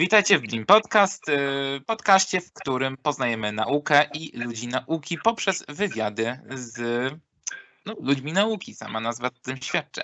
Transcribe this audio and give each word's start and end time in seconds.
Witajcie 0.00 0.38
w 0.38 0.40
Blim 0.40 0.66
Podcast, 0.66 1.28
y, 1.28 1.32
podcaście, 1.86 2.40
w 2.40 2.52
którym 2.52 2.96
poznajemy 2.96 3.52
naukę 3.52 4.04
i 4.14 4.38
ludzi 4.38 4.68
nauki 4.68 5.18
poprzez 5.18 5.64
wywiady 5.68 6.38
z 6.50 6.80
no, 7.86 7.94
ludźmi 8.00 8.32
nauki, 8.32 8.74
sama 8.74 9.00
nazwa 9.00 9.30
tym 9.42 9.56
świadczy. 9.62 10.00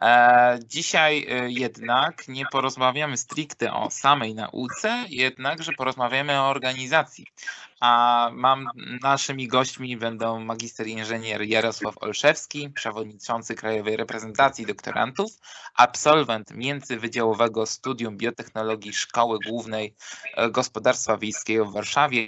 E, 0.00 0.58
dzisiaj 0.64 1.26
e, 1.30 1.50
jednak 1.50 2.28
nie 2.28 2.46
porozmawiamy 2.52 3.16
stricte 3.16 3.72
o 3.72 3.90
samej 3.90 4.34
nauce, 4.34 5.04
jednakże 5.08 5.72
porozmawiamy 5.72 6.40
o 6.40 6.48
organizacji. 6.48 7.26
A 7.80 8.30
mam 8.32 8.68
naszymi 9.02 9.48
gośćmi 9.48 9.96
będą 9.96 10.40
magister 10.40 10.86
inżynier 10.86 11.42
Jarosław 11.42 11.94
Olszewski, 12.00 12.70
przewodniczący 12.70 13.54
Krajowej 13.54 13.96
Reprezentacji 13.96 14.66
Doktorantów, 14.66 15.32
absolwent 15.74 16.50
międzywydziałowego 16.50 17.66
studium 17.66 18.16
biotechnologii 18.16 18.92
Szkoły 18.92 19.38
Głównej 19.46 19.94
e, 20.36 20.50
Gospodarstwa 20.50 21.16
Wiejskiego 21.16 21.66
w 21.66 21.72
Warszawie 21.72 22.26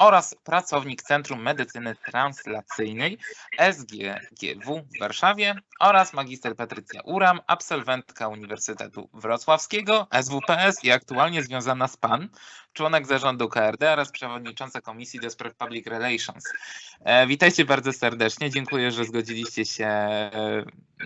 oraz 0.00 0.34
pracownik 0.44 1.02
Centrum 1.02 1.42
Medycyny 1.42 1.96
Translacyjnej 1.96 3.18
SGGW 3.58 4.86
w 4.96 5.00
Warszawie 5.00 5.54
oraz 5.80 6.12
magister 6.12 6.56
Patrycja 6.56 7.00
Uram, 7.04 7.40
absolwentka 7.46 8.28
Uniwersytetu 8.28 9.08
Wrocławskiego, 9.14 10.06
SWPS 10.22 10.84
i 10.84 10.92
aktualnie 10.92 11.42
związana 11.42 11.88
z 11.88 11.96
PAN, 11.96 12.28
członek 12.72 13.06
zarządu 13.06 13.48
KRD 13.48 13.92
oraz 13.92 14.10
przewodnicząca 14.12 14.80
Komisji 14.80 15.20
do 15.20 15.30
Spraw 15.30 15.54
Public 15.54 15.86
Relations. 15.86 16.44
E, 17.00 17.26
witajcie 17.26 17.64
bardzo 17.64 17.92
serdecznie, 17.92 18.50
dziękuję, 18.50 18.90
że 18.90 19.04
zgodziliście 19.04 19.64
się 19.64 19.86
e, 19.86 20.30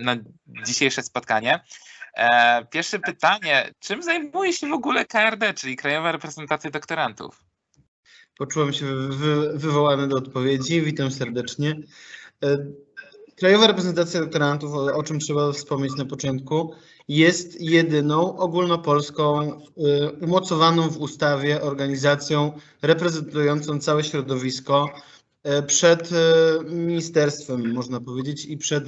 na 0.01 0.17
dzisiejsze 0.47 1.03
spotkanie. 1.03 1.61
E, 2.15 2.65
pierwsze 2.71 2.99
pytanie, 2.99 3.71
czym 3.81 4.03
zajmuje 4.03 4.53
się 4.53 4.69
w 4.69 4.73
ogóle 4.73 5.05
KRD, 5.05 5.55
czyli 5.55 5.77
Krajowa 5.77 6.13
Reprezentacja 6.13 6.71
Doktorantów? 6.71 7.50
Poczułem 8.41 8.73
się 8.73 8.87
wy, 9.09 9.59
wywołany 9.59 10.09
do 10.09 10.17
odpowiedzi. 10.17 10.83
Witam 10.83 11.11
serdecznie. 11.11 11.81
E, 12.45 12.67
Krajowa 13.37 13.67
reprezentacja 13.67 14.21
doktorantów, 14.21 14.75
o 14.75 15.03
czym 15.03 15.19
trzeba 15.19 15.53
wspomnieć 15.53 15.97
na 15.97 16.05
początku, 16.05 16.75
jest 17.09 17.61
jedyną 17.61 18.37
ogólnopolską, 18.37 19.41
e, 19.43 19.57
umocowaną 20.21 20.91
w 20.91 20.99
ustawie 20.99 21.63
organizacją 21.63 22.53
reprezentującą 22.83 23.79
całe 23.79 24.05
środowisko 24.05 24.89
e, 25.43 25.63
przed 25.63 26.11
ministerstwem, 26.71 27.73
można 27.73 28.01
powiedzieć, 28.01 28.45
i 28.45 28.57
przed 28.57 28.85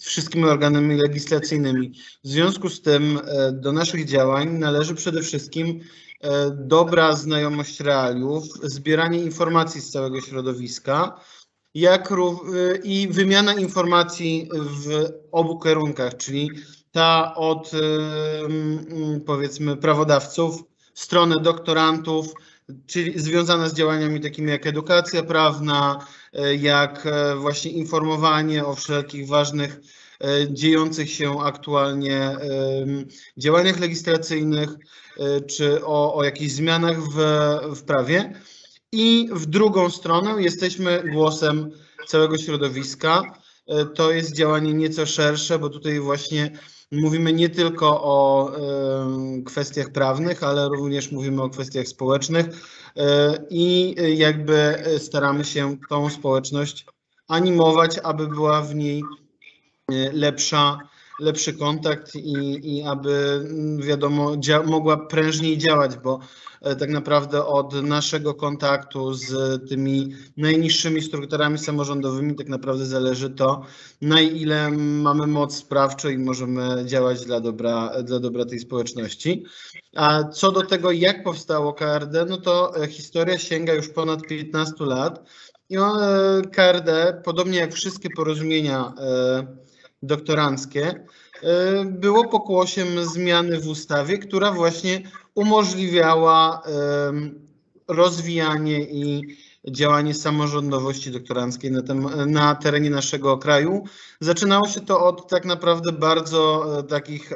wszystkimi 0.00 0.44
organami 0.44 0.96
legislacyjnymi. 0.96 1.92
W 2.24 2.28
związku 2.28 2.68
z 2.68 2.82
tym 2.82 3.20
do 3.52 3.72
naszych 3.72 4.04
działań 4.04 4.58
należy 4.58 4.94
przede 4.94 5.22
wszystkim 5.22 5.80
dobra 6.50 7.16
znajomość 7.16 7.80
realiów, 7.80 8.44
zbieranie 8.62 9.18
informacji 9.18 9.80
z 9.80 9.90
całego 9.90 10.20
środowiska, 10.20 11.20
jak 11.74 12.12
e, 12.12 12.16
i 12.84 13.08
wymiana 13.08 13.54
informacji 13.54 14.48
w 14.52 15.08
obu 15.32 15.60
kierunkach, 15.60 16.16
czyli 16.16 16.50
ta 16.92 17.34
od 17.34 17.70
e, 17.74 17.78
powiedzmy 19.26 19.76
prawodawców, 19.76 20.64
strony 20.94 21.40
doktorantów, 21.40 22.26
czyli 22.86 23.20
związana 23.20 23.68
z 23.68 23.74
działaniami 23.74 24.20
takimi 24.20 24.50
jak 24.50 24.66
edukacja 24.66 25.22
prawna, 25.22 26.06
jak 26.58 27.08
właśnie 27.36 27.70
informowanie 27.70 28.64
o 28.64 28.74
wszelkich 28.74 29.28
ważnych 29.28 29.80
dziejących 30.50 31.10
się 31.10 31.40
aktualnie 31.40 32.36
działaniach 33.36 33.80
legislacyjnych, 33.80 34.70
E, 34.70 35.01
czy 35.46 35.84
o, 35.84 36.14
o 36.14 36.24
jakichś 36.24 36.52
zmianach 36.52 37.02
w, 37.02 37.16
w 37.76 37.82
prawie. 37.82 38.32
I 38.92 39.28
w 39.32 39.46
drugą 39.46 39.90
stronę 39.90 40.42
jesteśmy 40.42 41.02
głosem 41.12 41.70
całego 42.06 42.38
środowiska. 42.38 43.22
E, 43.66 43.84
to 43.84 44.12
jest 44.12 44.36
działanie 44.36 44.74
nieco 44.74 45.06
szersze, 45.06 45.58
bo 45.58 45.68
tutaj 45.68 46.00
właśnie 46.00 46.52
mówimy 46.92 47.32
nie 47.32 47.48
tylko 47.48 48.02
o 48.02 48.50
y, 49.38 49.42
kwestiach 49.44 49.92
prawnych, 49.92 50.42
ale 50.42 50.68
również 50.68 51.12
mówimy 51.12 51.42
o 51.42 51.50
kwestiach 51.50 51.88
społecznych 51.88 52.46
y, 52.46 53.00
i 53.50 53.94
jakby 54.18 54.84
staramy 54.98 55.44
się 55.44 55.76
tą 55.88 56.10
społeczność 56.10 56.86
animować, 57.28 57.98
aby 58.02 58.26
była 58.26 58.62
w 58.62 58.74
niej 58.74 59.02
lepsza 60.12 60.78
lepszy 61.20 61.52
kontakt 61.52 62.14
i, 62.14 62.60
i 62.76 62.82
aby 62.82 63.42
mm, 63.50 63.82
wiadomo 63.82 64.36
mogła 64.66 64.96
prężniej 64.96 65.58
działać, 65.58 65.96
bo 65.96 66.18
e, 66.62 66.76
tak 66.76 66.90
naprawdę 66.90 67.46
od 67.46 67.82
naszego 67.82 68.34
kontaktu 68.34 69.14
z 69.14 69.60
tymi 69.68 70.14
najniższymi 70.36 71.02
strukturami 71.02 71.58
samorządowymi 71.58 72.34
tak 72.34 72.48
naprawdę 72.48 72.86
zależy 72.86 73.30
to, 73.30 73.62
na 74.00 74.20
ile 74.20 74.70
mamy 74.70 75.26
moc 75.26 75.56
sprawczą 75.56 76.08
i 76.08 76.18
możemy 76.18 76.84
działać 76.86 77.24
dla 77.24 77.40
dobra, 77.40 78.02
dla 78.02 78.20
dobra 78.20 78.44
tej 78.44 78.58
społeczności. 78.58 79.44
A 79.96 80.24
co 80.24 80.52
do 80.52 80.62
tego, 80.62 80.92
jak 80.92 81.24
powstało 81.24 81.72
KRD, 81.72 82.26
no 82.28 82.36
to 82.36 82.82
e, 82.82 82.88
historia 82.88 83.38
sięga 83.38 83.74
już 83.74 83.88
ponad 83.88 84.26
15 84.26 84.74
lat. 84.84 85.30
I 85.68 85.76
e, 85.76 85.82
KRD, 86.52 87.20
podobnie 87.24 87.58
jak 87.58 87.72
wszystkie 87.72 88.08
porozumienia 88.16 88.92
doktoranckie, 90.02 91.06
e, 91.42 91.84
było 91.84 92.28
pokłosiem 92.28 93.04
zmiany 93.04 93.60
w 93.60 93.68
ustawie, 93.68 94.18
która 94.18 94.52
właśnie 94.52 95.02
umożliwiała 95.34 96.62
rozwijanie 97.88 98.80
i 98.80 99.22
działanie 99.70 100.14
samorządowości 100.14 101.10
doktoranckiej 101.10 101.70
na, 101.70 101.82
tem, 101.82 102.30
na 102.30 102.54
terenie 102.54 102.90
naszego 102.90 103.38
kraju. 103.38 103.84
Zaczynało 104.20 104.68
się 104.68 104.80
to 104.80 105.00
od 105.06 105.28
tak 105.28 105.44
naprawdę 105.44 105.92
bardzo 105.92 106.66
e, 106.78 106.82
takich, 106.82 107.32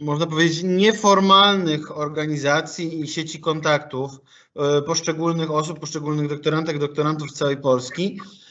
można 0.00 0.26
powiedzieć, 0.26 0.62
nieformalnych 0.64 1.98
organizacji 1.98 3.00
i 3.00 3.08
sieci 3.08 3.40
kontaktów 3.40 4.10
e, 4.56 4.82
poszczególnych 4.82 5.50
osób, 5.50 5.80
poszczególnych 5.80 6.28
doktorantek, 6.28 6.78
doktorantów 6.78 7.30
z 7.30 7.34
całej 7.34 7.56
Polski, 7.56 8.20
E, 8.20 8.47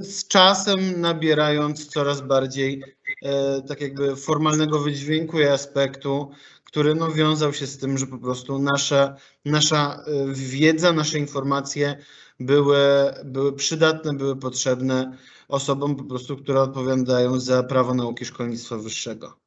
z 0.00 0.28
czasem 0.28 1.00
nabierając 1.00 1.86
coraz 1.86 2.20
bardziej 2.20 2.82
e, 3.22 3.62
tak 3.62 3.80
jakby 3.80 4.16
formalnego 4.16 4.78
wydźwięku 4.80 5.40
i 5.40 5.44
aspektu, 5.44 6.30
który 6.64 6.94
no, 6.94 7.12
wiązał 7.12 7.52
się 7.52 7.66
z 7.66 7.78
tym, 7.78 7.98
że 7.98 8.06
po 8.06 8.18
prostu 8.18 8.58
nasza, 8.58 9.16
nasza 9.44 10.04
e, 10.06 10.34
wiedza, 10.34 10.92
nasze 10.92 11.18
informacje 11.18 11.96
były, 12.40 12.78
były 13.24 13.52
przydatne, 13.52 14.14
były 14.14 14.36
potrzebne 14.36 15.16
osobom 15.48 15.96
po 15.96 16.04
prostu, 16.04 16.36
które 16.36 16.60
odpowiadają 16.60 17.40
za 17.40 17.62
prawo 17.62 17.94
nauki 17.94 18.24
szkolnictwa 18.24 18.76
wyższego. 18.76 19.38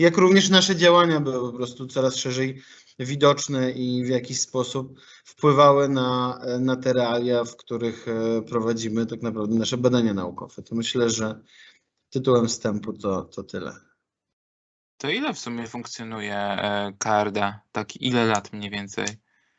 Jak 0.00 0.16
również 0.16 0.48
nasze 0.48 0.76
działania 0.76 1.20
były 1.20 1.52
po 1.52 1.56
prostu 1.56 1.86
coraz 1.86 2.16
szerzej 2.16 2.62
widoczne 2.98 3.70
i 3.70 4.04
w 4.04 4.08
jakiś 4.08 4.40
sposób 4.40 5.00
wpływały 5.24 5.88
na, 5.88 6.40
na 6.60 6.76
te 6.76 6.92
realia, 6.92 7.44
w 7.44 7.56
których 7.56 8.06
e, 8.08 8.42
prowadzimy 8.42 9.06
tak 9.06 9.22
naprawdę 9.22 9.54
nasze 9.54 9.76
badania 9.76 10.14
naukowe. 10.14 10.62
To 10.62 10.74
myślę, 10.74 11.10
że 11.10 11.40
tytułem 12.10 12.48
wstępu 12.48 12.92
to, 12.92 13.22
to 13.22 13.42
tyle. 13.42 13.72
To 14.96 15.10
ile 15.10 15.34
w 15.34 15.38
sumie 15.38 15.66
funkcjonuje 15.66 16.36
e, 16.36 16.92
KRD? 16.98 17.54
Tak, 17.72 17.96
ile 17.96 18.26
lat 18.26 18.52
mniej 18.52 18.70
więcej? 18.70 19.06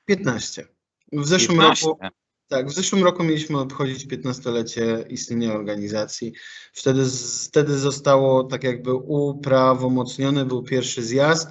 15. 0.06 0.68
W 1.12 1.28
zeszłym 1.28 1.58
15. 1.58 1.86
roku. 1.86 2.00
Tak, 2.48 2.68
w 2.68 2.74
zeszłym 2.74 3.04
roku 3.04 3.24
mieliśmy 3.24 3.60
obchodzić 3.60 4.08
15-lecie 4.08 5.06
istnienia 5.10 5.54
organizacji. 5.54 6.34
Wtedy, 6.74 7.06
wtedy 7.44 7.78
zostało 7.78 8.44
tak 8.44 8.64
jakby 8.64 8.94
uprawomocniony, 8.94 10.46
był 10.46 10.64
pierwszy 10.64 11.04
zjazd 11.04 11.50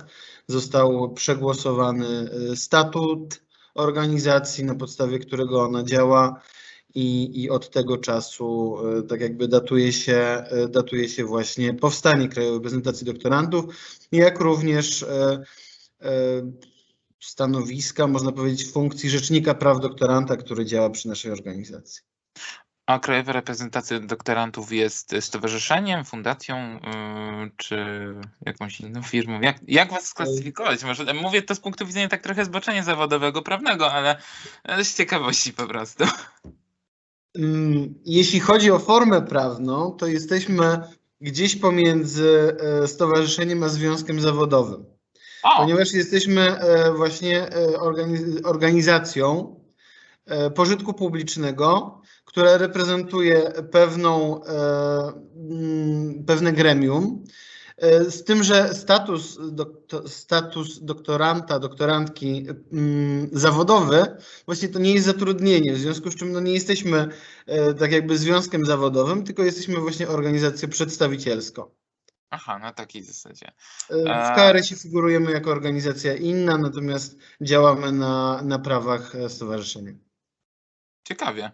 został 0.48 1.12
przegłosowany 1.14 2.30
y, 2.52 2.56
statut 2.56 3.42
organizacji, 3.74 4.64
na 4.64 4.74
podstawie 4.74 5.18
którego 5.18 5.62
ona 5.62 5.82
działa. 5.82 6.42
I, 6.94 7.42
i 7.42 7.50
od 7.50 7.70
tego 7.70 7.98
czasu 7.98 8.76
y, 8.98 9.02
tak 9.02 9.20
jakby 9.20 9.48
datuje 9.48 9.92
się, 9.92 10.44
y, 10.64 10.68
datuje 10.68 11.08
się 11.08 11.24
właśnie 11.24 11.74
powstanie 11.74 12.28
Krajowej 12.28 12.60
Prezentacji 12.60 13.06
Doktorantów, 13.06 13.64
jak 14.12 14.40
również 14.40 15.06
stanowiska, 17.20 18.06
można 18.06 18.32
powiedzieć, 18.32 18.72
funkcji 18.72 19.10
rzecznika 19.10 19.54
praw 19.54 19.80
doktoranta, 19.80 20.36
który 20.36 20.64
działa 20.64 20.90
przy 20.90 21.08
naszej 21.08 21.32
organizacji. 21.32 22.02
A 22.88 22.98
Krajowa 22.98 23.32
Reprezentacja 23.32 24.00
Doktorantów 24.00 24.72
jest 24.72 25.14
stowarzyszeniem, 25.20 26.04
fundacją 26.04 26.56
yy, 26.72 27.50
czy 27.56 27.76
jakąś 28.46 28.80
inną 28.80 29.02
firmą? 29.02 29.40
Jak, 29.40 29.56
jak 29.66 29.90
was 29.90 30.06
sklasyfikować? 30.06 30.84
Może, 30.84 31.14
mówię 31.14 31.42
to 31.42 31.54
z 31.54 31.60
punktu 31.60 31.86
widzenia 31.86 32.08
tak 32.08 32.22
trochę 32.22 32.44
zboczenia 32.44 32.82
zawodowego, 32.82 33.42
prawnego, 33.42 33.92
ale 33.92 34.16
z 34.82 34.96
ciekawości 34.96 35.52
po 35.52 35.66
prostu. 35.66 36.04
Mm, 37.38 37.94
jeśli 38.04 38.40
chodzi 38.40 38.70
o 38.70 38.78
formę 38.78 39.22
prawną, 39.22 39.92
to 39.92 40.06
jesteśmy 40.06 40.80
gdzieś 41.20 41.56
pomiędzy 41.56 42.56
e, 42.82 42.88
stowarzyszeniem 42.88 43.62
a 43.62 43.68
związkiem 43.68 44.20
zawodowym. 44.20 44.84
O, 45.42 45.56
Ponieważ 45.56 45.92
jesteśmy 45.92 46.58
e, 46.58 46.92
właśnie 46.92 47.42
e, 47.42 47.78
organiz- 47.78 48.40
organizacją 48.44 49.58
pożytku 50.54 50.94
publicznego, 50.94 51.98
która 52.28 52.58
reprezentuje 52.58 53.52
pewną, 53.72 54.44
e, 54.44 54.48
mm, 55.50 56.24
pewne 56.24 56.52
gremium, 56.52 57.24
e, 57.76 58.10
z 58.10 58.24
tym, 58.24 58.42
że 58.42 58.74
status, 58.74 59.38
dokto, 59.52 60.08
status 60.08 60.84
doktoranta, 60.84 61.58
doktorantki 61.58 62.46
mm, 62.72 63.28
zawodowy, 63.32 64.16
właśnie 64.46 64.68
to 64.68 64.78
nie 64.78 64.92
jest 64.94 65.06
zatrudnienie, 65.06 65.72
w 65.72 65.78
związku 65.78 66.10
z 66.10 66.16
czym 66.16 66.32
no 66.32 66.40
nie 66.40 66.52
jesteśmy 66.52 67.08
e, 67.46 67.74
tak 67.74 67.92
jakby 67.92 68.18
związkiem 68.18 68.66
zawodowym, 68.66 69.24
tylko 69.24 69.42
jesteśmy 69.42 69.76
właśnie 69.80 70.08
organizacją 70.08 70.68
przedstawicielską. 70.68 71.70
aha, 72.30 72.58
na 72.58 72.72
takiej 72.72 73.02
zasadzie. 73.02 73.52
E, 73.90 74.32
W 74.32 74.36
KRS-ie 74.36 74.80
figurujemy 74.80 75.32
jako 75.32 75.50
organizacja 75.50 76.14
inna, 76.14 76.58
natomiast 76.58 77.16
działamy 77.40 77.92
na, 77.92 78.42
na 78.42 78.58
prawach 78.58 79.12
stowarzyszenia. 79.28 79.92
Ciekawie. 81.04 81.52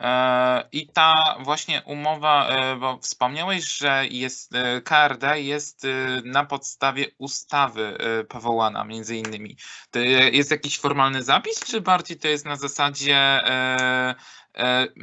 E, 0.00 0.68
I 0.72 0.88
ta 0.88 1.36
właśnie 1.40 1.82
umowa, 1.86 2.48
e, 2.48 2.76
bo 2.76 2.98
wspomniałeś, 2.98 3.64
że 3.64 4.06
jest 4.10 4.54
e, 4.54 4.80
KRD 4.80 5.40
jest 5.40 5.86
na 6.24 6.44
podstawie 6.44 7.06
ustawy 7.18 7.98
powołana 8.28 8.84
między 8.84 9.16
innymi. 9.16 9.56
To 9.90 9.98
jest 9.98 10.50
jakiś 10.50 10.78
formalny 10.78 11.22
zapis, 11.22 11.60
czy 11.60 11.80
bardziej 11.80 12.16
to 12.16 12.28
jest 12.28 12.44
na 12.44 12.56
zasadzie, 12.56 13.40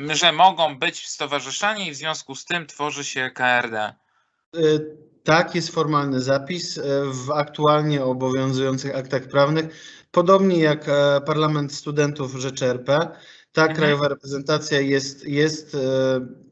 że 0.10 0.32
mogą 0.32 0.80
być 0.80 1.08
stowarzyszeni 1.08 1.88
i 1.88 1.92
w 1.92 1.96
związku 1.96 2.36
z 2.36 2.46
tym 2.46 2.68
tworzy 2.68 3.04
się 3.04 3.30
KRD? 3.30 3.94
Tak, 5.24 5.56
jest 5.56 5.74
formalny 5.74 6.22
zapis 6.22 6.80
w 7.06 7.32
aktualnie 7.32 8.04
obowiązujących 8.04 8.96
aktach 8.96 9.28
prawnych. 9.28 9.66
Podobnie 10.12 10.60
jak 10.60 10.86
Parlament 11.26 11.74
Studentów 11.74 12.36
Rzeczy 12.36 12.66
RP, 12.66 13.12
ta 13.52 13.62
Mhm. 13.62 13.78
krajowa 13.78 14.08
reprezentacja 14.08 14.80
jest, 14.80 15.26
jest 15.26 15.76
e, 15.76 15.78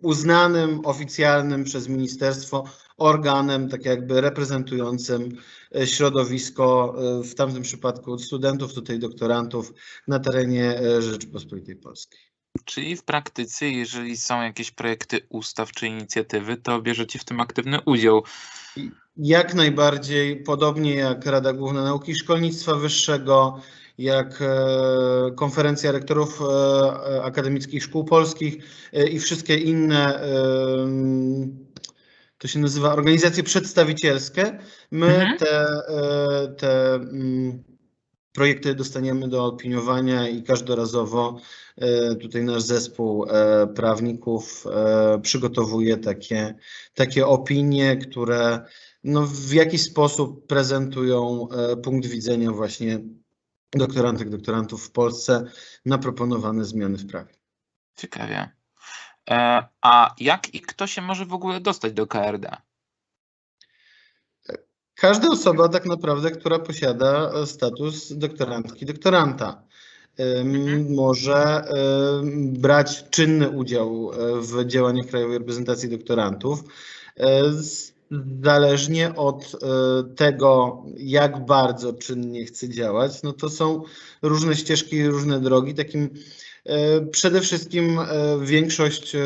uznanym 0.01 0.85
oficjalnym 0.85 1.63
przez 1.63 1.87
ministerstwo 1.87 2.63
organem, 2.97 3.69
tak 3.69 3.85
jakby 3.85 4.21
reprezentującym 4.21 5.37
e, 5.75 5.87
środowisko, 5.87 6.95
e, 7.19 7.23
w 7.23 7.35
tamtym 7.35 7.63
przypadku 7.63 8.19
studentów, 8.19 8.73
tutaj 8.73 8.99
doktorantów 8.99 9.73
na 10.07 10.19
terenie 10.19 10.79
Rzeczypospolitej 10.99 11.75
Polskiej. 11.75 12.19
Czyli 12.65 12.95
w 12.95 13.03
praktyce, 13.03 13.69
jeżeli 13.69 14.17
są 14.17 14.41
jakieś 14.41 14.71
projekty 14.71 15.19
ustaw 15.29 15.71
czy 15.71 15.87
inicjatywy, 15.87 16.57
to 16.57 16.81
bierzecie 16.81 17.19
w 17.19 17.25
tym 17.25 17.39
aktywny 17.39 17.79
udział. 17.85 18.23
Jak 19.17 19.53
najbardziej, 19.53 20.43
podobnie 20.43 20.95
jak 20.95 21.25
Rada 21.25 21.53
Główna 21.53 21.83
Nauki 21.83 22.11
i 22.11 22.15
Szkolnictwa 22.15 22.75
Wyższego, 22.75 23.61
jak 23.99 24.41
e, 24.41 25.31
Konferencja 25.35 25.91
Rektorów 25.91 26.41
e, 26.41 27.23
Akademickich 27.23 27.83
Szkół 27.83 28.03
Polskich 28.03 28.57
e, 28.93 29.07
i 29.07 29.19
wszystkie 29.19 29.55
inne, 29.55 30.19
to 32.37 32.47
się 32.47 32.59
nazywa 32.59 32.93
organizacje 32.93 33.43
przedstawicielskie, 33.43 34.59
my 34.91 35.07
Mhm. 35.07 35.37
te, 35.37 35.67
te 36.57 36.93
mm, 36.95 37.63
projekty 38.33 38.75
dostaniemy 38.75 39.27
do 39.27 39.45
opiniowania 39.45 40.29
i 40.29 40.43
każdorazowo 40.43 41.39
tutaj 42.21 42.43
nasz 42.43 42.63
zespół 42.63 43.25
prawników 43.75 44.65
przygotowuje 45.21 45.97
takie, 45.97 46.55
takie 46.93 47.27
opinie, 47.27 47.97
które 47.97 48.59
no, 49.03 49.27
w 49.27 49.53
jakiś 49.53 49.81
sposób 49.81 50.47
prezentują 50.47 51.47
punkt 51.83 52.07
widzenia 52.07 52.51
właśnie 52.51 52.99
doktorantek, 53.71 54.29
doktorantów 54.29 54.87
w 54.87 54.91
Polsce 54.91 55.45
na 55.85 55.97
proponowane 55.97 56.65
zmiany 56.65 56.97
w 56.97 57.07
prawie. 57.07 57.33
Ciekawie. 57.95 58.49
E, 59.29 59.67
a 59.81 60.15
jak 60.19 60.55
i 60.55 60.61
kto 60.61 60.87
się 60.87 61.01
może 61.01 61.25
w 61.25 61.33
ogóle 61.33 61.59
dostać 61.59 61.93
do 61.93 62.07
KRD? 62.07 62.57
Każda 64.95 65.27
osoba 65.27 65.69
tak 65.69 65.85
naprawdę, 65.85 66.31
która 66.31 66.59
posiada 66.59 67.31
e, 67.31 67.45
status 67.45 68.13
doktorantki, 68.13 68.85
doktoranta, 68.85 69.63
em, 70.17 70.55
Mhm. 70.55 70.95
może 70.95 71.63
em, 71.63 72.53
brać 72.53 73.09
czynny 73.09 73.49
udział 73.49 74.11
e, 74.13 74.41
w 74.41 74.65
działaniach 74.65 75.05
Krajowej 75.05 75.37
Reprezentacji 75.37 75.89
Doktorantów. 75.89 76.63
Zależnie 78.43 79.15
od 79.15 79.55
e, 79.55 80.03
tego, 80.15 80.83
jak 80.97 81.45
bardzo 81.45 81.93
czynnie 81.93 82.45
chce 82.45 82.69
działać, 82.69 83.23
no 83.23 83.33
to 83.33 83.49
są 83.49 83.83
różne 84.21 84.55
ścieżki, 84.55 85.07
różne 85.07 85.39
drogi. 85.39 85.73
Takim 85.73 86.09
e, 86.65 87.01
przede 87.05 87.41
wszystkim 87.41 87.99
e, 87.99 88.05
większość 88.41 89.17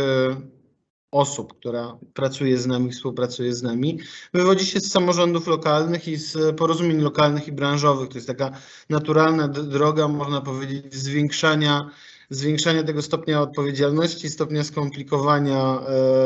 osób, 1.11 1.53
która 1.59 1.97
pracuje 2.13 2.57
z 2.57 2.67
nami, 2.67 2.91
współpracuje 2.91 3.55
z 3.55 3.63
nami, 3.63 3.99
wywodzi 4.33 4.65
się 4.65 4.79
z 4.79 4.91
samorządów 4.91 5.47
lokalnych 5.47 6.07
i 6.07 6.15
z 6.15 6.57
porozumień 6.57 7.01
lokalnych 7.01 7.47
i 7.47 7.51
branżowych. 7.51 8.09
To 8.09 8.15
jest 8.15 8.27
taka 8.27 8.51
naturalna 8.89 9.47
droga, 9.47 10.07
można 10.07 10.41
powiedzieć, 10.41 10.95
zwiększania, 10.95 11.89
zwiększania 12.29 12.83
tego 12.83 13.01
stopnia 13.01 13.41
odpowiedzialności, 13.41 14.29
stopnia 14.29 14.63
skomplikowania 14.63 15.79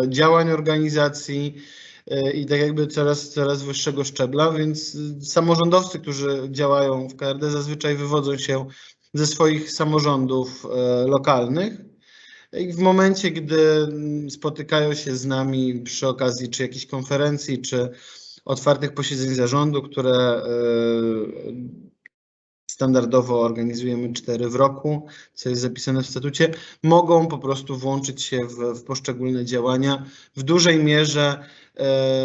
działań 0.07 0.51
organizacji 0.51 1.61
i 2.33 2.45
tak 2.45 2.59
jakby 2.59 2.87
coraz, 2.87 3.29
coraz 3.29 3.63
wyższego 3.63 4.03
szczebla, 4.03 4.51
więc 4.51 4.95
y, 4.95 5.21
samorządowcy, 5.21 5.99
którzy 5.99 6.47
działają 6.51 7.07
w 7.07 7.15
KRD 7.15 7.51
zazwyczaj 7.51 7.95
wywodzą 7.95 8.37
się 8.37 8.65
ze 9.13 9.27
swoich 9.27 9.71
samorządów 9.71 10.65
e, 10.65 11.07
lokalnych. 11.07 11.73
I 12.53 12.73
w 12.73 12.79
momencie, 12.79 13.31
gdy 13.31 13.83
mm, 13.83 14.29
spotykają 14.29 14.93
się 14.93 15.15
z 15.15 15.25
nami 15.25 15.81
przy 15.81 16.07
okazji 16.07 16.49
czy 16.49 16.63
jakiejś 16.63 16.85
konferencji, 16.85 17.61
czy 17.61 17.89
otwartych 18.45 18.93
posiedzeń 18.93 19.35
zarządu, 19.35 19.81
które 19.81 20.11
e, 20.13 20.43
standardowo 22.71 23.41
organizujemy 23.41 24.13
cztery 24.13 24.49
w 24.49 24.55
roku, 24.55 25.07
co 25.33 25.49
jest 25.49 25.61
zapisane 25.61 26.03
w 26.03 26.07
statucie, 26.07 26.53
mogą 26.83 27.27
po 27.27 27.37
prostu 27.37 27.77
włączyć 27.77 28.23
się 28.23 28.45
w, 28.45 28.79
w 28.79 28.83
poszczególne 28.83 29.45
działania. 29.45 30.05
W 30.35 30.43
dużej 30.43 30.83
mierze 30.83 31.39
e, 31.39 31.47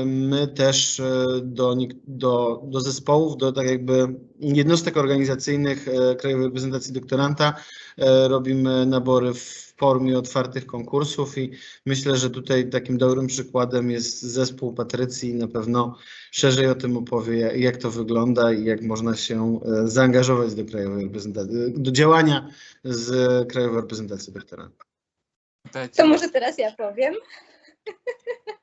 my 0.04 0.48
też 0.48 1.00
e, 1.00 1.04
do, 1.42 1.76
do, 2.06 2.62
do 2.64 2.80
zespołów, 2.80 3.36
do 3.36 3.52
tak 3.52 3.66
jakby 3.66 4.14
jednostek 4.40 4.96
organizacyjnych 4.96 5.88
e, 5.88 6.16
Krajowej 6.16 6.46
Reprezentacji 6.46 6.92
Doktoranta 6.92 7.54
e, 7.98 8.28
robimy 8.28 8.86
nabory 8.86 9.34
w 9.34 9.74
formie 9.76 10.18
otwartych 10.18 10.66
konkursów 10.66 11.38
i 11.38 11.50
myślę, 11.86 12.16
że 12.16 12.30
tutaj 12.30 12.70
takim 12.70 12.98
dobrym 12.98 13.26
przykładem 13.26 13.90
jest 13.90 14.22
zespół 14.22 14.74
Patrycji 14.74 15.30
i 15.30 15.34
na 15.34 15.48
pewno 15.48 15.98
szerzej 16.30 16.68
o 16.68 16.74
tym 16.74 16.96
opowie, 16.96 17.52
jak 17.56 17.76
to 17.76 17.90
wygląda 17.90 18.52
i 18.52 18.64
jak 18.64 18.82
można 18.82 19.16
się 19.16 19.60
zaangażować 19.84 20.54
do 20.54 20.64
Krajowej 20.64 21.04
Reprezentacji, 21.04 21.52
do 21.76 21.90
działania 21.90 22.48
z 22.84 23.48
Krajowej 23.48 23.80
Reprezentacji 23.80 24.32
Doktoranta. 24.32 24.84
To 25.96 26.06
może 26.06 26.28
teraz 26.28 26.58
ja 26.58 26.72
powiem. 26.72 27.14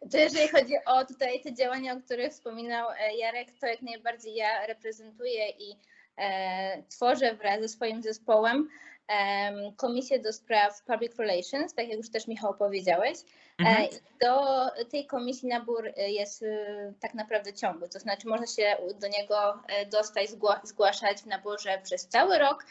To 0.00 0.18
jeżeli 0.18 0.48
chodzi 0.48 0.74
o 0.86 1.04
tutaj 1.04 1.40
te 1.40 1.54
działania, 1.54 1.92
o 1.94 2.00
których 2.00 2.32
wspominał 2.32 2.88
e, 2.90 3.16
Jarek, 3.16 3.48
to 3.60 3.66
jak 3.66 3.82
najbardziej 3.82 4.34
ja 4.34 4.66
reprezentuję 4.66 5.50
i 5.50 5.76
e, 6.16 6.82
tworzę 6.82 7.34
wraz 7.34 7.60
ze 7.60 7.68
swoim 7.68 8.02
zespołem 8.02 8.68
em, 9.08 9.54
Komisję 9.76 10.18
do 10.18 10.32
Spraw 10.32 10.82
Public 10.82 11.18
Relations, 11.18 11.74
tak 11.74 11.88
jak 11.88 11.98
już 11.98 12.10
też 12.10 12.26
Michał 12.26 12.54
powiedziałeś. 12.54 13.18
Mhm. 13.60 13.84
E, 13.84 13.88
Do 14.20 14.70
tej 14.90 15.06
komisji 15.06 15.48
nabór 15.48 15.86
e, 15.96 16.10
jest 16.10 16.42
e, 16.42 16.92
tak 17.00 17.14
naprawdę 17.14 17.52
ciągły, 17.52 17.88
to 17.88 17.98
znaczy 17.98 18.28
można 18.28 18.46
się 18.46 18.76
do 19.00 19.08
niego 19.08 19.62
dostać, 19.90 20.30
zgła- 20.30 20.60
zgłaszać 20.64 21.22
w 21.22 21.26
naborze 21.26 21.80
przez 21.84 22.06
cały 22.08 22.38
rok. 22.38 22.64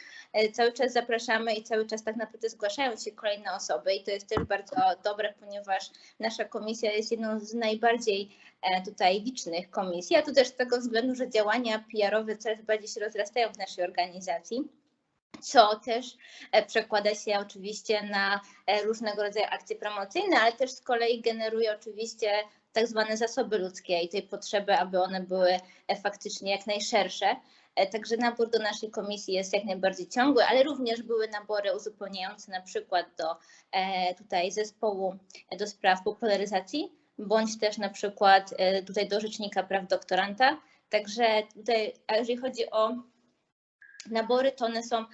Cały 0.52 0.72
czas 0.72 0.92
zapraszamy 0.92 1.54
i 1.54 1.62
cały 1.62 1.86
czas 1.86 2.04
tak 2.04 2.16
naprawdę 2.16 2.48
zgłaszają 2.48 2.96
się 2.96 3.12
kolejne 3.12 3.52
osoby 3.54 3.94
i 3.94 4.04
to 4.04 4.10
jest 4.10 4.28
też 4.28 4.44
bardzo 4.44 4.76
dobre, 5.04 5.34
ponieważ 5.40 5.90
nasza 6.20 6.44
komisja 6.44 6.92
jest 6.92 7.10
jedną 7.10 7.40
z 7.40 7.54
najbardziej 7.54 8.36
tutaj 8.84 9.20
licznych 9.20 9.70
komisji, 9.70 10.16
a 10.16 10.22
to 10.22 10.32
też 10.34 10.48
z 10.48 10.54
tego 10.56 10.78
względu, 10.78 11.14
że 11.14 11.30
działania 11.30 11.84
PR-owe 11.92 12.36
coraz 12.36 12.62
bardziej 12.62 12.88
się 12.88 13.00
rozrastają 13.00 13.52
w 13.52 13.58
naszej 13.58 13.84
organizacji 13.84 14.79
co 15.40 15.76
też 15.76 16.16
e, 16.52 16.66
przekłada 16.66 17.14
się 17.14 17.38
oczywiście 17.38 18.02
na 18.02 18.40
e, 18.66 18.82
różnego 18.82 19.22
rodzaju 19.22 19.46
akcje 19.50 19.76
promocyjne, 19.76 20.40
ale 20.40 20.52
też 20.52 20.70
z 20.70 20.80
kolei 20.80 21.20
generuje 21.20 21.74
oczywiście 21.74 22.30
tak 22.72 22.86
zwane 22.86 23.16
zasoby 23.16 23.58
ludzkie 23.58 24.00
i 24.00 24.08
tej 24.08 24.22
potrzeby, 24.22 24.74
aby 24.74 25.02
one 25.02 25.20
były 25.20 25.50
e, 25.88 25.96
faktycznie 25.96 26.52
jak 26.52 26.66
najszersze. 26.66 27.36
Także 27.92 28.16
nabór 28.16 28.50
do 28.50 28.58
naszej 28.58 28.90
komisji 28.90 29.34
jest 29.34 29.52
jak 29.52 29.64
najbardziej 29.64 30.08
ciągły, 30.08 30.44
ale 30.44 30.62
również 30.62 31.02
były 31.02 31.28
nabory 31.28 31.76
uzupełniające 31.76 32.52
na 32.52 32.60
przykład 32.60 33.06
do 33.18 33.36
tutaj 34.18 34.52
zespołu 34.52 35.14
do 35.58 35.66
spraw 35.66 36.02
popularyzacji 36.02 36.92
bądź 37.18 37.58
też 37.58 37.78
na 37.78 37.88
przykład 37.88 38.54
tutaj 38.86 39.08
do 39.08 39.20
Rzecznika 39.20 39.62
Praw 39.62 39.86
Doktoranta. 39.88 40.60
Także 40.88 41.42
tutaj, 41.54 41.92
jeżeli 42.10 42.36
chodzi 42.36 42.70
o 42.70 42.94
nabory, 44.06 44.52
to 44.52 44.64
one 44.64 44.82
są 44.82 45.04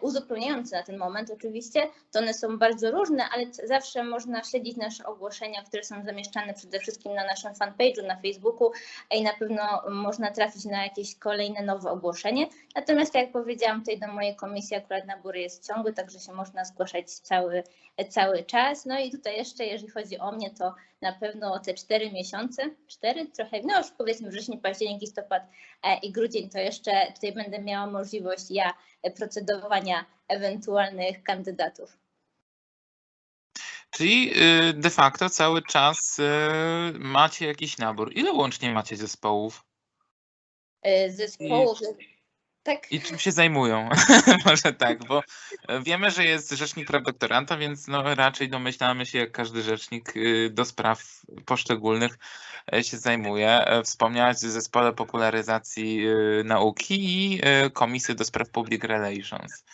uzupełniające 0.00 0.76
na 0.76 0.82
ten 0.82 0.98
moment 0.98 1.30
oczywiście, 1.30 1.88
to 2.12 2.18
one 2.18 2.34
są 2.34 2.58
bardzo 2.58 2.90
różne, 2.90 3.24
ale 3.32 3.46
zawsze 3.64 4.04
można 4.04 4.44
śledzić 4.44 4.76
nasze 4.76 5.06
ogłoszenia, 5.06 5.62
które 5.62 5.84
są 5.84 6.04
zamieszczane 6.04 6.54
przede 6.54 6.78
wszystkim 6.78 7.14
na 7.14 7.24
naszym 7.24 7.52
fanpage'u 7.52 8.06
na 8.06 8.16
Facebooku 8.16 8.72
i 9.10 9.22
na 9.22 9.32
pewno 9.32 9.62
można 9.90 10.30
trafić 10.30 10.64
na 10.64 10.82
jakieś 10.84 11.14
kolejne 11.18 11.62
nowe 11.62 11.90
ogłoszenie. 11.90 12.46
Natomiast 12.74 13.12
tak 13.12 13.22
jak 13.22 13.32
powiedziałam, 13.32 13.80
tutaj 13.80 13.98
do 13.98 14.08
mojej 14.08 14.36
komisji 14.36 14.76
akurat 14.76 15.06
nabór 15.06 15.36
jest 15.36 15.66
ciągły, 15.66 15.92
także 15.92 16.20
się 16.20 16.32
można 16.32 16.64
zgłaszać 16.64 17.10
cały, 17.10 17.62
cały 18.08 18.44
czas. 18.44 18.86
No 18.86 18.98
i 18.98 19.10
tutaj 19.10 19.36
jeszcze, 19.36 19.64
jeżeli 19.64 19.92
chodzi 19.92 20.18
o 20.18 20.32
mnie, 20.32 20.50
to 20.50 20.74
na 21.00 21.12
pewno 21.12 21.58
te 21.58 21.74
cztery 21.74 22.12
miesiące, 22.12 22.62
cztery 22.86 23.26
trochę, 23.26 23.60
no 23.64 23.78
już 23.78 23.90
powiedzmy 23.90 24.30
wrzesień, 24.30 24.60
październik, 24.60 25.00
listopad 25.00 25.42
e, 25.82 25.98
i 25.98 26.12
grudzień, 26.12 26.50
to 26.50 26.58
jeszcze 26.58 27.12
tutaj 27.14 27.32
będę 27.32 27.58
miała 27.58 27.86
możliwość 27.86 28.50
ja 28.50 28.70
e, 28.70 28.74
procedowania 29.10 30.06
ewentualnych 30.28 31.22
kandydatów. 31.22 31.96
Czyli 33.90 34.32
y, 34.70 34.72
de 34.72 34.90
facto 34.90 35.30
cały 35.30 35.62
czas 35.62 36.18
y, 36.18 36.22
macie 36.98 37.46
jakiś 37.46 37.78
nabór. 37.78 38.12
Ile 38.14 38.32
łącznie 38.32 38.72
macie 38.72 38.96
zespołów? 38.96 39.64
E, 40.82 41.10
Zespołów, 41.10 41.78
tak? 42.64 42.92
I 42.92 43.00
czym 43.00 43.18
się 43.18 43.32
zajmują? 43.32 43.88
Może 44.46 44.72
tak, 44.72 45.04
bo 45.06 45.22
wiemy, 45.82 46.10
że 46.10 46.24
jest 46.24 46.50
rzecznik 46.50 46.86
praw 46.86 47.02
doktoranta, 47.02 47.56
więc 47.56 47.88
no 47.88 48.14
raczej 48.14 48.48
domyślamy 48.48 49.06
się, 49.06 49.18
jak 49.18 49.32
każdy 49.32 49.62
rzecznik 49.62 50.16
y, 50.16 50.50
do 50.50 50.64
spraw 50.64 51.22
poszczególnych 51.46 52.18
e, 52.72 52.84
się 52.84 52.98
zajmuje. 52.98 53.66
E, 53.66 53.82
Wspomniałaś 53.82 54.36
o 54.36 54.38
zespole 54.38 54.92
popularyzacji 54.92 56.08
y, 56.08 56.42
nauki 56.44 56.94
i 57.04 57.40
y, 57.66 57.70
komisy 57.70 58.14
do 58.14 58.24
spraw 58.24 58.50
public 58.50 58.84
relations. 58.84 59.64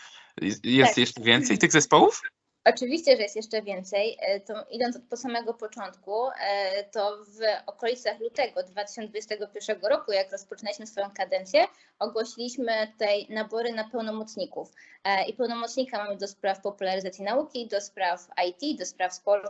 Jest 0.41 0.65
jest 0.65 0.91
Tak. 0.91 0.99
jeszcze 0.99 1.21
więcej 1.23 1.59
tych 1.59 1.73
zespołów? 1.73 2.23
Oczywiście, 2.65 3.17
że 3.17 3.23
jest 3.23 3.37
jeszcze 3.37 3.63
więcej. 3.63 4.17
E, 4.21 4.41
To 4.41 4.65
idąc 4.71 4.97
od 4.97 5.03
po 5.03 5.17
samego 5.17 5.55
początku, 5.55 6.29
e, 6.29 6.85
to 6.85 7.17
w 7.25 7.39
okolicach 7.67 8.21
lutego 8.21 8.63
2021 8.63 9.87
roku, 9.87 10.13
jak 10.13 10.33
rozpoczynaliśmy 10.33 10.87
swoją 10.87 11.11
kadencję, 11.11 11.67
ogłosiliśmy 11.99 12.73
tutaj 12.93 13.27
nabory 13.29 13.73
na 13.73 13.89
pełnomocników. 13.89 14.73
E, 15.05 15.29
I 15.29 15.33
pełnomocnika 15.33 15.99
mamy 16.05 16.17
do 16.17 16.29
spraw 16.29 16.61
popularyzacji 16.61 17.25
nauki, 17.25 17.67
do 17.67 17.81
spraw 17.81 18.29
IT, 18.49 18.79
do 18.79 18.87
spraw 18.87 19.15
sportu, 19.15 19.49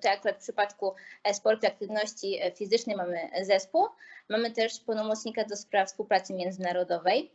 to 0.00 0.10
akurat 0.10 0.36
w 0.36 0.42
przypadku 0.42 0.94
sportu 1.32 1.66
i 1.66 1.68
aktywności 1.68 2.40
fizycznej 2.56 2.96
mamy 2.96 3.30
zespół. 3.42 3.86
Mamy 4.28 4.50
też 4.50 4.80
pełnomocnika 4.80 5.44
do 5.44 5.56
spraw 5.56 5.88
współpracy 5.88 6.34
międzynarodowej. 6.34 7.30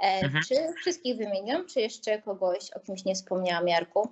Mhm. 0.00 0.44
Czy 0.48 0.54
wszystkich 0.80 1.16
wymieniam, 1.16 1.66
czy 1.66 1.80
jeszcze 1.80 2.22
kogoś 2.22 2.70
o 2.70 2.80
kimś 2.80 3.04
nie 3.04 3.14
wspomniałam, 3.14 3.68
Jarku? 3.68 4.08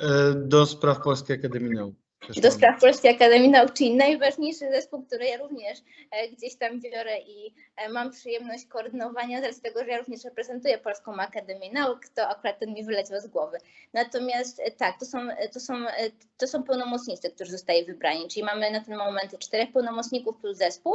E, 0.00 0.34
Do 0.34 0.66
spraw 0.66 1.02
Polskiej 1.02 1.36
Akademii 1.36 1.74
Nauk. 1.74 1.94
do 2.42 2.50
spraw 2.50 2.80
Polskiej 2.80 3.14
Akademii 3.14 3.48
Nauk, 3.48 3.72
czyli 3.72 3.96
najważniejszy 3.96 4.70
zespół, 4.70 5.02
który 5.02 5.24
ja 5.24 5.36
również 5.36 5.78
e, 6.10 6.28
gdzieś 6.28 6.56
tam 6.56 6.80
biorę 6.80 7.18
i 7.20 7.54
e, 7.76 7.88
mam 7.88 8.10
przyjemność 8.10 8.66
koordynowania, 8.66 9.40
z 9.40 9.44
racji 9.44 9.62
tego, 9.62 9.80
że 9.84 9.90
ja 9.90 9.98
również 9.98 10.24
reprezentuję 10.24 10.78
Polską 10.78 11.14
Akademię 11.16 11.72
Nauk, 11.72 12.08
to 12.14 12.28
akurat 12.28 12.58
ten 12.58 12.74
mi 12.74 12.84
wyleciał 12.84 13.20
z 13.20 13.26
głowy. 13.26 13.58
Natomiast 13.92 14.62
tak, 14.78 14.98
to 15.00 15.06
są, 15.06 15.18
to 15.52 15.60
są, 15.60 15.74
to 16.36 16.46
są 16.46 16.62
pełnomocnicy, 16.62 17.30
którzy 17.30 17.50
zostali 17.50 17.84
wybrani, 17.84 18.28
czyli 18.28 18.44
mamy 18.46 18.70
na 18.70 18.80
ten 18.84 18.96
moment 18.96 19.38
czterech 19.38 19.72
pełnomocników 19.72 20.36
plus 20.40 20.56
zespół, 20.58 20.94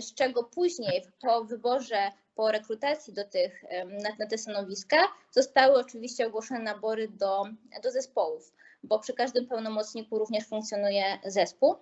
z 0.00 0.14
czego 0.14 0.44
później 0.44 1.02
po 1.20 1.44
wyborze, 1.44 2.12
po 2.36 2.52
rekrutacji 2.52 3.12
do 3.12 3.24
tych, 3.24 3.64
na, 4.02 4.08
na 4.18 4.26
te 4.26 4.38
stanowiska 4.38 4.96
zostały 5.30 5.74
oczywiście 5.74 6.26
ogłoszone 6.26 6.60
nabory 6.60 7.08
do, 7.08 7.44
do 7.82 7.90
zespołów 7.90 8.52
bo 8.86 8.98
przy 8.98 9.12
każdym 9.12 9.46
pełnomocniku 9.46 10.18
również 10.18 10.46
funkcjonuje 10.46 11.04
zespół, 11.24 11.76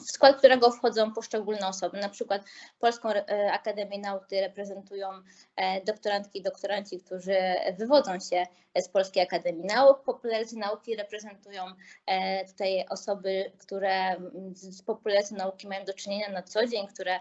w 0.00 0.10
skład 0.10 0.38
którego 0.38 0.70
wchodzą 0.70 1.12
poszczególne 1.12 1.68
osoby. 1.68 2.00
Na 2.00 2.08
przykład 2.08 2.42
Polską 2.78 3.08
e, 3.10 3.52
Akademię 3.52 3.98
Nauk 3.98 4.22
tutaj 4.22 4.40
reprezentują 4.40 5.08
e, 5.56 5.84
doktorantki 5.84 6.38
i 6.38 6.42
doktoranci, 6.42 7.00
którzy 7.00 7.36
wywodzą 7.78 8.20
się 8.20 8.46
z 8.76 8.88
Polskiej 8.88 9.22
Akademii 9.22 9.64
Nauk. 9.64 10.02
Popularyzację 10.02 10.58
nauki 10.58 10.96
reprezentują 10.96 11.64
e, 12.06 12.44
tutaj 12.44 12.86
osoby, 12.90 13.52
które 13.58 14.16
z 14.52 14.82
popularyzacją 14.82 15.36
nauki 15.36 15.68
mają 15.68 15.84
do 15.84 15.94
czynienia 15.94 16.28
na 16.28 16.42
co 16.42 16.66
dzień, 16.66 16.86
które 16.86 17.20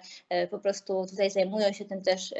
po 0.51 0.59
prostu 0.59 1.05
tutaj 1.09 1.29
zajmują 1.29 1.73
się 1.73 1.85
tym 1.85 2.01
też 2.01 2.33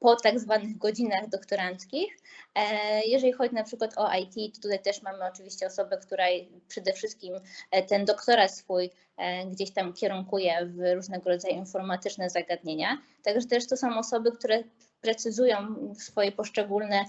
po 0.00 0.16
tak 0.16 0.40
zwanych 0.40 0.78
godzinach 0.78 1.28
doktoranckich. 1.28 2.18
E, 2.54 3.00
Jeżeli 3.06 3.32
chodzi 3.32 3.54
na 3.54 3.64
przykład 3.64 3.94
o 3.96 4.14
IT, 4.14 4.54
to 4.54 4.60
tutaj 4.60 4.82
też 4.82 5.02
mamy 5.02 5.24
oczywiście 5.24 5.66
osobę, 5.66 5.98
która 5.98 6.24
przede 6.68 6.92
wszystkim 6.92 7.34
e, 7.70 7.82
ten 7.82 8.04
doktorat 8.04 8.54
swój 8.54 8.90
e, 9.16 9.46
gdzieś 9.46 9.70
tam 9.70 9.92
kierunkuje 9.92 10.66
w 10.66 10.94
różnego 10.94 11.30
rodzaju 11.30 11.54
informatyczne 11.54 12.30
zagadnienia. 12.30 12.98
Także 13.22 13.48
też 13.48 13.66
to 13.66 13.76
są 13.76 13.98
osoby, 13.98 14.32
które 14.32 14.64
precyzują 15.00 15.58
swoje 15.98 16.32
poszczególne 16.32 17.04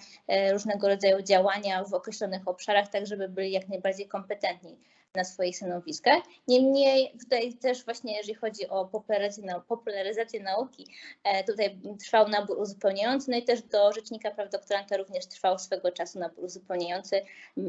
różnego 0.51 0.87
rodzaju 0.87 1.21
działania 1.21 1.83
w 1.83 1.93
określonych 1.93 2.47
obszarach, 2.47 2.87
tak 2.87 3.07
żeby 3.07 3.29
byli 3.29 3.51
jak 3.51 3.67
najbardziej 3.69 4.07
kompetentni 4.07 4.77
na 5.15 5.23
swoich 5.23 5.57
stanowiskach. 5.57 6.23
Niemniej 6.47 7.17
tutaj 7.19 7.53
też 7.53 7.85
właśnie 7.85 8.17
jeżeli 8.17 8.35
chodzi 8.35 8.67
o 8.67 8.85
popularyzację, 8.85 9.43
nau- 9.43 9.61
popularyzację 9.61 10.43
nauki, 10.43 10.87
e, 11.23 11.43
tutaj 11.43 11.79
trwał 12.05 12.27
nabór 12.27 12.57
uzupełniający, 12.59 13.31
no 13.31 13.37
i 13.37 13.43
też 13.43 13.61
do 13.61 13.93
Rzecznika 13.93 14.31
Praw 14.31 14.49
Doktoranta 14.49 14.97
również 14.97 15.25
trwał 15.25 15.59
swego 15.59 15.91
czasu 15.91 16.19
nabór 16.19 16.43
uzupełniający, 16.43 17.21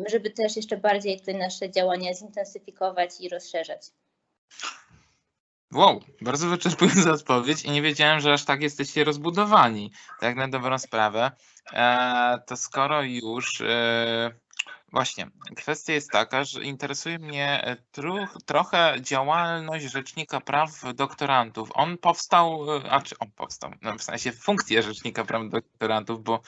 żeby 0.09 0.31
też 0.31 0.57
jeszcze 0.57 0.77
bardziej 0.77 1.19
tutaj 1.19 1.35
nasze 1.35 1.71
działania 1.71 2.15
zintensyfikować 2.15 3.11
i 3.21 3.29
rozszerzać. 3.29 3.83
Wow, 5.75 6.01
bardzo 6.21 6.49
wyczerpująca 6.49 7.11
odpowiedź 7.11 7.65
i 7.65 7.71
nie 7.71 7.83
wiedziałem, 7.83 8.21
że 8.21 8.33
aż 8.33 8.45
tak 8.45 8.63
jesteście 8.63 9.05
rozbudowani. 9.05 9.93
Tak 10.21 10.37
na 10.37 10.49
dobrą 10.49 10.79
sprawę. 10.79 11.31
E, 11.73 12.39
to 12.47 12.57
skoro 12.57 13.03
już 13.03 13.61
e, 13.61 14.31
właśnie, 14.93 15.31
kwestia 15.57 15.93
jest 15.93 16.11
taka, 16.11 16.45
że 16.45 16.63
interesuje 16.63 17.19
mnie 17.19 17.65
e, 17.65 17.77
tru, 17.77 18.17
trochę 18.47 18.97
działalność 19.01 19.85
Rzecznika 19.85 20.41
Praw 20.41 20.71
Doktorantów. 20.95 21.71
On 21.75 21.99
powstał, 21.99 22.77
e, 22.77 22.91
a 22.91 23.01
czy 23.01 23.19
on 23.19 23.31
powstał, 23.31 23.71
no 23.83 23.95
w 23.99 24.03
sensie 24.03 24.33
funkcję 24.33 24.83
Rzecznika 24.83 25.25
Praw 25.25 25.43
Doktorantów, 25.49 26.23
bo 26.23 26.41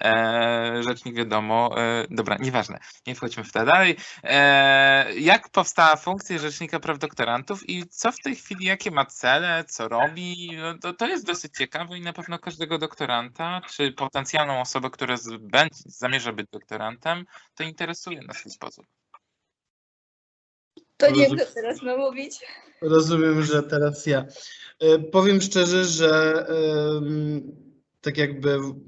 e, 0.00 0.82
Rzecznik 0.82 1.16
wiadomo, 1.16 1.70
e, 1.76 2.06
dobra, 2.10 2.36
nieważne, 2.40 2.78
nie 3.06 3.14
wchodźmy 3.14 3.44
w 3.44 3.52
to 3.52 3.64
dalej. 3.64 3.96
E, 4.22 5.14
jak 5.14 5.48
powstała 5.48 5.96
funkcja 5.96 6.38
Rzecznika 6.38 6.80
Praw 6.80 6.98
Doktorantów 6.98 7.68
i 7.68 7.88
co 7.88 8.12
w 8.12 8.18
tej 8.18 8.36
chwili, 8.36 8.64
jakie 8.64 8.90
ma 8.90 9.06
cele, 9.06 9.64
co 9.64 9.88
robi? 9.88 10.50
No, 10.62 10.78
to, 10.78 10.92
to 10.92 11.06
jest 11.06 11.26
dosyć 11.26 11.52
ciekawe 11.58 11.98
i 11.98 12.00
na 12.00 12.12
pewno 12.12 12.38
każdego 12.38 12.78
doktoranta, 12.78 13.60
czy 13.70 13.92
potencjalną 13.92 14.60
osobę, 14.60 14.90
która 14.90 15.16
z, 15.16 15.28
będzie, 15.40 15.82
zamierza 15.86 16.32
być 16.32 16.46
doktorantem, 16.52 17.24
to 17.54 17.62
interesuje 17.64 17.81
na 17.86 17.94
swój 18.34 18.50
sposób. 18.50 18.86
To 20.96 21.10
nie 21.10 21.36
chcę 21.36 21.46
teraz 21.54 21.82
ma 21.82 21.96
mówić. 21.96 22.40
Rozumiem, 22.82 23.42
że 23.42 23.62
teraz 23.62 24.06
ja. 24.06 24.26
E, 24.80 24.98
Powiem 24.98 25.40
szczerze, 25.40 25.84
że 25.84 26.46
tak 28.00 28.18
jakby 28.18 28.58
w- 28.58 28.80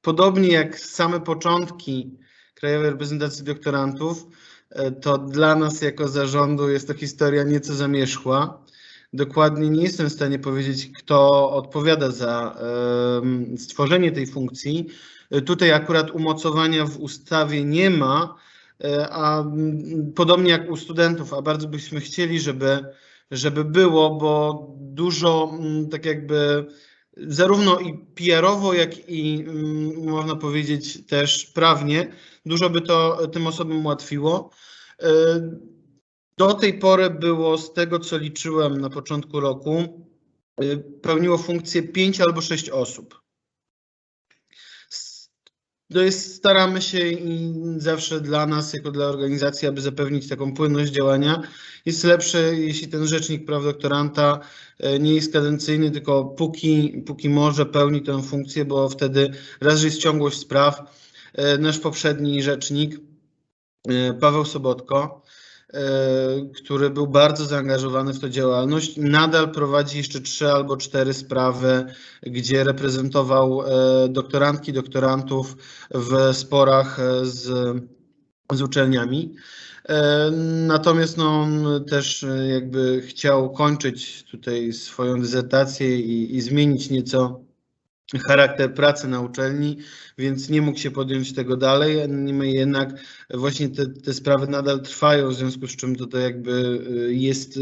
podobnie 0.00 0.48
jak 0.52 0.78
same 0.78 1.20
początki 1.20 2.18
Krajowej 2.54 2.90
Reprezentacji 2.90 3.44
Doktorantów, 3.44 4.26
e, 4.70 4.90
to 4.92 5.18
dla 5.18 5.54
nas 5.54 5.82
jako 5.82 6.08
zarządu 6.08 6.68
jest 6.68 6.88
to 6.88 6.94
historia 6.94 7.42
nieco 7.42 7.74
zamierzchła. 7.74 8.64
Dokładnie 9.12 9.70
nie 9.70 9.82
jestem 9.82 10.08
w 10.08 10.12
stanie 10.12 10.38
powiedzieć, 10.38 10.90
kto 10.98 11.50
odpowiada 11.50 12.10
za 12.10 12.58
stworzenie 13.58 14.12
tej 14.12 14.26
funkcji. 14.26 14.86
E, 15.30 15.40
Tutaj 15.42 15.72
akurat 15.72 16.10
umocowania 16.10 16.84
w 16.86 17.00
ustawie 17.00 17.64
nie 17.64 17.90
ma, 17.90 18.34
e, 18.84 19.08
a 19.08 19.40
mm, 19.40 20.12
podobnie 20.12 20.50
jak 20.50 20.70
u 20.70 20.76
studentów, 20.76 21.34
a 21.34 21.42
bardzo 21.42 21.68
byśmy 21.68 22.00
chcieli, 22.00 22.40
żeby, 22.40 22.84
żeby 23.30 23.64
było, 23.64 24.10
bo 24.10 24.66
dużo 24.78 25.50
mm, 25.52 25.88
tak 25.88 26.04
jakby 26.06 26.66
zarówno 27.16 27.80
i 27.80 27.98
PR-owo, 28.14 28.74
jak 28.74 29.08
i 29.08 29.44
mm, 29.48 30.04
można 30.10 30.36
powiedzieć 30.36 31.06
też 31.06 31.46
prawnie, 31.46 32.12
dużo 32.46 32.70
by 32.70 32.80
to 32.80 33.26
tym 33.26 33.46
osobom 33.46 33.86
ułatwiło. 33.86 34.50
E, 35.02 35.08
Do 36.38 36.54
tej 36.54 36.78
pory 36.78 37.10
było, 37.10 37.58
z 37.58 37.72
tego 37.72 37.98
co 37.98 38.18
liczyłem 38.18 38.80
na 38.80 38.90
początku 38.90 39.40
roku, 39.40 40.06
pełniło 41.02 41.38
funkcję 41.38 41.82
pięć 41.82 42.20
albo 42.20 42.40
sześć 42.40 42.70
osób. 42.70 43.27
To 45.92 46.02
jest, 46.02 46.34
staramy 46.34 46.82
się 46.82 47.08
i 47.08 47.54
zawsze 47.76 48.20
dla 48.20 48.46
nas, 48.46 48.74
jako 48.74 48.90
dla 48.90 49.06
organizacji, 49.06 49.68
aby 49.68 49.80
zapewnić 49.80 50.28
taką 50.28 50.54
płynność 50.54 50.92
działania. 50.92 51.42
Jest 51.86 52.04
lepsze, 52.04 52.38
jeśli 52.54 52.88
ten 52.88 53.06
rzecznik 53.06 53.44
praw 53.44 53.64
doktoranta 53.64 54.40
e, 54.78 54.98
nie 54.98 55.14
jest 55.14 55.32
kadencyjny, 55.32 55.90
tylko 55.90 56.24
póki, 56.24 57.02
póki 57.06 57.28
może 57.28 57.66
pełni 57.66 58.02
tę 58.02 58.22
funkcję, 58.22 58.64
bo 58.64 58.88
wtedy 58.88 59.30
raz, 59.60 59.82
jest 59.82 59.98
ciągłość 59.98 60.38
spraw. 60.38 60.82
E, 61.34 61.58
nasz 61.58 61.78
poprzedni 61.78 62.42
rzecznik, 62.42 63.00
e, 63.88 64.14
Paweł 64.14 64.44
Sobotko, 64.44 65.22
który 66.56 66.90
był 66.90 67.06
bardzo 67.06 67.44
zaangażowany 67.44 68.12
w 68.12 68.20
tę 68.20 68.30
działalność. 68.30 68.96
Nadal 68.96 69.52
prowadzi 69.52 69.98
jeszcze 69.98 70.20
trzy 70.20 70.52
albo 70.52 70.76
cztery 70.76 71.14
sprawy, 71.14 71.84
gdzie 72.22 72.64
reprezentował 72.64 73.62
doktorantki, 74.08 74.72
doktorantów 74.72 75.56
w 75.94 76.36
sporach 76.36 76.98
z, 77.22 77.76
z 78.52 78.62
uczelniami. 78.62 79.34
Natomiast 80.66 81.16
no, 81.16 81.40
on 81.40 81.84
też 81.84 82.26
jakby 82.52 83.02
chciał 83.02 83.50
kończyć 83.52 84.24
tutaj 84.30 84.72
swoją 84.72 85.20
dysertację 85.20 86.00
i, 86.00 86.36
i 86.36 86.40
zmienić 86.40 86.90
nieco 86.90 87.47
charakter 88.16 88.74
pracy 88.74 89.08
na 89.08 89.20
uczelni, 89.20 89.78
więc 90.18 90.48
nie 90.48 90.62
mógł 90.62 90.78
się 90.78 90.90
podjąć 90.90 91.34
tego 91.34 91.56
dalej. 91.56 92.08
Niemniej 92.08 92.54
jednak 92.54 92.94
właśnie 93.34 93.68
te, 93.68 93.86
te 93.86 94.14
sprawy 94.14 94.46
nadal 94.46 94.80
trwają, 94.80 95.28
w 95.28 95.34
związku 95.34 95.66
z 95.66 95.76
czym 95.76 95.96
to, 95.96 96.18
jakby 96.18 96.52
y, 97.10 97.14
jest 97.14 97.56
y, 97.56 97.60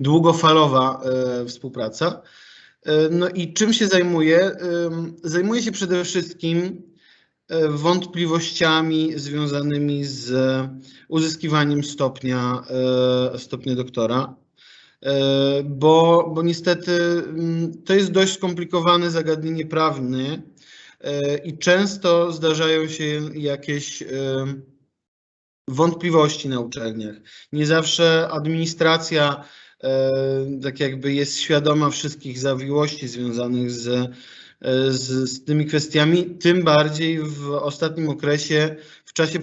długofalowa 0.00 1.00
e, 1.02 1.46
współpraca. 1.46 2.22
No 3.10 3.28
i 3.28 3.52
czym 3.52 3.72
się 3.72 3.86
zajmuje? 3.86 4.50
Zajmuje 5.22 5.62
się 5.62 5.72
przede 5.72 6.04
wszystkim 6.04 6.82
wątpliwościami 7.68 9.12
związanymi 9.16 10.04
z 10.04 10.32
uzyskiwaniem 11.08 11.84
stopnia, 11.84 12.62
stopnia 13.36 13.74
doktora. 13.74 14.34
E, 15.04 15.62
bo, 15.62 16.30
bo 16.34 16.42
niestety 16.42 16.92
mm, 17.28 17.82
to 17.82 17.94
jest 17.94 18.10
dość 18.10 18.32
skomplikowane 18.34 19.10
zagadnienie 19.10 19.66
prawne 19.66 20.42
e, 21.00 21.36
i 21.38 21.58
często 21.58 22.32
zdarzają 22.32 22.88
się 22.88 23.20
jakieś 23.34 24.02
e, 24.02 24.06
wątpliwości 25.68 26.48
na 26.48 26.60
uczelniach. 26.60 27.16
Nie 27.52 27.66
zawsze 27.66 28.28
administracja 28.30 29.44
tak 30.62 30.80
jakby 30.80 31.12
jest 31.12 31.40
świadoma 31.40 31.90
wszystkich 31.90 32.38
zawiłości 32.38 33.08
związanych 33.08 33.70
z, 33.70 34.10
z, 34.88 35.30
z 35.30 35.44
tymi 35.44 35.66
kwestiami, 35.66 36.24
tym 36.24 36.62
bardziej 36.62 37.20
w 37.20 37.50
ostatnim 37.50 38.08
okresie, 38.08 38.76
w 39.04 39.12
czasie 39.12 39.38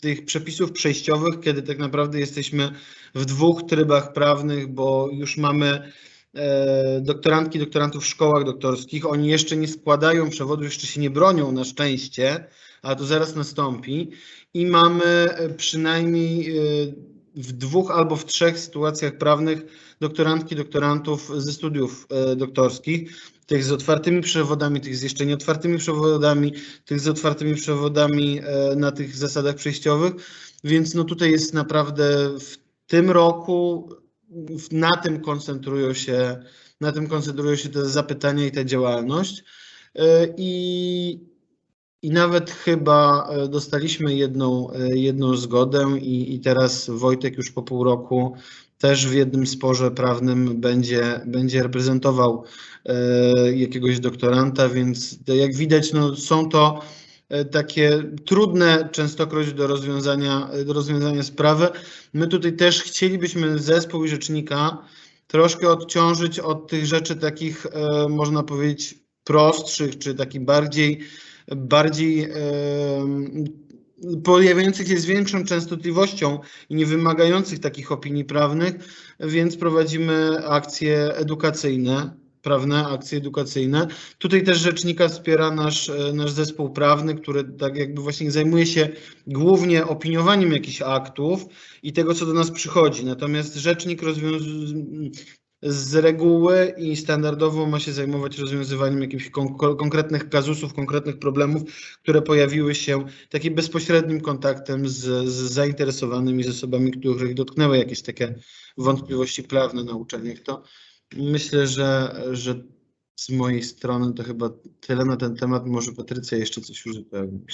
tych 0.00 0.24
przepisów 0.24 0.72
przejściowych, 0.72 1.40
kiedy 1.40 1.62
tak 1.62 1.78
naprawdę 1.78 2.20
jesteśmy 2.20 2.72
w 3.14 3.24
dwóch 3.24 3.62
trybach 3.62 4.12
prawnych, 4.12 4.68
bo 4.68 5.08
już 5.12 5.36
mamy 5.36 5.92
e, 6.34 7.00
doktorantki, 7.00 7.58
doktorantów 7.58 8.04
w 8.04 8.06
szkołach 8.06 8.44
doktorskich. 8.44 9.06
Oni 9.06 9.28
jeszcze 9.28 9.56
nie 9.56 9.68
składają 9.68 10.30
przewodu, 10.30 10.64
jeszcze 10.64 10.86
się 10.86 11.00
nie 11.00 11.10
bronią 11.10 11.52
na 11.52 11.64
szczęście, 11.64 12.44
a 12.82 12.94
to 12.94 13.04
zaraz 13.04 13.36
nastąpi. 13.36 14.10
I 14.54 14.66
mamy 14.66 15.04
e, 15.04 15.48
przynajmniej 15.48 16.56
e, 16.56 16.62
w 17.34 17.52
dwóch 17.52 17.90
albo 17.90 18.16
w 18.16 18.24
trzech 18.24 18.58
sytuacjach 18.58 19.18
prawnych 19.18 19.62
doktorantki, 20.00 20.56
doktorantów 20.56 21.32
ze 21.36 21.52
studiów 21.52 22.06
doktorskich, 22.36 23.12
tych 23.46 23.64
z 23.64 23.72
otwartymi 23.72 24.20
przewodami, 24.22 24.80
tych 24.80 24.96
z 24.96 25.02
jeszcze 25.02 25.26
nieotwartymi 25.26 25.78
przewodami, 25.78 26.52
tych 26.84 27.00
z 27.00 27.08
otwartymi 27.08 27.54
przewodami 27.54 28.40
na 28.76 28.92
tych 28.92 29.16
zasadach 29.16 29.54
przejściowych. 29.54 30.12
Więc 30.64 30.94
no 30.94 31.04
tutaj 31.04 31.30
jest 31.30 31.54
naprawdę 31.54 32.38
w 32.38 32.67
tym 32.88 33.10
roku 33.10 33.88
na 34.72 34.96
tym 34.96 35.20
koncentrują 35.20 35.94
się, 35.94 36.36
na 36.80 36.92
tym 36.92 37.06
koncentrują 37.06 37.56
się 37.56 37.68
te 37.68 37.84
zapytania 37.84 38.46
i 38.46 38.52
ta 38.52 38.64
działalność. 38.64 39.44
E, 39.94 40.28
I, 40.36 41.20
i 42.02 42.10
nawet 42.10 42.50
chyba 42.50 43.28
e, 43.30 43.48
dostaliśmy 43.48 44.14
jedną, 44.14 44.72
e, 44.72 44.96
jedną 44.96 45.36
zgodę 45.36 45.98
i, 46.00 46.34
i 46.34 46.40
teraz 46.40 46.90
Wojtek 46.90 47.36
już 47.36 47.50
po 47.50 47.62
pół 47.62 47.84
roku 47.84 48.36
też 48.78 49.06
w 49.06 49.14
jednym 49.14 49.46
sporze 49.46 49.90
prawnym 49.90 50.60
będzie, 50.60 51.20
będzie 51.26 51.62
reprezentował 51.62 52.44
jakiegoś 53.54 54.00
doktoranta, 54.00 54.68
więc 54.68 55.18
jak 55.26 55.54
widać 55.54 55.92
no, 55.92 56.16
są 56.16 56.48
to 56.48 56.80
takie 57.50 58.02
trudne 58.26 58.88
częstokroć 58.92 59.52
do 59.52 59.66
rozwiązania, 59.66 60.50
do 60.66 60.72
rozwiązania 60.72 61.22
sprawy. 61.22 61.68
My 62.14 62.26
tutaj 62.26 62.52
też 62.52 62.82
chcielibyśmy 62.82 63.58
zespół 63.58 64.04
i 64.04 64.08
rzecznika 64.08 64.78
troszkę 65.26 65.68
odciążyć 65.68 66.38
od 66.38 66.68
tych 66.68 66.86
rzeczy 66.86 67.16
takich, 67.16 67.66
e, 67.66 68.08
można 68.08 68.42
powiedzieć, 68.42 68.94
prostszych, 69.24 69.98
czy 69.98 70.14
takich 70.14 70.44
bardziej, 70.44 71.00
bardziej 71.56 72.22
e, 72.22 72.30
pojawiających 74.24 74.88
się 74.88 74.96
z 74.96 75.04
większą 75.04 75.44
częstotliwością 75.44 76.38
i 76.68 76.74
nie 76.74 76.86
wymagających 76.86 77.58
takich 77.58 77.92
opinii 77.92 78.24
prawnych, 78.24 78.74
więc 79.20 79.56
prowadzimy 79.56 80.46
akcje 80.46 81.14
edukacyjne 81.14 82.10
prawne, 82.48 82.86
akcje 82.86 83.18
edukacyjne. 83.18 83.86
Tutaj 84.18 84.42
też 84.42 84.58
rzecznika 84.58 85.08
wspiera 85.08 85.50
nasz, 85.50 85.88
e, 85.88 86.12
nasz 86.12 86.30
zespół 86.30 86.70
prawny, 86.70 87.14
który 87.14 87.44
tak 87.44 87.76
jakby 87.76 88.02
właśnie 88.02 88.30
zajmuje 88.30 88.66
się 88.66 88.88
głównie 89.26 89.86
opiniowaniem 89.86 90.52
jakichś 90.52 90.82
aktów 90.82 91.44
i 91.82 91.92
tego, 91.92 92.14
co 92.14 92.26
do 92.26 92.32
nas 92.32 92.50
przychodzi. 92.50 93.04
Natomiast 93.04 93.54
rzecznik 93.54 94.02
z 95.62 95.94
reguły 95.94 96.74
i 96.78 96.96
standardowo 96.96 97.66
ma 97.66 97.80
się 97.80 97.92
zajmować 97.92 98.38
rozwiązywaniem 98.38 99.02
jakichś 99.02 99.30
konkretnych 99.78 100.28
kazusów, 100.28 100.74
konkretnych 100.74 101.18
problemów, 101.18 101.62
które 102.02 102.22
pojawiły 102.22 102.74
się 102.74 103.04
takim 103.30 103.54
bezpośrednim 103.54 104.20
kontaktem 104.20 104.88
z, 104.88 105.28
z 105.28 105.52
zainteresowanymi, 105.52 106.44
z 106.44 106.48
osobami, 106.48 106.90
których 106.90 107.34
dotknęły 107.34 107.78
jakieś 107.78 108.02
takie 108.02 108.34
wątpliwości 108.76 109.42
prawne 109.42 109.84
na 109.84 109.92
uczelniach. 109.92 110.38
To 110.38 110.62
Myślę, 111.16 111.66
że, 111.66 112.14
że 112.32 112.54
z 113.16 113.28
mojej 113.30 113.62
strony 113.62 114.14
to 114.14 114.22
chyba 114.22 114.50
tyle 114.80 115.04
na 115.04 115.16
ten 115.16 115.36
temat. 115.36 115.66
Może 115.66 115.92
Patrycja 115.92 116.38
jeszcze 116.38 116.60
coś 116.60 116.86
uzupełni. 116.86 117.44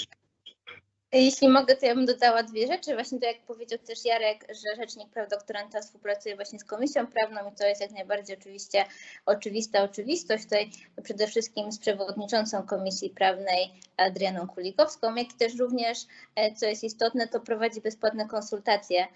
Jeśli 1.13 1.49
mogę, 1.49 1.77
to 1.77 1.87
ja 1.87 1.95
bym 1.95 2.07
dodała 2.07 2.43
dwie 2.43 2.67
rzeczy. 2.67 2.95
Właśnie 2.95 3.21
to, 3.21 3.27
jak 3.27 3.47
powiedział 3.47 3.79
też 3.79 4.05
Jarek, 4.05 4.47
że 4.49 4.77
Rzecznik 4.77 5.11
Praw 5.11 5.29
Doktoranta 5.31 5.81
współpracuje 5.81 6.37
właśnie 6.37 6.59
z 6.59 6.65
Komisją 6.65 7.07
Prawną 7.07 7.51
i 7.51 7.55
to 7.55 7.67
jest 7.67 7.81
jak 7.81 7.91
najbardziej 7.91 8.37
oczywiście 8.39 8.85
oczywista 9.27 9.83
oczywistość. 9.83 10.45
Tutaj 10.45 10.71
przede 11.03 11.27
wszystkim 11.27 11.73
z 11.73 11.79
przewodniczącą 11.79 12.63
Komisji 12.63 13.11
Prawnej 13.11 13.73
Adrianą 13.97 14.47
Kulikowską, 14.47 15.15
jak 15.15 15.33
i 15.33 15.37
też 15.39 15.59
również, 15.59 15.99
e, 16.37 16.55
co 16.55 16.67
jest 16.67 16.85
istotne, 16.85 17.29
to 17.29 17.41
prowadzi 17.41 17.81
bezpłatne 17.81 18.29
konsultacje 18.29 19.07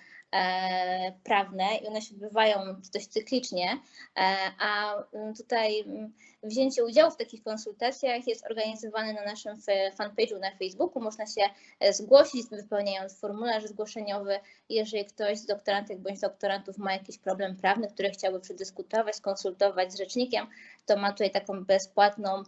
prawne 1.24 1.76
i 1.76 1.86
one 1.86 2.02
się 2.02 2.14
odbywają 2.14 2.58
dość 2.94 3.06
cyklicznie, 3.06 3.78
e, 4.16 4.36
a 4.58 4.94
mm, 5.12 5.34
tutaj 5.34 5.80
mm, 5.80 6.12
wzięcie 6.42 6.84
udziału 6.84 7.10
w 7.10 7.16
takich 7.16 7.42
konsultacjach 7.42 8.26
jest 8.26 8.46
organizowane 8.46 9.12
na 9.12 9.24
naszym 9.24 9.56
fanpage'u 9.98 10.40
na 10.40 10.50
Facebooku. 10.58 11.02
Można 11.02 11.26
się 11.26 11.42
e, 11.80 11.92
zgłosić, 11.92 12.46
wypełniając 12.50 13.20
formularz 13.20 13.64
zgłoszeniowy. 13.64 14.40
Jeżeli 14.68 15.04
ktoś 15.04 15.38
z 15.38 15.46
doktorantek 15.46 15.98
bądź 15.98 16.20
doktorantów 16.20 16.78
ma 16.78 16.92
jakiś 16.92 17.18
problem 17.18 17.56
prawny, 17.56 17.88
który 17.88 18.10
chciałby 18.10 18.40
przedyskutować, 18.40 19.16
skonsultować 19.16 19.92
z 19.92 19.98
rzecznikiem, 19.98 20.46
to 20.86 20.96
ma 20.96 21.12
tutaj 21.12 21.30
taką 21.30 21.64
bezpłatną 21.64 22.42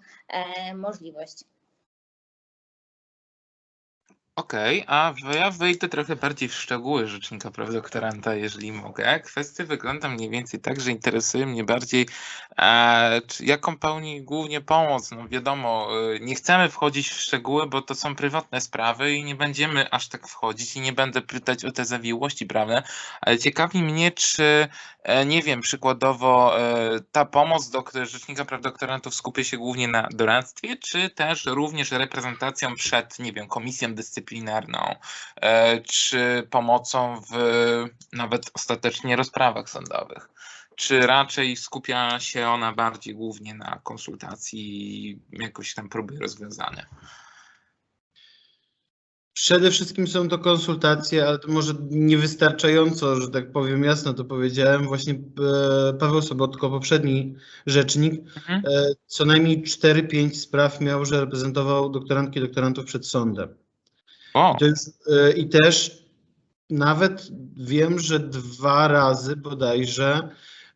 możliwość. 0.75 1.45
Okej, 4.41 4.85
a 4.87 5.15
ja 5.35 5.51
wejdę 5.51 5.89
trochę 5.89 6.17
bardziej 6.17 6.49
w 6.49 6.55
szczegóły 6.55 7.09
rzecznika 7.09 7.51
praw 7.51 7.73
doktoranta, 7.73 8.35
jeżeli 8.35 8.73
mogę. 8.73 9.21
Kwestia 9.21 9.65
wygląda 9.65 10.09
mniej 10.09 10.31
więcej 10.31 10.61
tak, 10.61 10.81
że 10.81 10.91
interesuje 10.91 11.47
mnie 11.47 11.65
bardziej, 11.65 12.09
e, 12.59 13.21
jaką 13.41 13.79
pełni 13.79 14.23
głównie 14.23 14.61
pomoc. 14.61 15.11
No 15.11 15.29
wiadomo, 15.29 15.89
e, 16.15 16.21
nie 16.21 16.35
chcemy 16.35 16.69
wchodzić 16.69 17.09
w 17.09 17.21
szczegóły, 17.21 17.67
bo 17.67 17.83
to 17.83 17.95
są 17.95 18.17
prywatne 18.17 18.61
sprawy 18.61 19.15
i 19.15 19.25
nie 19.25 19.35
będziemy 19.35 19.91
aż 19.91 20.09
tak 20.09 20.29
wchodzić 20.29 20.77
i 20.77 20.81
nie 20.81 20.93
będę 20.93 21.23
pytać 21.23 21.65
o 21.65 21.73
te 21.73 21.85
zawiłości 21.85 22.47
prawne, 22.47 22.83
ale 23.21 23.39
ciekawi 23.39 23.83
mnie, 23.83 24.11
czy 24.11 24.69
e, 25.03 25.27
nie 25.27 25.43
wiem, 25.43 25.61
przykładowo 25.61 26.61
e, 26.61 27.01
ta 27.13 27.25
pomoc 27.25 27.71
do 27.71 27.85
Rzecznika 28.05 28.45
Praw 28.45 28.61
Doktorantów 28.61 29.15
skupia 29.15 29.45
się 29.45 29.59
głównie 29.59 29.89
na 29.89 30.09
doradztwie, 30.11 30.77
czy 30.77 31.11
też 31.11 31.45
również 31.47 31.91
reprezentacją 31.91 32.75
przed, 32.75 33.19
nie 33.19 33.33
wiem, 33.33 33.49
komisją 33.49 33.95
dyscyplinarną 33.95 34.30
dyscyplinarną, 34.31 34.95
e, 35.37 35.81
czy 35.81 36.47
pomocą 36.51 37.21
w 37.31 37.35
nawet 38.13 38.51
ostatecznie 38.55 39.17
rozprawach 39.17 39.71
sądowych? 39.71 40.29
Czy 40.77 41.01
raczej 41.01 41.57
skupia 41.57 42.21
się 42.21 42.49
ona 42.49 42.73
bardziej 42.73 43.15
głównie 43.15 43.55
na 43.55 43.81
konsultacji 43.85 44.61
i 45.11 45.21
jakoś 45.33 45.75
tam 45.75 45.89
próby 45.89 46.19
rozwiązania? 46.19 46.87
Przede 49.33 49.71
wszystkim 49.71 50.07
są 50.07 50.29
to 50.29 50.39
konsultacje, 50.39 51.27
ale 51.29 51.39
to 51.39 51.49
może 51.49 51.75
niewystarczająco, 51.91 53.21
że 53.21 53.29
tak 53.31 53.53
powiem 53.53 53.85
jasno 53.85 54.15
to 54.15 54.25
powiedziałem. 54.25 54.87
Właśnie 54.87 55.15
e, 55.15 55.93
Paweł 55.93 56.23
Sobotko, 56.23 56.71
poprzedni 56.71 57.37
rzecznik, 57.67 58.21
Mhm. 58.37 58.63
e, 58.67 58.87
co 59.07 59.25
najmniej 59.25 59.63
4-5 59.63 60.35
spraw 60.35 60.81
miał, 60.81 61.05
że 61.05 61.21
reprezentował 61.21 61.91
doktorantki 61.91 62.39
i 62.39 62.43
doktorantów 62.43 62.85
przed 62.85 63.07
sądem. 63.07 63.60
O, 64.35 64.57
To 64.59 64.65
jest, 64.65 65.09
I 65.37 65.49
też 65.49 66.01
nawet 66.71 67.29
wiem, 67.57 67.99
że 67.99 68.21
dwa 68.21 68.89
razy 68.89 69.37
bodajże 69.37 70.29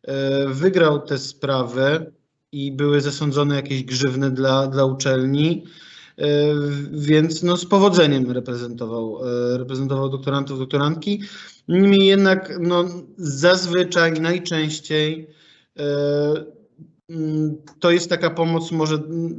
e, 0.03 0.47
wygrał 0.47 1.01
te 1.01 1.17
sprawy 1.17 2.11
i 2.51 2.71
były 2.71 3.01
zasądzone 3.01 3.55
jakieś 3.55 3.83
grzywny 3.83 4.31
dla, 4.31 4.67
dla 4.67 4.85
uczelni, 4.85 5.63
e, 6.17 6.25
więc 6.91 7.43
no 7.43 7.57
z 7.57 7.65
powodzeniem 7.65 8.31
reprezentował, 8.31 9.19
e, 9.53 9.57
reprezentował 9.57 10.09
doktorantów, 10.09 10.59
doktorantki. 10.59 11.21
Niemniej 11.67 12.07
jednak 12.07 12.53
no, 12.59 12.85
zazwyczaj, 13.17 14.21
najczęściej 14.21 15.29
mm, 17.09 17.55
to 17.79 17.91
jest 17.91 18.09
taka 18.09 18.29
pomoc 18.29 18.71
może 18.71 18.97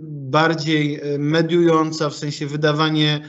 bardziej 0.09 1.00
mediująca, 1.18 2.11
w 2.11 2.14
sensie 2.14 2.46
wydawanie 2.46 3.20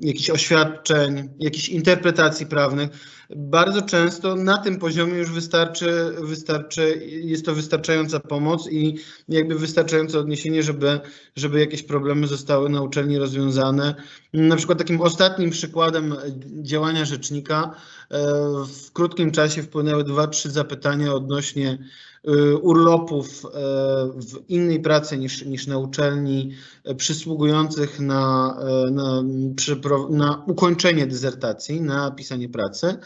jakichś 0.00 0.30
oświadczeń, 0.30 1.28
jakichś 1.38 1.68
interpretacji 1.68 2.46
prawnych. 2.46 2.90
Bardzo 3.36 3.82
często 3.82 4.34
na 4.34 4.58
tym 4.58 4.78
poziomie 4.78 5.18
już 5.18 5.30
wystarczy, 5.30 6.14
wystarczy, 6.22 7.02
jest 7.06 7.44
to 7.44 7.54
wystarczająca 7.54 8.20
pomoc 8.20 8.68
i 8.70 8.98
jakby 9.28 9.58
wystarczające 9.58 10.18
odniesienie, 10.18 10.62
żeby, 10.62 11.00
żeby 11.36 11.60
jakieś 11.60 11.82
problemy 11.82 12.26
zostały 12.26 12.68
na 12.68 12.82
uczelni 12.82 13.18
rozwiązane. 13.18 13.94
Na 14.32 14.56
przykład 14.56 14.78
takim 14.78 15.00
ostatnim 15.00 15.50
przykładem 15.50 16.16
działania 16.62 17.04
rzecznika 17.04 17.70
e, 18.10 18.18
w 18.66 18.92
krótkim 18.92 19.30
czasie 19.30 19.62
wpłynęły 19.62 20.04
dwa, 20.04 20.26
trzy 20.26 20.50
zapytania 20.50 21.14
odnośnie 21.14 21.78
urlopów 22.62 23.44
e, 23.44 23.48
w 24.16 24.48
innej 24.48 24.80
pracy 24.80 25.18
niż, 25.18 25.44
niż 25.44 25.66
na 25.66 25.78
uczelni, 25.78 26.52
e, 26.84 26.94
przysługujących 26.94 28.00
na, 28.00 28.56
na, 28.90 29.22
na 30.10 30.44
ukończenie 30.46 31.06
dysertacji, 31.06 31.80
na 31.80 32.10
pisanie 32.10 32.48
pracy. 32.48 32.96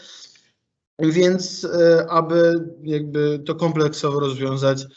Więc 0.99 1.67
aby 2.09 2.69
jakby 2.83 3.43
to 3.45 3.55
kompleksowo 3.55 4.19
rozwiązać, 4.19 4.87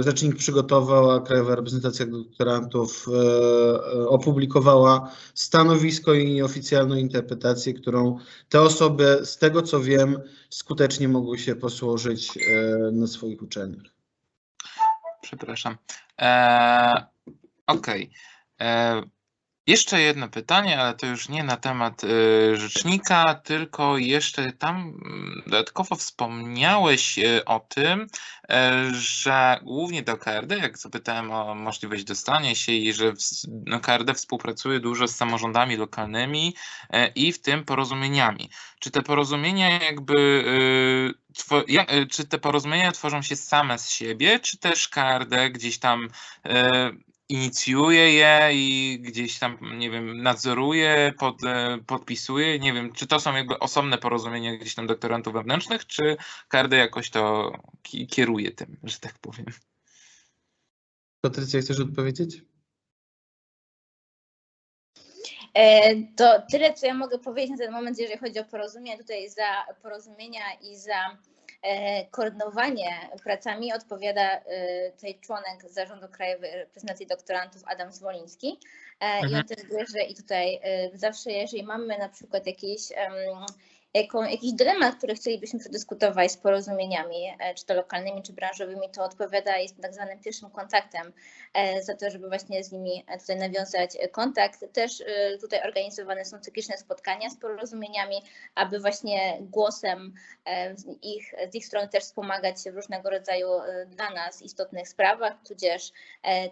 rzecznik 0.00 0.36
przygotował, 0.36 1.10
a 1.10 1.20
Krajowa 1.20 1.54
Reprezentacja 1.54 2.06
Doktorantów 2.06 3.06
e, 3.08 3.12
e, 3.12 4.08
opublikowała 4.08 5.10
stanowisko 5.34 6.14
i 6.14 6.42
oficjalną 6.42 6.94
interpretację, 6.94 7.74
którą 7.74 8.18
te 8.48 8.60
osoby, 8.60 9.20
z 9.24 9.38
tego 9.38 9.62
co 9.62 9.80
wiem, 9.80 10.20
skutecznie 10.50 11.08
mogły 11.08 11.38
się 11.38 11.56
posłużyć 11.56 12.36
e, 12.36 12.40
na 12.92 13.06
swoich 13.06 13.42
uczelniach. 13.42 13.84
przepraszam. 15.22 15.76
E, 16.20 17.06
Okej. 17.66 18.10
E, 18.60 19.02
Jeszcze 19.66 20.00
jedno 20.00 20.28
pytanie, 20.28 20.80
ale 20.80 20.94
to 20.94 21.06
już 21.06 21.28
nie 21.28 21.44
na 21.44 21.56
temat 21.56 22.02
e, 22.04 22.56
rzecznika, 22.56 23.34
tylko 23.34 23.98
jeszcze 23.98 24.52
tam 24.52 24.76
mm, 24.76 25.42
dodatkowo 25.46 25.96
wspomniałeś 25.96 27.18
e, 27.18 27.44
o 27.44 27.60
tym, 27.60 28.06
e, 28.50 28.90
że 28.94 29.60
głównie 29.62 30.02
do 30.02 30.16
KRD, 30.16 30.58
jak 30.58 30.78
zapytałem 30.78 31.30
o 31.30 31.54
możliwość 31.54 32.04
dostania 32.04 32.54
się 32.54 32.72
i 32.72 32.92
że 32.92 33.12
no, 33.66 33.80
KRD 33.80 34.14
współpracuje 34.14 34.80
dużo 34.80 35.08
z 35.08 35.16
samorządami 35.16 35.76
lokalnymi 35.76 36.54
e, 36.90 37.08
i 37.08 37.32
w 37.32 37.40
tym 37.40 37.64
porozumieniami. 37.64 38.50
Czy 38.78 38.90
te 38.90 39.02
porozumienia 39.02 39.84
jakby, 39.84 40.44
e, 41.88 42.06
czy 42.06 42.24
te 42.24 42.38
porozumienia 42.38 42.92
tworzą 42.92 43.22
się 43.22 43.36
same 43.36 43.78
z 43.78 43.90
siebie, 43.90 44.40
czy 44.40 44.58
też 44.58 44.88
KRD 44.88 45.50
gdzieś 45.50 45.78
tam 45.78 46.08
inicjuje 47.28 48.12
je 48.14 48.50
i 48.52 48.98
gdzieś 49.02 49.38
tam, 49.38 49.78
nie 49.78 49.90
wiem, 49.90 50.22
nadzoruje, 50.22 51.12
pod, 51.18 51.44
e, 51.44 51.78
podpisuje. 51.86 52.58
Nie 52.58 52.72
wiem, 52.72 52.92
czy 52.92 53.06
to 53.06 53.20
są 53.20 53.34
jakby 53.34 53.58
osobne 53.58 53.98
porozumienia 53.98 54.56
gdzieś 54.56 54.74
tam 54.74 54.86
doktorantów 54.86 55.32
wewnętrznych, 55.34 55.86
czy 55.86 56.16
KRD 56.48 56.76
jakoś 56.76 57.10
to 57.10 57.52
ki- 57.82 58.06
kieruje 58.06 58.52
tym, 58.52 58.76
że 58.82 58.98
tak 58.98 59.18
powiem. 59.18 59.46
Patrycja, 61.20 61.60
chcesz 61.60 61.80
odpowiedzieć? 61.80 62.42
E, 65.54 65.94
To 66.16 66.42
tyle, 66.50 66.74
co 66.74 66.86
ja 66.86 66.94
mogę 66.94 67.18
powiedzieć 67.18 67.50
na 67.50 67.56
ten 67.56 67.72
moment, 67.72 67.98
jeżeli 67.98 68.18
chodzi 68.18 68.38
o 68.38 68.44
porozumienia. 68.44 68.98
Tutaj 68.98 69.30
za 69.30 69.64
porozumienia 69.82 70.44
i 70.60 70.76
za 70.76 71.18
koordynowanie 72.10 72.90
pracami 73.24 73.72
odpowiada 73.72 74.22
e, 74.22 74.90
tutaj 74.90 75.18
członek 75.20 75.70
zarządu 75.70 76.08
Krajowej 76.08 76.50
Reprezentacji 76.54 77.06
Doktorantów 77.06 77.62
Adam 77.66 77.92
Zwoliński. 77.92 78.58
E, 79.00 79.20
I 79.20 79.22
on 79.22 79.34
Mhm. 79.34 79.44
też 79.44 79.58
bierze 79.70 80.02
i 80.02 80.14
tutaj 80.14 80.60
e, 80.62 80.98
zawsze, 80.98 81.30
jeżeli 81.30 81.62
mamy 81.62 81.98
na 81.98 82.08
przykład 82.08 82.46
jakieś 82.46 82.80
em, 83.94 84.02
jaką, 84.02 84.22
jakiś 84.22 84.52
dylemat, 84.52 84.94
który 84.94 85.14
chcielibyśmy 85.14 85.58
przedyskutować 85.58 86.32
z 86.32 86.36
porozumieniami, 86.36 87.36
e, 87.38 87.54
czy 87.54 87.66
to 87.66 87.74
lokalnymi, 87.74 88.22
czy 88.22 88.32
branżowymi, 88.32 88.90
to 88.90 89.04
odpowiada, 89.04 89.56
jest 89.56 89.82
tak 89.82 89.94
zwanym 89.94 90.20
pierwszym 90.20 90.50
kontaktem 90.50 91.12
e, 91.54 91.82
za 91.82 91.94
to, 91.96 92.10
żeby 92.10 92.28
właśnie 92.28 92.64
z 92.64 92.72
nimi 92.72 93.04
e, 93.06 93.18
tutaj 93.18 93.36
nawiązać 93.36 93.90
kontakt. 94.12 94.72
Też 94.72 95.02
tutaj 95.40 95.62
organizowane 95.62 96.24
są 96.24 96.40
cykliczne 96.40 96.78
spotkania 96.78 97.30
z 97.30 97.36
porozumieniami, 97.36 98.22
aby 98.54 98.80
właśnie 98.80 99.38
głosem 99.40 100.14
ich, 101.02 101.34
z 101.52 101.54
ich 101.54 101.66
strony 101.66 101.88
też 101.88 102.04
wspomagać 102.04 102.62
się 102.62 102.72
w 102.72 102.76
różnego 102.76 103.10
rodzaju 103.10 103.48
dla 103.86 104.10
nas 104.10 104.42
istotnych 104.42 104.88
sprawach, 104.88 105.32
tudzież 105.48 105.92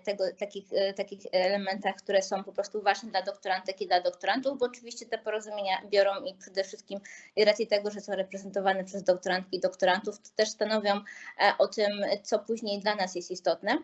tego, 0.04 0.24
takich, 0.38 0.64
takich 0.96 1.20
elementach, 1.32 1.94
które 1.96 2.22
są 2.22 2.44
po 2.44 2.52
prostu 2.52 2.82
ważne 2.82 3.10
dla 3.10 3.22
doktorantek 3.22 3.80
i 3.80 3.86
dla 3.86 4.00
doktorantów, 4.00 4.58
bo 4.58 4.66
oczywiście 4.66 5.06
te 5.06 5.18
porozumienia 5.18 5.82
biorą 5.90 6.24
i 6.24 6.34
przede 6.34 6.64
wszystkim 6.64 7.00
i 7.36 7.44
racji 7.44 7.66
tego, 7.66 7.90
że 7.90 8.00
są 8.00 8.12
reprezentowane 8.12 8.84
przez 8.84 9.02
doktorantki 9.02 9.56
i 9.56 9.60
doktorantów, 9.60 10.18
to 10.18 10.30
też 10.36 10.48
stanowią 10.48 10.94
e, 10.94 11.52
o 11.58 11.68
tym, 11.68 11.90
co 12.22 12.38
później 12.38 12.80
dla 12.80 12.94
nas 12.94 13.14
jest 13.14 13.30
istotne. 13.30 13.78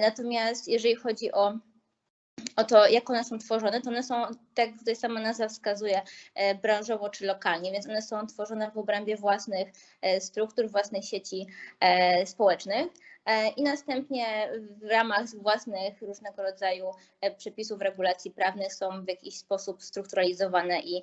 Natomiast 0.00 0.68
jeżeli 0.68 0.96
chodzi 0.96 1.32
o 1.32 1.58
o 2.56 2.64
to, 2.64 2.88
jak 2.88 3.10
one 3.10 3.24
są 3.24 3.38
tworzone, 3.38 3.80
to 3.80 3.90
one 3.90 4.02
są, 4.02 4.14
tak 4.54 4.68
jak 4.68 4.78
tutaj 4.78 4.96
sama 4.96 5.20
nazwa 5.20 5.48
wskazuje, 5.48 6.02
e, 6.34 6.54
branżowo 6.54 7.10
czy 7.10 7.26
lokalnie, 7.26 7.72
więc 7.72 7.88
one 7.88 8.02
są 8.02 8.26
tworzone 8.26 8.70
w 8.70 8.78
obrębie 8.78 9.16
własnych 9.16 9.68
e, 10.02 10.20
struktur, 10.20 10.70
własnych 10.70 11.04
sieci 11.04 11.46
społecznych. 12.24 12.86
I 13.56 13.62
następnie 13.62 14.50
w 14.82 14.82
ramach 14.82 15.26
własnych 15.42 16.02
różnego 16.02 16.42
rodzaju 16.42 16.90
przepisów, 17.38 17.80
regulacji 17.80 18.30
prawnych 18.30 18.74
są 18.74 19.04
w 19.04 19.08
jakiś 19.08 19.38
sposób 19.38 19.82
strukturalizowane 19.82 20.80
i 20.80 21.02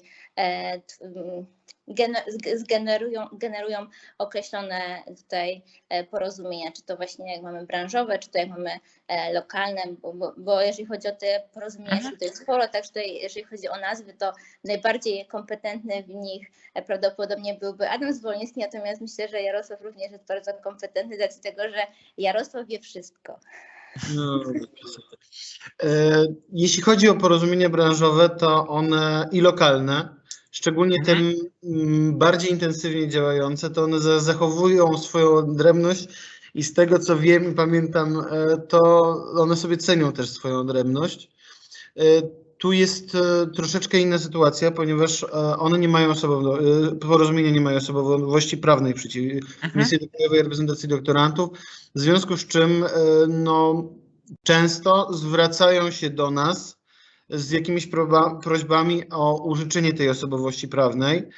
t- 1.87 1.91
m, 1.91 1.95
gene- 1.95 2.23
zge- 2.37 2.57
zgenerują, 2.57 3.27
generują 3.33 3.87
określone 4.17 5.03
tutaj 5.17 5.61
e, 5.89 6.03
porozumienia, 6.03 6.71
czy 6.71 6.83
to 6.83 6.95
właśnie 6.97 7.33
jak 7.33 7.41
mamy 7.43 7.65
branżowe, 7.65 8.19
czy 8.19 8.29
to 8.29 8.37
jak 8.37 8.49
mamy 8.49 8.69
e, 9.07 9.33
lokalne, 9.33 9.81
bo, 10.01 10.13
bo, 10.13 10.33
bo 10.37 10.61
jeżeli 10.61 10.85
chodzi 10.85 11.07
o 11.07 11.15
te 11.15 11.43
porozumienia, 11.53 11.91
Mhm. 11.93 12.11
to 12.13 12.19
tutaj 12.25 12.37
sporo, 12.43 12.67
także 12.67 12.87
tutaj 12.89 13.13
jeżeli 13.15 13.45
chodzi 13.45 13.69
o 13.69 13.77
nazwy, 13.79 14.13
to 14.13 14.33
najbardziej 14.63 15.25
kompetentny 15.25 16.03
w 16.03 16.09
nich 16.09 16.47
e, 16.73 16.81
prawdopodobnie 16.81 17.53
byłby 17.53 17.89
Adam 17.89 18.13
Zwolniewski, 18.13 18.59
natomiast 18.59 19.01
myślę, 19.01 19.27
że 19.27 19.41
Jarosław 19.41 19.81
również 19.81 20.11
jest 20.11 20.25
bardzo 20.27 20.53
kompetentny 20.53 21.17
z 21.17 21.21
racji 21.21 21.41
tego, 21.41 21.63
że 21.69 21.87
Jarosław 22.17 22.67
wie 22.67 22.79
wszystko. 22.79 23.39
No, 24.15 24.39
Jeśli 26.49 26.81
chodzi 26.83 27.09
o 27.09 27.15
porozumienia 27.15 27.69
branżowe, 27.69 28.29
to 28.29 28.67
one 28.67 29.29
i 29.31 29.41
lokalne, 29.41 30.15
szczególnie 30.53 30.97
te 31.05 31.11
Mhm. 31.11 32.17
bardziej 32.17 32.51
intensywnie 32.51 33.07
działające, 33.09 33.69
to 33.69 33.83
one 33.83 33.99
za- 33.99 34.19
zachowują 34.19 34.97
swoją 34.97 35.33
odrębność 35.35 36.07
i 36.53 36.63
z 36.63 36.73
tego 36.73 36.99
co 36.99 37.17
wiem 37.17 37.51
i 37.51 37.55
pamiętam, 37.55 38.19
e, 38.31 38.57
to 38.57 38.79
one 39.37 39.55
sobie 39.55 39.77
cenią 39.77 40.11
też 40.11 40.29
swoją 40.29 40.55
odrębność. 40.59 41.29
E, 41.97 42.03
Tu 42.57 42.71
jest 42.71 43.15
e, 43.15 43.47
troszeczkę 43.55 43.99
inna 43.99 44.19
sytuacja, 44.19 44.71
ponieważ 44.71 45.25
one 45.59 45.79
nie 45.79 45.87
mają 45.87 46.09
osobowo, 46.09 46.57
porozumienia 47.01 47.49
nie 47.51 47.61
mają 47.61 47.77
osobowości 47.77 48.57
prawnej 48.57 48.93
przeciw 48.93 49.23
Mhm. 49.63 49.71
Misji 49.75 49.99
do 49.99 50.07
Krajowej 50.07 50.41
Reprezentacji 50.41 50.89
Doktorantów, 50.89 51.49
w 51.95 51.99
związku 51.99 52.37
z 52.37 52.47
czym 52.47 52.85
no, 53.27 53.83
często 54.43 55.13
zwracają 55.13 55.91
się 55.91 56.09
do 56.09 56.31
nas 56.31 56.77
z 57.29 57.51
jakimiś 57.51 57.89
prośbami 58.43 59.09
o 59.09 59.43
użyczenie 59.43 59.93
tej 59.93 60.09
osobowości 60.09 60.67
prawnej 60.67 61.29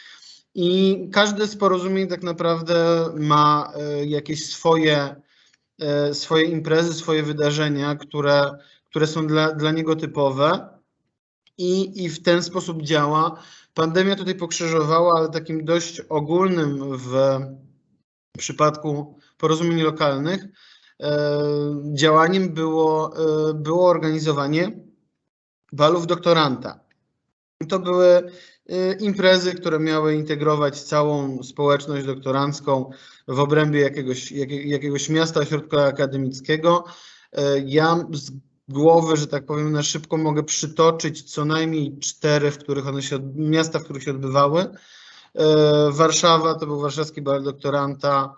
i 0.56 1.10
każde 1.14 1.48
z 1.48 1.56
porozumień 1.56 2.08
tak 2.08 2.24
naprawdę 2.24 3.06
ma 3.16 3.74
e, 3.76 4.06
jakieś 4.06 4.46
swoje, 4.50 5.16
e, 5.80 6.14
swoje 6.14 6.44
imprezy, 6.44 6.94
swoje 6.94 7.24
wydarzenia, 7.24 7.96
które, 7.96 8.52
które 8.86 9.08
są 9.08 9.28
dla, 9.28 9.52
dla 9.54 9.72
niego 9.72 9.96
typowe. 9.96 10.70
i, 11.58 12.04
i 12.04 12.10
w 12.10 12.24
ten 12.24 12.44
sposób 12.44 12.82
działa. 12.82 13.44
Pandemia 13.74 14.16
tutaj 14.16 14.36
pokrzyżowała, 14.36 15.14
ale 15.18 15.30
takim 15.30 15.66
dość 15.66 16.02
ogólnym 16.10 16.98
w 16.98 17.40
przypadku 18.38 19.20
porozumień 19.38 19.82
lokalnych 19.82 20.46
e, 21.02 21.20
działaniem 21.94 22.54
było, 22.54 23.14
było 23.56 23.90
organizowanie 23.90 24.85
balów 25.76 26.08
doktoranta. 26.08 26.80
To 27.70 27.80
były 27.80 28.08
e, 28.70 28.94
imprezy, 28.94 29.54
które 29.54 29.80
miały 29.80 30.16
integrować 30.16 30.82
całą 30.82 31.44
społeczność 31.44 32.06
doktorancką 32.06 32.90
w 33.28 33.40
obrębie 33.40 33.82
jakiegoś, 33.82 34.32
jakie- 34.32 34.64
jakiegoś 34.68 35.10
miasta, 35.10 35.40
ośrodka 35.40 35.84
akademickiego. 35.84 36.84
E, 37.34 37.60
Ja 37.60 38.06
z 38.14 38.32
głowy, 38.68 39.18
że 39.18 39.28
tak 39.28 39.46
powiem, 39.46 39.72
na 39.72 39.84
szybko 39.84 40.18
mogę 40.18 40.44
przytoczyć 40.44 41.24
co 41.34 41.46
najmniej 41.46 42.00
cztery, 42.00 42.52
w 42.52 42.58
których 42.58 42.88
one 42.88 43.02
się, 43.02 43.20
miasta, 43.36 43.80
w 43.80 43.84
których 43.84 44.04
się 44.04 44.12
odbywały. 44.12 44.62
E, 44.62 45.92
Warszawa 45.92 46.56
to 46.56 46.66
był 46.66 46.80
warszawski 46.80 47.22
bal 47.22 47.44
doktoranta, 47.44 48.36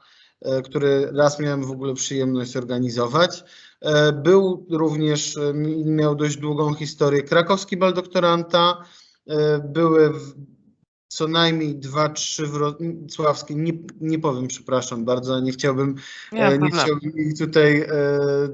który 0.64 1.10
raz 1.12 1.40
miałem 1.40 1.66
w 1.66 1.72
ogóle 1.72 1.94
przyjemność 1.94 2.58
organizować. 2.58 3.44
E, 3.82 4.12
Był 4.14 4.66
również, 4.70 5.38
e, 5.38 5.54
mi- 5.54 5.86
miał 5.86 6.16
dość 6.16 6.38
długą 6.38 6.74
historię, 6.74 7.24
krakowski 7.24 7.78
bal 7.78 7.94
doktoranta. 7.94 8.84
E, 9.28 9.60
Były 9.60 10.14
co 11.08 11.28
najmniej 11.28 11.76
dwa, 11.76 12.10
trzy 12.10 12.48
w 12.48 12.56
Ro- 12.56 12.78
Sławskie, 13.10 13.56
nie, 13.56 13.74
nie 14.02 14.20
powiem, 14.20 14.48
przepraszam 14.48 15.06
bardzo, 15.06 15.40
nie 15.40 15.52
chciałbym 15.52 15.96
Nie, 16.32 16.40
Nie 16.58 16.70
chciałbym 16.84 17.12
ich 17.18 17.38
tutaj 17.38 17.82
e, 17.82 17.90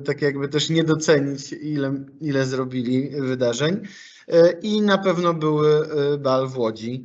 tak 0.06 0.22
jakby 0.22 0.50
też 0.50 0.70
nie 0.70 0.84
docenić, 0.84 1.54
ile, 1.54 2.06
ile 2.22 2.46
zrobili 2.46 3.10
wydarzeń. 3.22 3.82
E, 4.28 4.52
I 4.52 4.82
na 4.82 4.98
pewno 4.98 5.34
były 5.34 5.88
bal 6.20 6.48
w 6.48 6.58
Łodzi, 6.58 7.04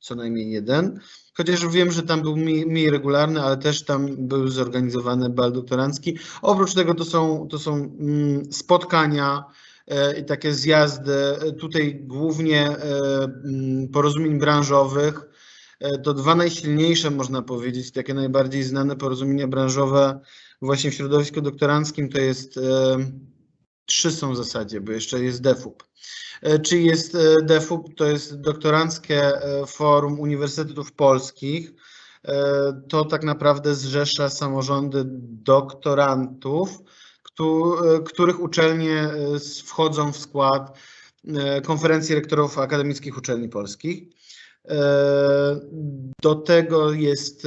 co 0.00 0.14
najmniej 0.14 0.50
jeden. 0.50 1.00
Chociaż 1.36 1.66
wiem, 1.68 1.92
że 1.92 2.02
tam 2.02 2.22
był 2.22 2.36
mniej, 2.36 2.90
regularny, 2.90 3.42
ale 3.42 3.56
też 3.56 3.84
tam 3.84 4.16
był 4.16 4.48
zorganizowany 4.48 5.30
bal 5.30 5.52
doktorancki. 5.52 6.18
Oprócz 6.42 6.74
tego 6.74 6.94
to 6.94 7.04
są, 7.04 7.48
to 7.50 7.58
są 7.58 7.74
mm, 7.74 8.52
spotkania 8.52 9.44
e, 9.88 10.20
i 10.20 10.24
takie 10.24 10.54
zjazdy, 10.54 11.14
tutaj 11.58 12.00
głównie 12.00 12.68
e, 12.68 12.78
mm, 13.24 13.88
porozumień 13.88 14.38
branżowych. 14.38 15.20
E, 15.80 15.98
To 15.98 16.14
dwa 16.14 16.34
najsilniejsze, 16.34 17.10
można 17.10 17.42
powiedzieć, 17.42 17.92
takie 17.92 18.14
najbardziej 18.14 18.62
znane 18.62 18.96
porozumienia 18.96 19.48
branżowe 19.48 20.20
właśnie 20.62 20.90
w 20.90 20.94
środowisku 20.94 21.40
doktoranckim 21.40 22.08
to 22.08 22.18
jest, 22.18 22.58
trzy 23.86 24.10
są 24.12 24.32
w 24.32 24.36
zasadzie, 24.36 24.80
bo 24.80 24.92
jeszcze 24.92 25.22
jest 25.24 25.42
DEFUB. 25.42 25.82
E, 26.42 26.58
Czy 26.58 26.78
jest 26.78 27.14
e, 27.14 27.42
DEFUB? 27.42 27.94
To 27.96 28.04
jest 28.06 28.40
Doktoranckie 28.40 29.22
e, 29.22 29.66
Forum 29.66 30.20
Uniwersytetów 30.20 30.92
Polskich. 30.92 31.72
E, 32.24 32.34
To 32.88 33.04
tak 33.04 33.24
naprawdę 33.24 33.74
zrzesza 33.74 34.28
samorządy 34.30 35.02
doktorantów, 35.44 36.78
któ- 37.22 37.76
których 38.04 38.40
uczelnie 38.40 39.10
wchodzą 39.64 40.12
w 40.12 40.16
skład 40.18 40.78
konferencji 41.64 42.14
rektorów 42.14 42.58
akademickich 42.58 43.18
uczelni 43.18 43.48
polskich. 43.48 44.02
Do 46.22 46.34
tego 46.34 46.92
jest 46.92 47.46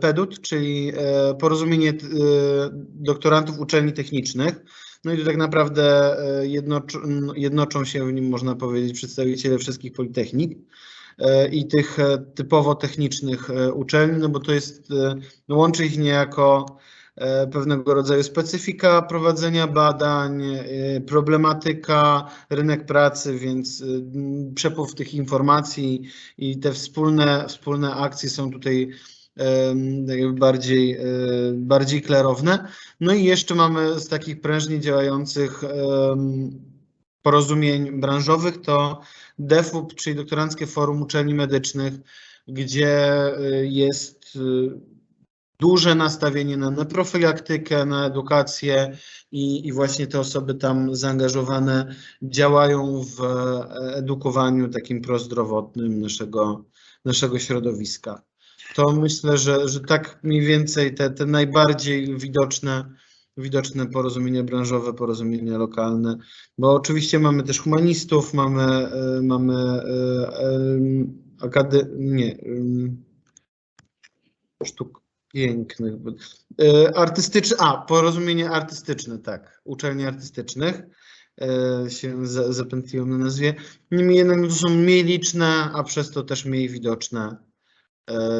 PEDUT, 0.00 0.40
czyli 0.40 0.92
porozumienie 1.40 1.92
doktorantów 2.88 3.58
uczelni 3.58 3.92
technicznych. 3.92 4.54
No 5.04 5.12
i 5.12 5.18
tu 5.18 5.24
tak 5.24 5.36
naprawdę 5.36 6.16
e, 6.18 6.46
jednocz, 6.46 6.98
jednoczą 7.36 7.84
się 7.84 8.06
w 8.06 8.12
nim, 8.12 8.28
można 8.28 8.54
powiedzieć, 8.54 8.92
przedstawiciele 8.92 9.58
wszystkich 9.58 9.92
politechnik 9.92 10.58
e, 11.18 11.48
i 11.48 11.66
tych 11.66 11.98
e, 11.98 12.18
typowo 12.18 12.74
technicznych 12.74 13.50
uczelni, 13.74 14.18
no 14.18 14.28
bo 14.28 14.40
to 14.40 14.52
jest, 14.52 14.88
no 15.48 15.56
łączy 15.56 15.86
ich 15.86 15.98
niejako 15.98 16.66
pewnego 17.52 17.94
rodzaju 17.94 18.22
specyfika 18.22 19.02
prowadzenia 19.02 19.66
badań, 19.66 20.42
problematyka, 21.06 22.30
rynek 22.50 22.86
pracy, 22.86 23.38
więc 23.38 23.84
przepływ 24.54 24.94
tych 24.94 25.14
informacji 25.14 26.02
i 26.38 26.58
te 26.58 26.72
wspólne, 26.72 27.44
wspólne 27.48 27.94
akcje 27.94 28.30
są 28.30 28.50
tutaj 28.50 28.90
bardziej, 30.32 30.92
e, 30.92 31.04
bardziej 31.52 32.02
klarowne. 32.02 32.68
No 33.00 33.12
i 33.12 33.24
jeszcze 33.24 33.54
mamy 33.54 34.00
z 34.00 34.08
takich 34.08 34.40
prężnie 34.40 34.80
działających 34.80 35.62
porozumień 37.22 38.00
branżowych 38.00 38.60
to 38.60 39.00
DEFUB, 39.38 39.94
czyli 39.94 40.16
Doktoranckie 40.16 40.66
Forum 40.66 41.02
Uczelni 41.02 41.34
Medycznych, 41.34 41.94
gdzie 42.48 43.12
e, 43.36 43.66
jest 43.66 44.36
e, 44.36 44.40
duże 45.60 45.94
nastawienie 45.94 46.56
na, 46.56 46.70
na 46.70 46.84
profilaktykę, 46.84 47.84
na 47.84 48.06
edukację 48.06 48.96
i, 49.32 49.66
i 49.66 49.72
właśnie 49.72 50.06
te 50.06 50.20
osoby 50.20 50.54
tam 50.54 50.96
zaangażowane 50.96 51.94
działają 52.22 53.02
w 53.02 53.20
edukowaniu 53.94 54.68
takim 54.68 55.00
prozdrowotnym 55.00 56.00
naszego, 56.00 56.64
naszego 57.04 57.38
środowiska. 57.38 58.22
To 58.74 58.92
myślę, 58.92 59.38
że, 59.38 59.68
że 59.68 59.80
tak 59.80 60.18
mniej 60.22 60.40
więcej 60.40 60.94
te, 60.94 61.10
te 61.10 61.26
najbardziej 61.26 62.18
widoczne, 62.18 62.94
widoczne 63.36 63.86
porozumienia 63.86 64.42
branżowe, 64.42 64.94
porozumienia 64.94 65.58
lokalne, 65.58 66.16
bo 66.58 66.74
oczywiście 66.74 67.18
mamy 67.18 67.42
też 67.42 67.60
humanistów, 67.60 68.34
mamy, 68.34 68.62
e, 68.62 69.20
mamy 69.22 69.54
e, 69.54 69.82
akady, 71.40 71.86
nie, 71.96 72.38
sztuk 74.64 75.00
pięknych, 75.32 75.94
e, 76.62 76.96
artystyczne, 76.96 77.56
a 77.60 77.76
porozumienie 77.76 78.50
artystyczne, 78.50 79.18
tak, 79.18 79.60
uczelni 79.64 80.06
artystycznych 80.06 80.82
się 81.88 82.26
za- 82.26 82.52
zapętliłem 82.52 83.10
na 83.10 83.18
nazwie. 83.18 83.54
Niemniej 83.90 84.18
jednak 84.18 84.40
to 84.40 84.50
są 84.50 84.70
mniej 84.70 85.04
liczne, 85.04 85.70
a 85.74 85.82
przez 85.82 86.10
to 86.10 86.22
też 86.22 86.44
mniej 86.44 86.68
widoczne 86.68 87.36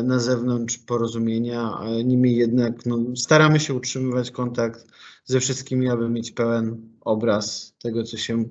na 0.05 0.19
zewnątrz 0.19 0.79
porozumienia. 0.79 1.79
Niemniej 2.05 2.37
jednak 2.37 2.87
no, 2.87 2.99
staramy 3.17 3.61
się 3.61 3.75
utrzymywać 3.75 4.31
kontakt 4.31 4.87
ze 5.25 5.41
wszystkimi, 5.41 5.89
aby 5.89 6.09
mieć 6.09 6.31
pełen 6.31 6.89
obraz 7.01 7.75
tego, 7.79 8.05
co 8.05 8.17
się 8.17 8.45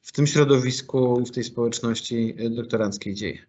w 0.00 0.12
tym 0.12 0.26
środowisku 0.26 1.20
i 1.20 1.26
w 1.26 1.30
tej 1.30 1.44
społeczności 1.44 2.34
e, 2.38 2.50
doktoranckiej 2.50 3.14
dzieje. 3.14 3.46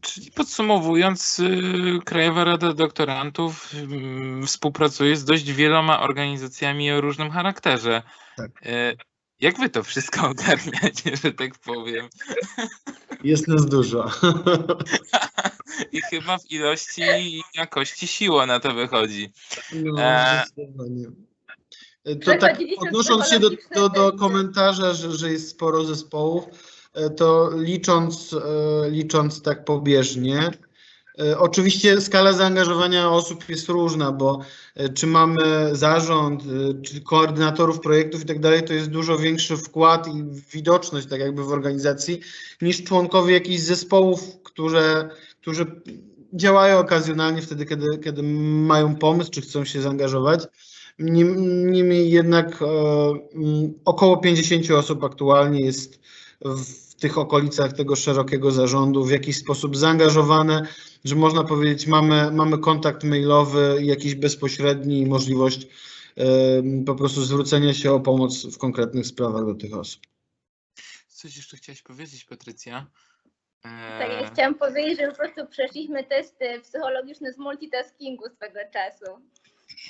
Czyli 0.00 0.30
podsumowując, 0.30 1.38
y, 1.38 2.00
Krajowa 2.04 2.44
Rada 2.44 2.74
Doktorantów 2.74 3.74
mm, 3.74 4.46
współpracuje 4.46 5.16
z 5.16 5.24
dość 5.24 5.52
wieloma 5.52 6.00
organizacjami 6.00 6.92
o 6.92 7.00
różnym 7.00 7.30
charakterze. 7.30 8.02
Tak. 8.36 8.66
Y, 8.66 8.96
Jak 9.40 9.58
wy 9.58 9.68
to 9.68 9.82
wszystko 9.82 10.28
ogarniacie, 10.30 11.16
że 11.16 11.32
tak 11.32 11.58
powiem? 11.58 12.08
Jest 13.24 13.48
nas 13.48 13.66
dużo. 13.66 14.10
I 15.92 16.00
chyba 16.02 16.38
w 16.38 16.50
ilości 16.50 17.02
i 17.02 17.42
jakości 17.54 18.06
siło 18.06 18.46
na 18.46 18.60
to 18.60 18.74
wychodzi. 18.74 19.32
No, 19.72 20.02
Eee. 20.02 20.46
zdecydowanie. 20.46 21.06
To 22.04 22.14
tak 22.14 22.38
Przechodziliśmy 22.40 22.88
odnosząc 22.88 23.28
się 23.28 23.40
do, 23.40 23.50
do, 23.74 23.88
do 23.88 24.12
komentarza, 24.12 24.94
że, 24.94 25.12
że 25.12 25.32
jest 25.32 25.50
sporo 25.50 25.84
zespołów, 25.84 26.44
e, 26.94 27.10
to 27.10 27.50
licząc, 27.56 28.32
e, 28.32 28.90
licząc 28.90 29.42
tak 29.42 29.64
pobieżnie, 29.64 30.50
e, 31.20 31.38
oczywiście 31.38 32.00
skala 32.00 32.32
zaangażowania 32.32 33.10
osób 33.10 33.48
jest 33.48 33.68
różna, 33.68 34.12
bo 34.12 34.40
e, 34.74 34.88
czy 34.88 35.06
mamy 35.06 35.68
zarząd, 35.72 36.42
e, 36.42 36.82
czy 36.82 37.00
koordynatorów 37.00 37.80
projektów 37.80 38.22
i 38.22 38.26
tak 38.26 38.40
dalej, 38.40 38.62
to 38.62 38.72
jest 38.72 38.90
dużo 38.90 39.18
większy 39.18 39.56
wkład 39.56 40.08
i 40.08 40.24
widoczność 40.52 41.06
tak 41.08 41.20
jakby 41.20 41.44
w 41.44 41.52
organizacji 41.52 42.20
niż 42.62 42.84
członkowie 42.84 43.34
jakichś 43.34 43.60
zespołów, 43.60 44.20
które, 44.42 45.08
którzy 45.40 45.66
działają 46.32 46.78
okazjonalnie 46.78 47.42
wtedy, 47.42 47.66
kiedy, 47.66 47.98
kiedy 48.04 48.22
mają 48.22 48.96
pomysł, 48.96 49.30
czy 49.30 49.40
chcą 49.40 49.64
się 49.64 49.82
zaangażować. 49.82 50.40
Nim- 50.98 51.70
Niemniej 51.72 52.10
jednak 52.10 52.62
e, 52.62 52.66
około 53.84 54.16
50 54.16 54.70
osób 54.70 55.04
aktualnie 55.04 55.60
jest 55.60 56.00
w 56.44 56.94
tych 56.94 57.18
okolicach 57.18 57.72
tego 57.72 57.96
szerokiego 57.96 58.50
zarządu 58.50 59.04
w 59.04 59.10
jakiś 59.10 59.36
sposób 59.36 59.76
zaangażowane, 59.76 60.66
że 61.04 61.14
można 61.14 61.44
powiedzieć, 61.44 61.86
mamy, 61.86 62.30
mamy 62.30 62.58
kontakt 62.58 63.04
mailowy, 63.04 63.78
jakiś 63.82 64.14
bezpośredni 64.14 64.98
i 65.00 65.06
możliwość 65.06 65.66
e, 66.16 66.24
po 66.86 66.94
prostu 66.94 67.24
zwrócenia 67.24 67.74
się 67.74 67.92
o 67.92 68.00
pomoc 68.00 68.46
w 68.46 68.58
konkretnych 68.58 69.06
sprawach 69.06 69.46
do 69.46 69.54
tych 69.54 69.74
osób. 69.74 70.02
Coś 71.08 71.36
jeszcze 71.36 71.56
chciałaś 71.56 71.82
powiedzieć, 71.82 72.24
Patrycja? 72.24 72.86
Tak, 73.62 74.10
ja 74.10 74.18
Eee, 74.18 74.30
chciałam 74.32 74.54
powiedzieć, 74.54 74.98
że 74.98 75.08
po 75.08 75.16
prostu 75.16 75.46
przeszliśmy 75.46 76.04
testy 76.04 76.60
psychologiczne 76.60 77.32
z 77.32 77.38
multitaskingu 77.38 78.24
swego 78.28 78.60
czasu. 78.72 79.28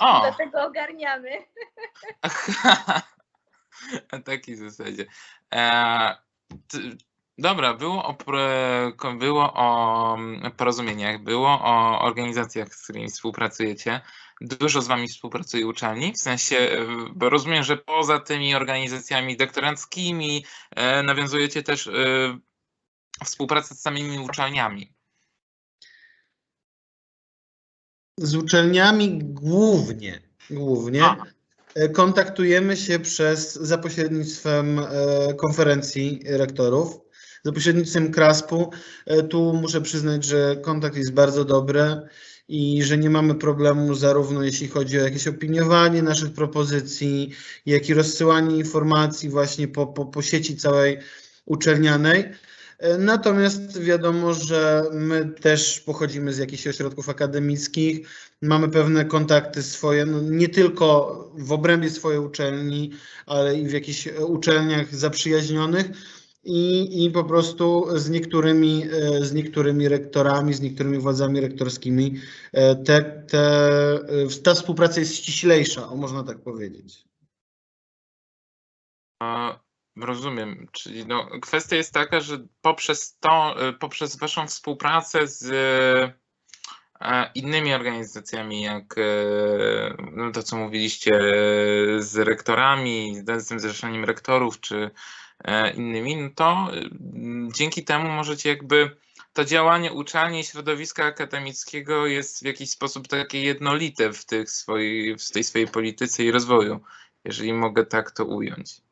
O! 0.00 0.20
Dlatego 0.20 0.62
ogarniamy. 0.62 1.30
Aha. 2.22 3.02
Na 4.12 4.22
takiej 4.22 4.56
zasadzie. 4.56 5.06
E, 5.54 6.16
dobra, 7.38 7.74
było 7.74 8.04
o, 8.04 8.16
było 9.14 9.52
o 9.54 10.14
mm, 10.14 10.52
porozumieniach, 10.52 11.22
było 11.22 11.48
o 11.48 12.00
organizacjach, 12.00 12.74
z 12.74 12.84
którymi 12.84 13.08
współpracujecie. 13.08 14.00
Dużo 14.40 14.82
z 14.82 14.86
wami 14.86 15.08
współpracuje 15.08 15.66
uczelni, 15.66 16.12
w 16.12 16.18
sensie, 16.18 16.56
bo 17.12 17.30
rozumiem, 17.30 17.62
że 17.62 17.76
poza 17.76 18.20
tymi 18.20 18.54
organizacjami 18.54 19.36
doktoranckimi 19.36 20.44
e, 20.76 21.02
nawiązujecie 21.02 21.62
też 21.62 21.86
e, 21.86 21.92
współpracę 23.24 23.74
z 23.74 23.80
samymi 23.80 24.18
uczelniami. 24.18 24.92
Z 28.18 28.34
uczelniami 28.34 29.18
głównie, 29.24 30.20
głównie 30.50 31.04
A. 31.04 31.16
e, 31.74 31.88
kontaktujemy 31.88 32.76
się 32.76 32.98
przez, 32.98 33.54
za 33.54 33.78
pośrednictwem 33.78 34.78
e, 34.78 34.84
konferencji 35.34 36.22
rektorów, 36.26 37.00
za 37.44 37.52
pośrednictwem 37.52 38.12
KRASP-u. 38.12 38.70
E, 39.06 39.22
Tu 39.22 39.52
muszę 39.52 39.80
przyznać, 39.80 40.24
że 40.24 40.56
kontakt 40.56 40.96
jest 40.96 41.12
bardzo 41.12 41.44
dobry 41.44 42.02
i 42.48 42.82
że 42.82 42.98
nie 42.98 43.10
mamy 43.10 43.34
problemu 43.34 43.94
zarówno 43.94 44.42
jeśli 44.42 44.68
chodzi 44.68 44.98
o 44.98 45.04
jakieś 45.04 45.28
opiniowanie 45.28 46.02
naszych 46.02 46.32
propozycji, 46.32 47.30
jak 47.66 47.88
i 47.88 47.94
rozsyłanie 47.94 48.56
informacji 48.56 49.28
właśnie 49.28 49.68
po, 49.68 49.86
po, 49.86 50.06
po 50.06 50.22
sieci 50.22 50.56
całej 50.56 50.98
uczelnianej. 51.44 52.24
E, 52.78 52.98
Natomiast 52.98 53.80
wiadomo, 53.80 54.34
że 54.34 54.84
my 54.92 55.32
też 55.40 55.80
pochodzimy 55.80 56.32
z 56.32 56.38
jakichś 56.38 56.66
ośrodków 56.66 57.08
akademickich, 57.08 58.08
mamy 58.42 58.68
pewne 58.68 59.04
kontakty 59.04 59.62
swoje, 59.62 60.06
no 60.06 60.20
nie 60.20 60.48
tylko 60.48 61.14
w 61.34 61.52
obrębie 61.52 61.90
swojej 61.90 62.20
uczelni, 62.20 62.90
ale 63.26 63.58
i 63.58 63.66
w 63.68 63.72
jakichś 63.72 64.08
e, 64.08 64.26
uczelniach 64.26 64.94
zaprzyjaźnionych 64.94 65.86
i, 66.44 67.04
i 67.04 67.10
po 67.10 67.24
prostu 67.24 67.86
z 67.98 68.10
niektórymi, 68.10 68.84
e, 68.92 69.24
z 69.24 69.32
niektórymi 69.32 69.88
rektorami, 69.88 70.54
z 70.54 70.60
niektórymi 70.60 70.98
władzami 70.98 71.40
rektorskimi 71.40 72.20
te, 72.84 73.24
te, 73.28 74.30
ta 74.42 74.54
współpraca 74.54 75.00
jest 75.00 75.14
ściślejsza, 75.14 75.88
o 75.88 75.96
można 75.96 76.24
tak 76.24 76.38
powiedzieć. 76.38 77.04
A, 79.22 79.58
Rozumiem, 80.00 80.66
czyli 80.72 81.06
no, 81.06 81.28
kwestia 81.42 81.76
jest 81.76 81.94
taka, 81.94 82.20
że 82.20 82.38
poprzez 82.62 83.18
to, 83.20 83.68
y, 83.68 83.72
poprzez 83.72 84.16
waszą 84.16 84.46
współpracę 84.46 85.26
z 85.26 85.50
e, 85.52 86.28
innymi 87.34 87.74
organizacjami, 87.74 88.62
jak 88.62 88.98
e, 88.98 89.02
no, 90.12 90.32
to, 90.32 90.42
co 90.42 90.56
mówiliście, 90.56 91.14
e, 91.14 91.22
z 92.02 92.16
rektorami, 92.16 93.22
z 93.36 93.48
tym 93.48 93.60
zrzeszeniem 93.60 94.04
rektorów, 94.04 94.60
czy 94.60 94.90
e, 95.44 95.70
innymi, 95.70 96.16
no 96.16 96.30
to 96.34 96.70
dzięki 97.54 97.84
temu 97.84 98.08
możecie 98.08 98.48
jakby 98.48 98.96
to 99.32 99.44
działanie 99.44 99.92
uczelni 99.92 100.40
i 100.40 100.44
środowiska 100.44 101.04
akademickiego 101.04 102.06
jest 102.06 102.42
w 102.42 102.46
jakiś 102.46 102.70
sposób 102.70 103.08
takie 103.08 103.42
jednolite 103.42 104.12
w, 104.12 104.24
tych 104.24 104.50
swojej, 104.50 105.18
w 105.18 105.30
tej 105.30 105.44
swojej 105.44 105.68
polityce 105.68 106.24
i 106.24 106.30
rozwoju, 106.30 106.80
jeżeli 107.24 107.52
mogę 107.52 107.86
tak 107.86 108.10
to 108.10 108.24
ująć. 108.24 108.87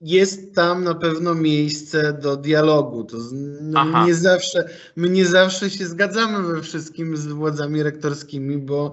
Jest 0.00 0.54
tam 0.54 0.84
na 0.84 0.94
pewno 0.94 1.34
miejsce 1.34 2.18
do 2.22 2.36
dialogu. 2.36 3.04
To 3.04 3.16
no, 3.60 4.06
nie 4.06 4.14
zawsze, 4.14 4.68
my 4.96 5.08
nie 5.08 5.26
zawsze 5.26 5.70
się 5.70 5.86
zgadzamy 5.86 6.54
we 6.54 6.62
wszystkim 6.62 7.16
z 7.16 7.26
władzami 7.26 7.82
rektorskimi, 7.82 8.58
bo, 8.58 8.92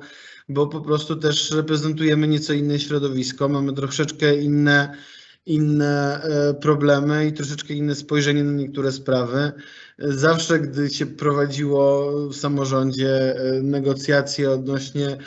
bo 0.49 0.67
po 0.67 0.81
prostu 0.81 1.15
też 1.15 1.51
reprezentujemy 1.51 2.27
nieco 2.27 2.53
inne 2.53 2.79
środowisko, 2.79 3.49
mamy 3.49 3.73
troszeczkę 3.73 4.37
inne, 4.37 4.97
inne 5.45 6.21
e, 6.23 6.53
problemy 6.53 7.27
i 7.27 7.33
troszeczkę 7.33 7.73
inne 7.73 7.95
spojrzenie 7.95 8.43
na 8.43 8.51
niektóre 8.51 8.91
sprawy. 8.91 9.51
Zawsze, 9.99 10.59
gdy 10.59 10.89
się 10.89 11.05
prowadziło 11.05 12.11
w 12.29 12.35
samorządzie 12.35 13.35
e, 13.35 13.61
negocjacje 13.61 14.51
odnośnie 14.51 15.17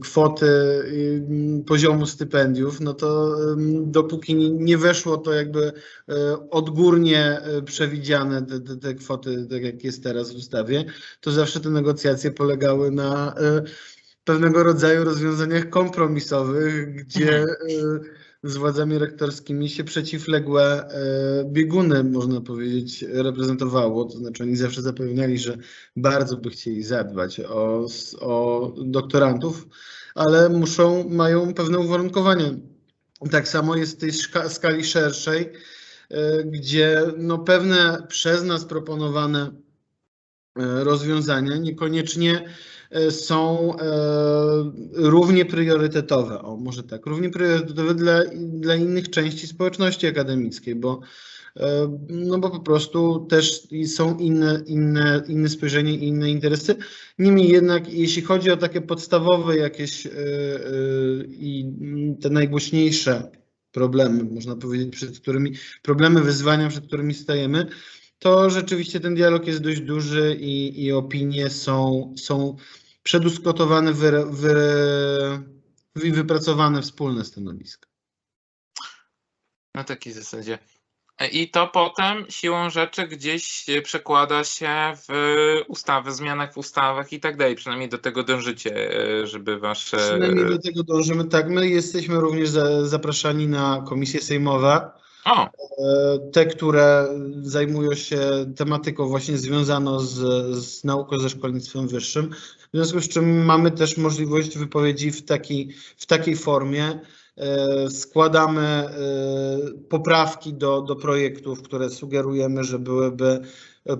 kwoty 0.00 0.46
y, 0.46 1.22
poziomu 1.66 2.06
stypendiów, 2.06 2.80
no 2.80 2.94
to 2.94 3.36
dopóki 3.82 4.34
nie- 4.36 4.78
weszło 4.78 5.16
to 5.16 5.32
jakby 5.32 5.72
e, 6.08 6.50
odgórnie 6.50 7.40
e, 7.40 7.62
przewidziane 7.62 8.42
te, 8.46 8.60
te, 8.60 8.76
te 8.76 8.94
kwoty, 8.94 9.46
tak 9.50 9.62
jak 9.62 9.84
jest 9.84 10.02
teraz 10.02 10.32
w 10.32 10.36
ustawie, 10.36 10.84
to 11.20 11.30
zawsze 11.30 11.60
te 11.60 11.70
negocjacje 11.70 12.30
polegały 12.30 12.90
na 12.90 13.34
e, 13.34 13.62
pewnego 14.24 14.62
rodzaju 14.62 15.04
rozwiązaniach 15.04 15.70
kompromisowych, 15.70 16.94
gdzie 16.94 17.38
e, 17.38 17.44
z 18.42 18.56
władzami 18.56 18.98
rektorskimi 18.98 19.68
się 19.68 19.84
przeciwległe 19.84 20.88
e, 20.88 21.44
bieguny, 21.44 22.04
można 22.04 22.40
powiedzieć, 22.40 23.02
reprezentowało. 23.02 24.04
To 24.04 24.18
znaczy 24.18 24.42
oni 24.42 24.56
zawsze 24.56 24.82
zapewniali, 24.82 25.38
że 25.38 25.58
bardzo 25.96 26.36
by 26.36 26.50
chcieli 26.50 26.82
zadbać 26.82 27.40
o, 27.40 27.86
o 28.20 28.72
doktorantów, 28.84 29.68
ale 30.14 30.48
muszą, 30.48 31.08
mają 31.08 31.54
pewne 31.54 31.78
uwarunkowania. 31.78 32.50
Tak 33.30 33.48
samo 33.48 33.76
jest 33.76 33.96
w 33.96 34.00
tej 34.00 34.12
skali 34.48 34.84
szerszej, 34.84 35.52
e, 36.10 36.44
gdzie 36.44 37.02
no 37.16 37.38
pewne 37.38 38.06
przez 38.08 38.44
nas 38.44 38.64
proponowane 38.64 39.40
e, 40.58 40.84
rozwiązania 40.84 41.56
niekoniecznie 41.56 42.44
są 43.10 43.72
e, 43.76 43.84
równie 44.92 45.44
priorytetowe, 45.44 46.42
o 46.42 46.56
może 46.56 46.82
tak, 46.82 47.06
równie 47.06 47.30
priorytetowe 47.30 47.94
dla, 47.94 48.20
dla 48.36 48.74
innych 48.74 49.10
części 49.10 49.46
społeczności 49.46 50.06
akademickiej, 50.06 50.74
bo 50.74 51.00
e, 51.56 51.98
no 52.08 52.38
bo 52.38 52.50
po 52.50 52.60
prostu 52.60 53.26
też 53.30 53.68
są 53.86 54.18
inne, 54.18 54.62
inne, 54.66 55.22
inne 55.28 55.48
spojrzenie 55.48 55.94
i 55.94 56.08
inne 56.08 56.30
interesy. 56.30 56.76
Niemniej 57.18 57.48
jednak, 57.48 57.92
jeśli 57.92 58.22
chodzi 58.22 58.50
o 58.50 58.56
takie 58.56 58.80
podstawowe 58.80 59.56
jakieś 59.56 60.06
e, 60.06 60.10
e, 60.10 60.12
i 61.28 61.72
te 62.20 62.30
najgłośniejsze 62.30 63.30
problemy, 63.72 64.24
można 64.24 64.56
powiedzieć, 64.56 64.88
przed 64.88 65.20
którymi, 65.20 65.52
problemy, 65.82 66.22
wyzwania, 66.22 66.68
przed 66.68 66.86
którymi 66.86 67.14
stajemy, 67.14 67.66
to 68.18 68.50
rzeczywiście 68.50 69.00
ten 69.00 69.14
dialog 69.14 69.46
jest 69.46 69.62
dość 69.62 69.80
duży 69.80 70.36
i, 70.40 70.84
i 70.84 70.92
opinie 70.92 71.50
są, 71.50 72.14
są 72.18 72.56
przedyskutowane, 73.02 73.92
wyre, 73.92 74.24
i 76.04 76.12
wypracowane 76.12 76.82
wspólne 76.82 77.24
stanowiska. 77.24 77.88
Na 79.74 79.84
takiej 79.84 80.12
zasadzie. 80.12 80.58
I 81.32 81.50
to 81.50 81.66
potem 81.66 82.24
siłą 82.28 82.70
rzeczy 82.70 83.08
gdzieś 83.08 83.66
przekłada 83.82 84.44
się 84.44 84.92
w 85.08 85.12
ustawy, 85.68 86.12
zmianach 86.12 86.54
w 86.54 86.58
ustawach 86.58 87.12
i 87.12 87.20
tak 87.20 87.36
dalej. 87.36 87.56
Przynajmniej 87.56 87.88
do 87.88 87.98
tego 87.98 88.22
dążycie, 88.22 88.90
żeby 89.24 89.58
wasze. 89.58 89.96
Przynajmniej 89.96 90.46
do 90.46 90.58
tego 90.58 90.82
dążymy. 90.82 91.24
Tak, 91.24 91.48
my 91.48 91.68
jesteśmy 91.68 92.20
również 92.20 92.48
za, 92.48 92.86
zapraszani 92.86 93.48
na 93.48 93.84
komisje 93.88 94.20
sejmowe. 94.20 94.90
O, 95.30 95.58
E, 95.78 96.18
te, 96.32 96.46
które 96.46 97.08
zajmują 97.42 97.94
się 97.94 98.20
tematyką 98.56 99.08
właśnie 99.08 99.38
związaną 99.38 100.00
z, 100.00 100.14
z 100.56 100.84
nauką, 100.84 101.18
ze 101.18 101.28
szkolnictwem 101.28 101.88
wyższym. 101.88 102.30
W 102.72 102.76
związku 102.76 103.00
z 103.00 103.08
czym 103.08 103.44
mamy 103.44 103.70
też 103.70 103.96
możliwość 103.96 104.58
wypowiedzi 104.58 105.10
w, 105.10 105.24
taki, 105.24 105.72
w 105.96 106.06
takiej 106.06 106.36
formie. 106.36 107.00
E, 107.36 107.90
Składamy 107.90 108.60
e, 108.60 108.88
poprawki 109.88 110.54
do, 110.54 110.82
do 110.82 110.96
projektów, 110.96 111.62
które 111.62 111.90
sugerujemy, 111.90 112.64
że 112.64 112.78
byłyby 112.78 113.40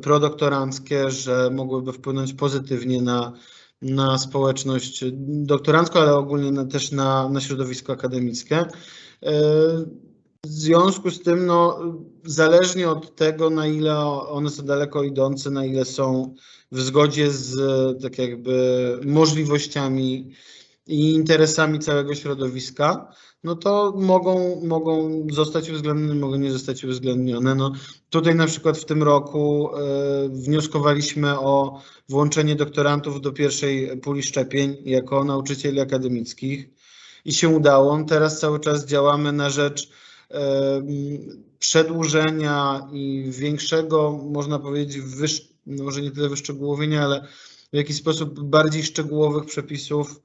prodoktoranckie, 0.03 1.11
że 1.11 1.51
mogłyby 1.51 1.93
wpłynąć 1.93 2.35
pozytywnie 2.35 3.03
na, 3.03 3.33
na 3.83 4.19
społeczność 4.19 5.05
doktorancką, 5.27 6.01
ale 6.01 6.15
ogólnie 6.15 6.53
na, 6.53 6.65
też 6.65 6.93
na, 6.93 7.29
na 7.29 7.41
środowisko 7.41 7.93
akademickie. 7.93 8.65
W 10.47 10.49
związku 10.49 11.11
z 11.11 11.23
tym, 11.23 11.47
no, 11.47 11.81
zależnie 12.25 12.91
od 12.91 13.17
tego, 13.17 13.51
na 13.51 13.67
ile 13.67 13.99
one 14.07 14.51
są 14.51 14.63
daleko 14.63 15.03
idące, 15.03 15.51
na 15.51 15.65
ile 15.65 15.85
są 15.85 16.35
w 16.73 16.81
zgodzie 16.81 17.31
z 17.31 17.53
tak 18.03 18.19
jakby 18.19 19.01
możliwościami 19.05 20.31
i 20.87 21.13
interesami 21.13 21.79
całego 21.79 22.15
środowiska, 22.15 23.13
no 23.45 23.55
to 23.55 23.95
mogą, 23.97 24.61
mogą 24.65 25.27
zostać 25.33 25.71
uwzględnione, 25.71 26.15
mogą 26.15 26.37
nie 26.37 26.53
zostać 26.53 26.85
uwzględnione. 26.85 27.55
No, 27.55 27.73
tutaj 28.11 28.35
na 28.35 28.47
przykład 28.47 28.79
w 28.79 28.85
tym 28.85 29.03
roku 29.03 29.71
e, 29.75 30.29
wnioskowaliśmy 30.29 31.39
o 31.39 31.83
włączenie 32.09 32.57
doktorantów 32.57 33.21
do 33.21 33.33
pierwszej 33.33 34.01
puli 34.01 34.23
szczepień 34.23 34.77
jako 34.85 35.25
nauczycieli 35.25 35.81
akademickich 35.81 36.69
i 37.25 37.33
się 37.33 37.49
udało. 37.49 38.05
Teraz 38.09 38.41
cały 38.41 38.61
czas 38.61 38.87
działamy 38.87 39.33
na 39.33 39.51
rzecz 39.51 39.91
przedłużenia 41.59 42.89
i 42.93 43.25
większego, 43.29 44.13
można 44.13 44.59
powiedzieć, 44.59 45.01
wyż, 45.01 45.49
no 45.67 45.85
może 45.85 46.03
nie 46.03 46.11
tyle 46.11 46.29
wyszczegółowienia, 46.29 47.05
ale 47.05 47.27
w 47.73 47.77
jakiś 47.77 47.97
sposób 47.97 48.41
bardziej 48.41 48.83
szczegółowych 48.83 49.45
przepisów 49.45 50.21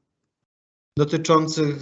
dotyczących 0.97 1.79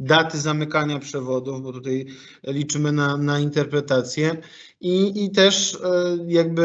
daty 0.00 0.38
zamykania 0.38 0.98
przewodów, 0.98 1.62
bo 1.62 1.72
tutaj 1.72 2.06
liczymy 2.46 2.92
na, 2.92 3.16
na 3.16 3.40
interpretację. 3.40 4.36
I, 4.80 5.24
i 5.24 5.30
też 5.30 5.74
e, 5.74 6.18
jakby 6.28 6.64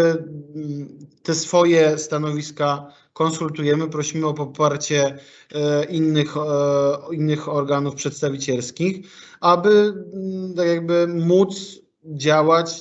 mm, 0.56 1.00
te 1.24 1.36
swoje 1.36 1.98
stanowiska 1.98 2.94
konsultujemy, 3.20 3.90
prosimy 3.90 4.28
o 4.28 4.34
poparcie 4.34 5.18
e, 5.52 5.86
innych, 5.86 6.38
e, 6.38 7.16
innych 7.16 7.50
organów 7.50 7.96
przedstawicielskich, 7.96 9.08
aby 9.42 9.94
mm, 10.14 10.54
tak 10.54 10.68
jakby 10.68 11.08
móc 11.08 11.80
działać 12.04 12.80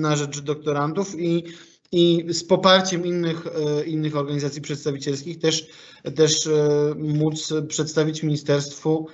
na 0.00 0.16
rzecz 0.16 0.40
doktorantów 0.40 1.20
i, 1.20 1.44
i 1.92 2.26
z 2.28 2.44
poparciem 2.44 3.06
innych, 3.06 3.46
e, 3.46 3.84
innych 3.84 4.16
organizacji 4.16 4.62
przedstawicielskich 4.62 5.38
też, 5.38 5.66
też 6.14 6.48
móc 6.96 7.52
przedstawić 7.68 8.22
ministerstwu 8.22 9.06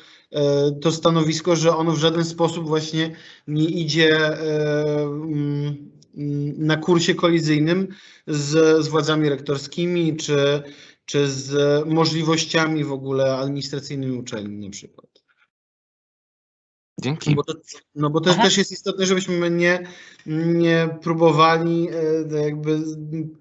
to 0.80 0.92
stanowisko, 0.92 1.56
że 1.56 1.76
ono 1.76 1.92
w 1.92 1.98
żaden 1.98 2.24
sposób 2.24 2.68
właśnie 2.68 3.16
nie 3.48 3.64
idzie 3.64 4.38
na 6.56 6.76
kursie 6.76 7.14
kolizyjnym 7.14 7.88
z, 8.26 8.84
z 8.84 8.88
władzami 8.88 9.28
rektorskimi 9.28 10.16
czy, 10.16 10.62
czy 11.04 11.28
z 11.28 11.86
możliwościami 11.86 12.84
w 12.84 12.92
ogóle 12.92 13.36
administracyjnymi 13.36 14.18
uczelni 14.18 14.66
na 14.66 14.70
przykład. 14.70 15.22
Dzięki. 17.00 17.34
Bo 17.34 17.44
to, 17.44 17.54
no 17.94 18.10
bo 18.10 18.20
to 18.20 18.34
też 18.34 18.56
jest 18.56 18.72
istotne, 18.72 19.06
żebyśmy 19.06 19.50
nie, 19.50 19.86
nie 20.26 20.98
próbowali 21.02 21.88
e, 21.88 22.24
tak 22.24 22.40
jakby 22.40 22.78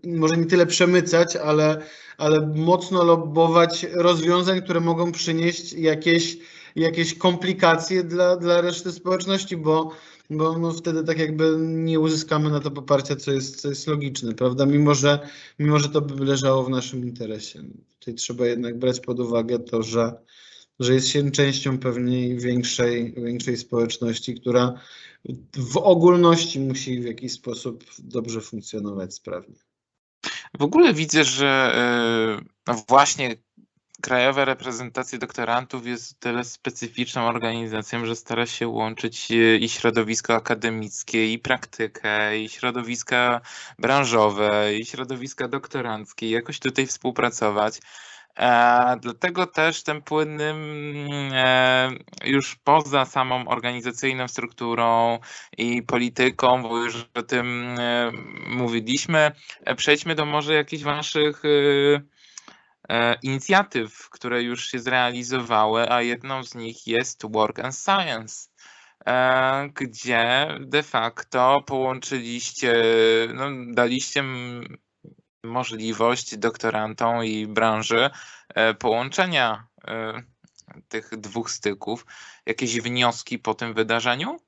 może 0.03 0.37
nie 0.37 0.45
tyle 0.45 0.65
przemycać, 0.65 1.35
ale, 1.35 1.81
ale 2.17 2.47
mocno 2.55 3.03
lobbować 3.03 3.85
rozwiązań, 3.93 4.61
które 4.61 4.79
mogą 4.79 5.11
przynieść 5.11 5.73
jakieś, 5.73 6.37
jakieś 6.75 7.17
komplikacje 7.17 8.03
dla, 8.03 8.37
dla 8.37 8.61
reszty 8.61 8.91
społeczności, 8.91 9.57
bo, 9.57 9.91
bo 10.31 10.59
no 10.59 10.73
wtedy 10.73 11.03
tak 11.03 11.19
jakby 11.19 11.55
nie 11.59 11.99
uzyskamy 11.99 12.49
na 12.49 12.59
to 12.59 12.71
poparcia, 12.71 13.15
co 13.15 13.31
jest, 13.31 13.61
co 13.61 13.69
jest 13.69 13.87
logiczne, 13.87 14.33
prawda? 14.33 14.65
Mimo 14.65 14.95
że, 14.95 15.19
mimo, 15.59 15.79
że 15.79 15.89
to 15.89 16.01
by 16.01 16.25
leżało 16.25 16.63
w 16.63 16.69
naszym 16.69 17.05
interesie. 17.05 17.63
Tutaj 17.99 18.13
trzeba 18.13 18.45
jednak 18.45 18.79
brać 18.79 18.99
pod 18.99 19.19
uwagę 19.19 19.59
to, 19.59 19.83
że 19.83 20.13
że 20.81 20.93
jest 20.93 21.07
się 21.07 21.31
częścią 21.31 21.77
pewnej 21.77 22.39
większej, 22.39 23.13
większej 23.13 23.57
społeczności, 23.57 24.35
która 24.35 24.73
w 25.55 25.77
ogólności 25.77 26.59
musi 26.59 27.01
w 27.01 27.05
jakiś 27.05 27.31
sposób 27.31 27.85
dobrze 27.99 28.41
funkcjonować 28.41 29.13
sprawnie. 29.13 29.55
W 30.59 30.61
ogóle 30.63 30.93
widzę, 30.93 31.23
że 31.23 31.71
e, 32.67 32.83
właśnie 32.87 33.35
Krajowa 34.01 34.45
Reprezentacja 34.45 35.17
Doktorantów 35.17 35.87
jest 35.87 36.19
tyle 36.19 36.43
specyficzną 36.43 37.27
organizacją, 37.27 38.05
że 38.05 38.15
stara 38.15 38.45
się 38.45 38.67
łączyć 38.67 39.31
e, 39.31 39.55
i 39.57 39.69
środowisko 39.69 40.35
akademickie, 40.35 41.33
i 41.33 41.39
praktykę, 41.39 42.37
i 42.37 42.49
środowiska 42.49 43.41
branżowe, 43.79 44.75
i 44.75 44.85
środowiska 44.85 45.47
doktoranckie, 45.47 46.29
jakoś 46.29 46.59
tutaj 46.59 46.87
współpracować. 46.87 47.79
E, 48.37 48.97
dlatego 49.01 49.47
też 49.47 49.83
tym 49.83 50.01
płynnym 50.01 50.57
e, 51.33 51.89
już 52.25 52.55
poza 52.55 53.05
samą 53.05 53.47
organizacyjną 53.47 54.27
strukturą 54.27 55.19
i 55.57 55.83
polityką, 55.83 56.63
bo 56.63 56.77
już 56.77 57.09
o 57.13 57.23
tym 57.23 57.75
e, 57.79 58.11
mówiliśmy, 58.47 59.31
e, 59.65 59.75
przejdźmy 59.75 60.15
do 60.15 60.25
może 60.25 60.53
jakichś 60.53 60.83
waszych 60.83 61.41
e, 61.45 62.01
inicjatyw, 63.21 64.09
które 64.09 64.43
już 64.43 64.67
się 64.67 64.79
zrealizowały, 64.79 65.91
a 65.91 66.01
jedną 66.01 66.43
z 66.43 66.55
nich 66.55 66.87
jest 66.87 67.31
Work 67.31 67.59
and 67.59 67.75
Science. 67.75 68.47
e, 69.05 69.69
Gdzie 69.75 70.47
de 70.59 70.83
facto 70.83 71.63
połączyliście, 71.67 72.83
no, 73.33 73.45
daliście 73.73 74.23
możliwość 75.43 76.37
doktorantom 76.37 77.25
i 77.25 77.47
branży 77.47 78.09
e, 78.55 78.73
połączenia 78.73 79.67
e, 79.87 80.23
tych 80.87 81.09
dwóch 81.17 81.51
styków. 81.51 82.05
Jakieś 82.45 82.81
wnioski 82.81 83.39
po 83.39 83.53
tym 83.53 83.73
wydarzeniu? 83.73 84.39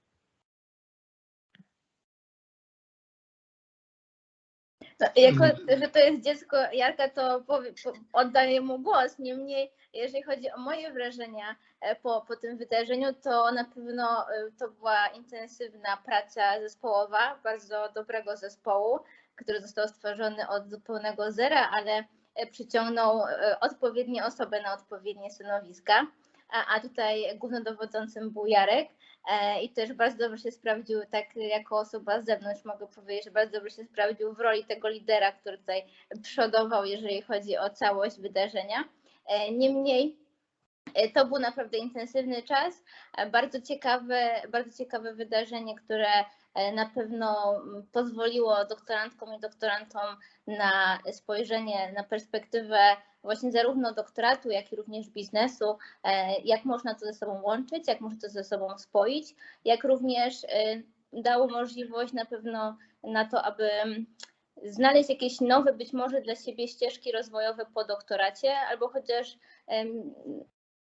Jako, 5.16 5.44
że 5.82 5.88
to 5.88 6.00
jest 6.00 6.24
dziecko 6.24 6.58
Jarka, 6.74 7.10
to 7.10 7.42
powie, 7.42 7.74
po, 7.84 7.94
oddaję 8.14 8.62
mu 8.62 8.80
głos. 8.80 9.20
Niemniej, 9.20 9.72
jeżeli 9.94 10.24
chodzi 10.24 10.52
o 10.52 10.58
moje 10.58 10.92
wrażenia 10.92 11.56
e, 11.82 11.96
po, 11.96 12.26
po 12.28 12.36
tym 12.36 12.58
wydarzeniu, 12.58 13.14
to 13.14 13.52
na 13.52 13.64
pewno 13.64 14.26
e, 14.30 14.52
to 14.60 14.70
była 14.70 15.08
intensywna 15.08 15.98
praca 16.06 16.60
zespołowa, 16.60 17.40
bardzo 17.44 17.90
dobrego 17.96 18.38
zespołu, 18.38 19.00
który 19.36 19.62
został 19.62 19.88
stworzony 19.88 20.50
od 20.50 20.70
zupełnego 20.70 21.32
zera, 21.32 21.70
ale 21.72 22.04
e, 22.36 22.48
przyciągnął 22.48 23.22
odpowiednie 23.62 24.26
osoby 24.26 24.62
na 24.62 24.74
odpowiednie 24.74 25.32
stanowiska. 25.32 26.08
A, 26.50 26.76
a 26.76 26.80
tutaj 26.80 27.38
głównodowodzącym 27.38 28.30
był 28.30 28.46
Jarek. 28.46 28.90
E, 29.32 29.62
i 29.64 29.70
też 29.70 29.94
bardzo 29.94 30.18
dobrze 30.18 30.44
się 30.44 30.52
sprawdził, 30.52 31.00
tak 31.12 31.36
jako 31.36 31.80
osoba 31.80 32.22
z 32.22 32.26
zewnątrz 32.26 32.66
mogę 32.66 32.88
powiedzieć, 32.88 33.26
że 33.26 33.32
bardzo 33.32 33.52
dobrze 33.52 33.76
się 33.76 33.86
sprawdził 33.86 34.34
w 34.34 34.40
roli 34.40 34.66
tego 34.66 34.90
lidera, 34.90 35.32
który 35.32 35.58
tutaj 35.58 35.84
przodował, 36.24 36.86
jeżeli 36.86 37.22
chodzi 37.22 37.58
o 37.58 37.70
całość 37.70 38.20
wydarzenia. 38.20 38.84
E, 39.26 39.52
Niemniej 39.52 40.18
e, 40.94 41.10
to 41.10 41.26
był 41.26 41.40
naprawdę 41.40 41.78
intensywny 41.78 42.44
czas, 42.44 42.84
bardzo 43.32 43.62
ciekawe, 43.62 44.42
bardzo 44.50 44.78
ciekawe 44.78 45.14
wydarzenie, 45.14 45.76
które 45.76 46.10
na 46.74 46.86
pewno 46.86 47.62
pozwoliło 47.92 48.66
doktorantkom 48.66 49.34
i 49.34 49.40
doktorantom 49.40 50.18
na 50.48 51.00
spojrzenie 51.12 51.92
na 51.96 52.04
perspektywę 52.04 52.96
właśnie 53.24 53.52
zarówno 53.52 53.94
doktoratu, 53.94 54.50
jak 54.50 54.74
i 54.74 54.76
również 54.76 55.10
biznesu, 55.10 55.78
e, 56.04 56.40
jak 56.40 56.66
można 56.66 56.94
to 56.94 57.06
ze 57.06 57.14
sobą 57.14 57.42
łączyć, 57.42 57.88
jak 57.88 58.02
można 58.02 58.20
to 58.22 58.30
ze 58.30 58.44
sobą 58.44 58.78
spoić, 58.78 59.36
jak 59.66 59.84
również 59.84 60.44
e, 60.44 60.82
dało 61.14 61.48
możliwość 61.48 62.14
na 62.14 62.26
pewno 62.26 62.78
na 63.04 63.26
to, 63.26 63.44
aby 63.44 63.72
mm, 63.72 64.06
znaleźć 64.64 65.10
jakieś 65.10 65.42
nowe, 65.42 65.74
być 65.74 65.94
może 65.94 66.22
dla 66.22 66.36
siebie 66.36 66.68
ścieżki 66.68 67.12
rozwojowe 67.12 67.66
po 67.74 67.84
doktoracie, 67.84 68.58
albo 68.58 68.88
chociaż 68.88 69.38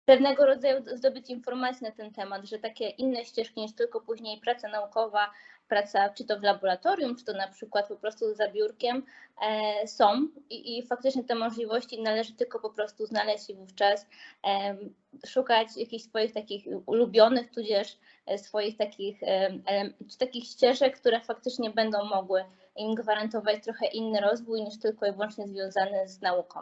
pewnego 0.04 0.46
rodzaju 0.46 0.84
zdobyć 0.96 1.30
informacji 1.30 1.84
na 1.84 1.90
ten 1.90 2.12
temat, 2.12 2.44
że 2.44 2.58
takie 2.58 2.88
inne 2.88 3.24
ścieżki 3.24 3.60
niż 3.60 3.74
tylko 3.74 4.00
później 4.00 4.40
praca 4.40 4.68
naukowa, 4.68 5.30
praca 5.68 6.08
czy 6.08 6.24
to 6.24 6.40
w 6.40 6.42
laboratorium, 6.42 7.16
czy 7.16 7.24
to 7.24 7.32
na 7.32 7.48
przykład 7.48 7.88
po 7.88 7.96
prostu 7.96 8.34
za 8.34 8.48
biurkiem 8.48 9.02
e, 9.42 9.88
są 9.88 10.28
i, 10.50 10.78
i 10.78 10.86
faktycznie 10.86 11.24
te 11.24 11.34
możliwości 11.34 12.02
należy 12.02 12.32
tylko 12.32 12.60
po 12.60 12.70
prostu 12.70 13.06
znaleźć 13.06 13.50
i 13.50 13.54
wówczas 13.54 14.06
szukać 15.26 15.68
jakichś 15.76 16.04
swoich 16.04 16.32
takich 16.32 16.66
ulubionych, 16.86 17.50
tudzież 17.50 17.98
e, 18.26 18.38
swoich 18.38 18.76
takich, 18.76 19.20
elem- 19.66 19.92
czy 20.10 20.18
takich 20.18 20.44
ścieżek, 20.44 21.00
które 21.00 21.20
faktycznie 21.20 21.70
będą 21.70 22.04
mogły 22.04 22.44
im 22.76 22.94
gwarantować 22.94 23.64
trochę 23.64 23.86
inny 23.86 24.20
rozwój 24.20 24.62
niż 24.62 24.78
tylko 24.78 25.06
i 25.06 25.12
wyłącznie 25.12 25.48
związany 25.48 26.08
z 26.08 26.20
nauką. 26.20 26.60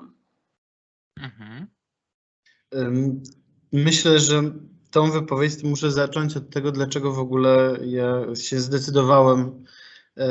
Mhm. 1.17 1.67
Myślę, 3.73 4.19
że 4.19 4.43
tą 4.91 5.11
wypowiedź 5.11 5.63
muszę 5.63 5.93
zacząć 5.93 6.37
od 6.37 6.51
tego, 6.51 6.73
dlaczego 6.73 7.13
w 7.13 7.19
ogóle 7.19 7.79
ja 7.85 8.35
się 8.35 8.61
zdecydowałem 8.61 9.65
e, 10.17 10.27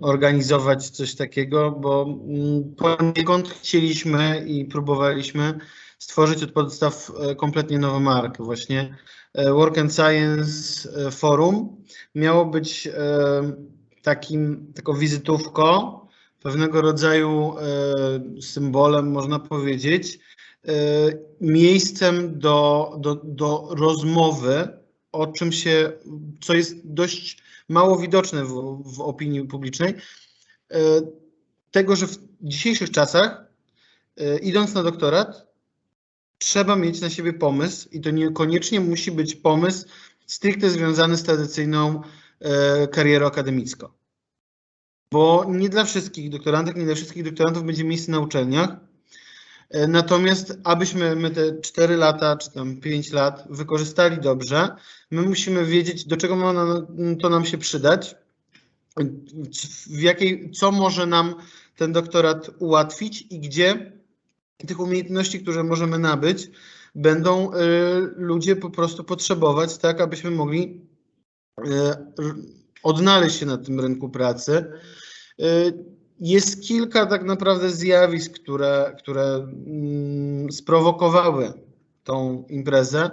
organizować 0.00 0.90
coś 0.90 1.14
takiego, 1.14 1.70
bo 1.70 2.02
mm, 2.02 2.74
poniekąd 2.74 3.48
chcieliśmy 3.48 4.44
i 4.46 4.64
próbowaliśmy 4.64 5.58
stworzyć 5.98 6.42
od 6.42 6.52
podstaw 6.52 7.12
e, 7.20 7.34
kompletnie 7.34 7.78
nową 7.78 8.00
markę. 8.00 8.44
Właśnie 8.44 8.96
e, 9.34 9.52
Work 9.52 9.78
and 9.78 9.94
Science 9.94 11.10
Forum 11.10 11.76
miało 12.14 12.46
być 12.46 12.88
takim, 14.02 14.72
taką 14.74 14.94
wizytówką, 14.94 15.98
pewnego 16.42 16.80
rodzaju 16.80 17.54
symbolem, 18.40 19.10
można 19.12 19.38
powiedzieć, 19.38 20.18
miejscem 21.40 22.38
do, 22.38 22.96
do, 23.00 23.14
do 23.24 23.68
rozmowy 23.70 24.68
o 25.16 25.26
czym 25.26 25.52
się, 25.52 25.92
co 26.40 26.54
jest 26.54 26.76
dość 26.84 27.42
mało 27.68 27.98
widoczne 27.98 28.44
w, 28.44 28.82
w 28.84 29.00
opinii 29.00 29.44
publicznej, 29.44 29.94
e, 30.70 30.78
tego, 31.70 31.96
że 31.96 32.06
w 32.06 32.18
dzisiejszych 32.40 32.90
czasach, 32.90 33.44
e, 34.16 34.38
idąc 34.38 34.74
na 34.74 34.82
doktorat, 34.82 35.46
trzeba 36.38 36.76
mieć 36.76 37.00
na 37.00 37.10
siebie 37.10 37.32
pomysł 37.32 37.88
i 37.92 38.00
to 38.00 38.10
niekoniecznie 38.10 38.80
musi 38.80 39.12
być 39.12 39.34
pomysł 39.34 39.86
stricte 40.26 40.70
związany 40.70 41.16
z 41.16 41.22
tradycyjną 41.22 42.02
e, 42.40 42.88
karierą 42.88 43.26
akademicką. 43.26 43.88
Bo 45.12 45.44
nie 45.48 45.68
dla 45.68 45.84
wszystkich 45.84 46.30
doktorantek, 46.30 46.76
nie 46.76 46.84
dla 46.84 46.94
wszystkich 46.94 47.24
doktorantów 47.24 47.64
będzie 47.64 47.84
miejsce 47.84 48.12
na 48.12 48.20
uczelniach. 48.20 48.76
E, 49.70 49.86
Natomiast 49.86 50.58
abyśmy 50.64 51.16
my 51.16 51.30
te 51.30 51.60
4 51.60 51.96
lata 51.96 52.36
czy 52.36 52.50
tam 52.52 52.76
5 52.76 53.12
lat 53.12 53.44
wykorzystali 53.50 54.18
dobrze, 54.18 54.68
my 55.10 55.22
musimy 55.22 55.64
wiedzieć, 55.64 56.04
do 56.04 56.16
czego 56.16 56.36
ma 56.36 56.54
to 57.20 57.28
nam 57.28 57.44
się 57.44 57.58
przydać, 57.58 58.14
w 59.86 60.00
jakiej, 60.00 60.50
co 60.50 60.72
może 60.72 61.06
nam 61.06 61.34
ten 61.76 61.92
doktorat 61.92 62.50
ułatwić 62.58 63.26
i 63.30 63.40
gdzie 63.40 63.92
tych 64.66 64.80
umiejętności, 64.80 65.40
które 65.40 65.64
możemy 65.64 65.98
nabyć, 65.98 66.50
będą 66.94 67.52
y, 67.54 67.56
ludzie 68.16 68.56
po 68.56 68.70
prostu 68.70 69.04
potrzebować, 69.04 69.78
tak, 69.78 70.00
abyśmy 70.00 70.30
mogli 70.30 70.80
r- 71.66 71.96
odnaleźć 72.82 73.38
się 73.38 73.46
na 73.46 73.58
tym 73.58 73.80
rynku 73.80 74.08
pracy. 74.08 74.72
Jest 76.20 76.62
kilka 76.62 77.06
tak 77.06 77.24
naprawdę 77.24 77.70
zjawisk, 77.70 78.32
które, 78.32 78.96
które 78.98 79.34
mm, 79.66 80.52
sprowokowały 80.52 81.52
tą 82.04 82.44
imprezę. 82.48 83.10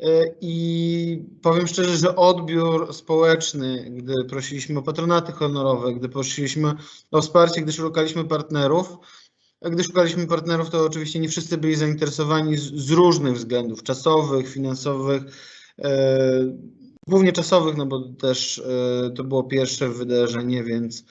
Y, 0.00 0.34
I 0.40 1.24
powiem 1.42 1.66
szczerze, 1.66 1.96
że 1.96 2.16
odbiór 2.16 2.94
społeczny, 2.94 3.90
gdy 3.90 4.24
prosiliśmy 4.24 4.78
o 4.78 4.82
patronaty 4.82 5.32
honorowe, 5.32 5.94
gdy 5.94 6.08
prosiliśmy 6.08 6.74
o 7.10 7.22
wsparcie, 7.22 7.62
gdy 7.62 7.72
szukaliśmy 7.72 8.24
partnerów, 8.24 8.96
gdy 9.62 9.84
szukaliśmy 9.84 10.26
partnerów, 10.26 10.70
to 10.70 10.84
oczywiście 10.84 11.18
nie 11.20 11.28
wszyscy 11.28 11.58
byli 11.58 11.74
zainteresowani 11.74 12.56
z, 12.56 12.74
z 12.74 12.90
różnych 12.90 13.34
względów 13.34 13.82
czasowych, 13.82 14.48
finansowych, 14.48 15.22
e, 15.78 16.56
głównie 17.08 17.32
czasowych, 17.32 17.76
no 17.76 17.86
bo 17.86 18.00
też 18.00 18.58
e, 18.58 19.10
to 19.10 19.24
było 19.24 19.44
pierwsze 19.44 19.88
wydarzenie, 19.88 20.64
więc, 20.64 21.04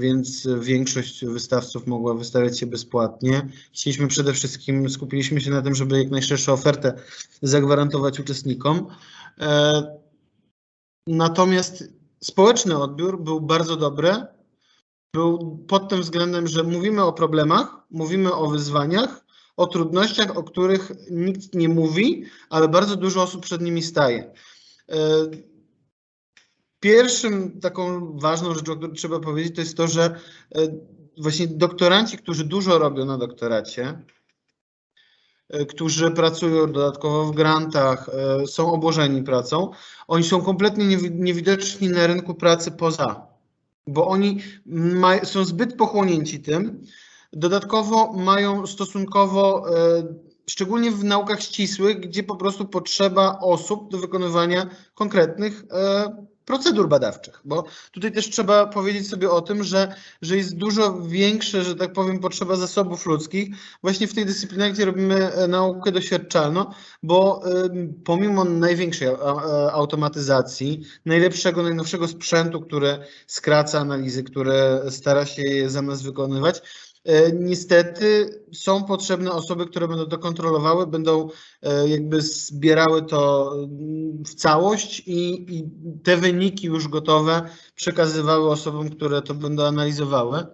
więc 0.00 0.48
większość 0.60 1.24
wystawców 1.24 1.86
mogła 1.86 2.14
wystawiać 2.14 2.58
się 2.58 2.66
bezpłatnie. 2.66 3.48
Chcieliśmy 3.72 4.08
przede 4.08 4.32
wszystkim, 4.32 4.90
skupiliśmy 4.90 5.40
się 5.40 5.50
na 5.50 5.62
tym, 5.62 5.74
żeby 5.74 5.98
jak 5.98 6.10
najszerszą 6.10 6.52
ofertę 6.52 6.94
zagwarantować 7.42 8.20
uczestnikom. 8.20 8.86
E, 9.38 9.82
natomiast 11.06 11.84
społeczny 12.20 12.78
odbiór 12.78 13.22
był 13.22 13.40
bardzo 13.40 13.76
dobry 13.76 14.26
był 15.16 15.58
pod 15.68 15.88
tym 15.88 16.00
względem, 16.00 16.46
że 16.46 16.62
mówimy 16.62 17.02
o 17.02 17.12
problemach, 17.12 17.76
mówimy 17.90 18.34
o 18.34 18.46
wyzwaniach, 18.46 19.24
o 19.56 19.66
trudnościach, 19.66 20.36
o 20.36 20.42
których 20.42 20.92
nikt 21.10 21.54
nie 21.54 21.68
mówi, 21.68 22.24
ale 22.50 22.68
bardzo 22.68 22.96
dużo 22.96 23.22
osób 23.22 23.42
przed 23.42 23.60
nimi 23.60 23.82
staje. 23.82 24.32
Pierwszym 26.86 27.60
taką 27.60 28.12
ważną 28.18 28.54
rzeczą, 28.54 28.72
o 28.72 28.76
której 28.76 28.96
trzeba 28.96 29.20
powiedzieć, 29.20 29.54
to 29.54 29.60
jest 29.60 29.76
to, 29.76 29.88
że 29.88 30.04
e, 30.04 30.60
właśnie 31.18 31.46
doktoranci, 31.46 32.18
którzy 32.18 32.44
dużo 32.44 32.78
robią 32.78 33.04
na 33.04 33.18
doktoracie, 33.18 34.02
e, 35.48 35.66
którzy 35.66 36.10
pracują 36.10 36.72
dodatkowo 36.72 37.24
w 37.24 37.34
grantach, 37.34 38.08
e, 38.08 38.46
są 38.46 38.72
obłożeni 38.72 39.22
pracą, 39.22 39.70
oni 40.08 40.24
są 40.24 40.42
kompletnie 40.42 40.84
niewi- 40.84 41.10
niewidoczni 41.14 41.88
na 41.88 42.06
rynku 42.06 42.34
pracy 42.34 42.70
poza 42.70 43.26
bo 43.86 44.06
oni 44.06 44.42
są 45.24 45.44
zbyt 45.44 45.76
pochłonięci 45.76 46.40
tym. 46.40 46.82
Dodatkowo 47.32 48.12
mają 48.12 48.66
stosunkowo, 48.66 49.64
szczególnie 50.50 50.90
w 50.90 51.04
naukach 51.04 51.42
ścisłych, 51.42 52.00
gdzie 52.00 52.22
po 52.22 52.36
prostu 52.36 52.64
potrzeba 52.64 53.38
osób 53.38 53.90
do 53.90 53.98
wykonywania 53.98 54.70
konkretnych 54.94 55.64
procedur 56.46 56.88
badawczych, 56.88 57.40
bo 57.44 57.64
tutaj 57.92 58.12
też 58.12 58.30
trzeba 58.30 58.66
powiedzieć 58.66 59.08
sobie 59.08 59.30
o 59.30 59.40
tym, 59.40 59.64
że, 59.64 59.94
że 60.22 60.36
jest 60.36 60.56
dużo 60.56 61.00
większe, 61.00 61.64
że 61.64 61.76
tak 61.76 61.92
powiem, 61.92 62.18
potrzeba 62.18 62.56
zasobów 62.56 63.06
ludzkich 63.06 63.48
właśnie 63.82 64.06
w 64.06 64.14
tej 64.14 64.26
dyscyplinie, 64.26 64.72
gdzie 64.72 64.84
robimy 64.84 65.32
e, 65.32 65.48
naukę 65.48 65.92
doświadczalną, 65.92 66.66
bo 67.02 67.42
pomimo 68.04 68.44
największej 68.44 69.08
automatyzacji, 69.72 70.82
najlepszego, 71.06 71.62
najnowszego 71.62 72.08
sprzętu, 72.08 72.60
który 72.60 72.98
skraca 73.26 73.80
analizy, 73.80 74.22
które 74.22 74.82
stara 74.90 75.26
się 75.26 75.42
je 75.42 75.70
za 75.70 75.82
nas 75.82 76.02
wykonywać. 76.02 76.62
E, 77.06 77.32
Niestety 77.32 78.30
są 78.52 78.84
potrzebne 78.84 79.32
osoby, 79.32 79.66
które 79.66 79.88
będą 79.88 80.06
to 80.06 80.18
kontrolowały, 80.18 80.86
będą 80.86 81.28
e, 81.62 81.88
jakby 81.88 82.22
zbierały 82.22 83.02
to 83.02 83.52
mm, 83.54 84.24
w 84.24 84.34
całość 84.34 85.02
i, 85.06 85.56
i 85.56 85.70
te 86.02 86.16
wyniki 86.16 86.66
już 86.66 86.88
gotowe 86.88 87.42
przekazywały 87.74 88.50
osobom, 88.50 88.90
które 88.90 89.22
to 89.22 89.34
będą 89.34 89.64
analizowały. 89.64 90.46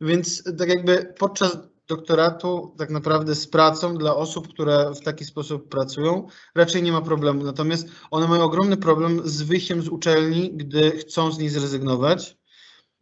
Więc 0.00 0.56
tak 0.58 0.68
jakby 0.68 1.14
podczas 1.18 1.58
doktoratu 1.88 2.74
tak 2.78 2.90
naprawdę 2.90 3.34
z 3.34 3.46
pracą 3.46 3.98
dla 3.98 4.16
osób, 4.16 4.48
które 4.48 4.92
w 4.94 5.00
taki 5.00 5.24
sposób 5.24 5.68
pracują, 5.68 6.26
raczej 6.54 6.82
nie 6.82 6.92
ma 6.92 7.00
problemu. 7.00 7.44
Natomiast 7.44 7.88
one 8.10 8.28
mają 8.28 8.42
ogromny 8.42 8.76
problem 8.76 9.20
z 9.24 9.42
wyjściem 9.42 9.82
z 9.82 9.88
uczelni, 9.88 10.52
gdy 10.54 10.90
chcą 10.90 11.32
z 11.32 11.38
niej 11.38 11.48
zrezygnować, 11.48 12.41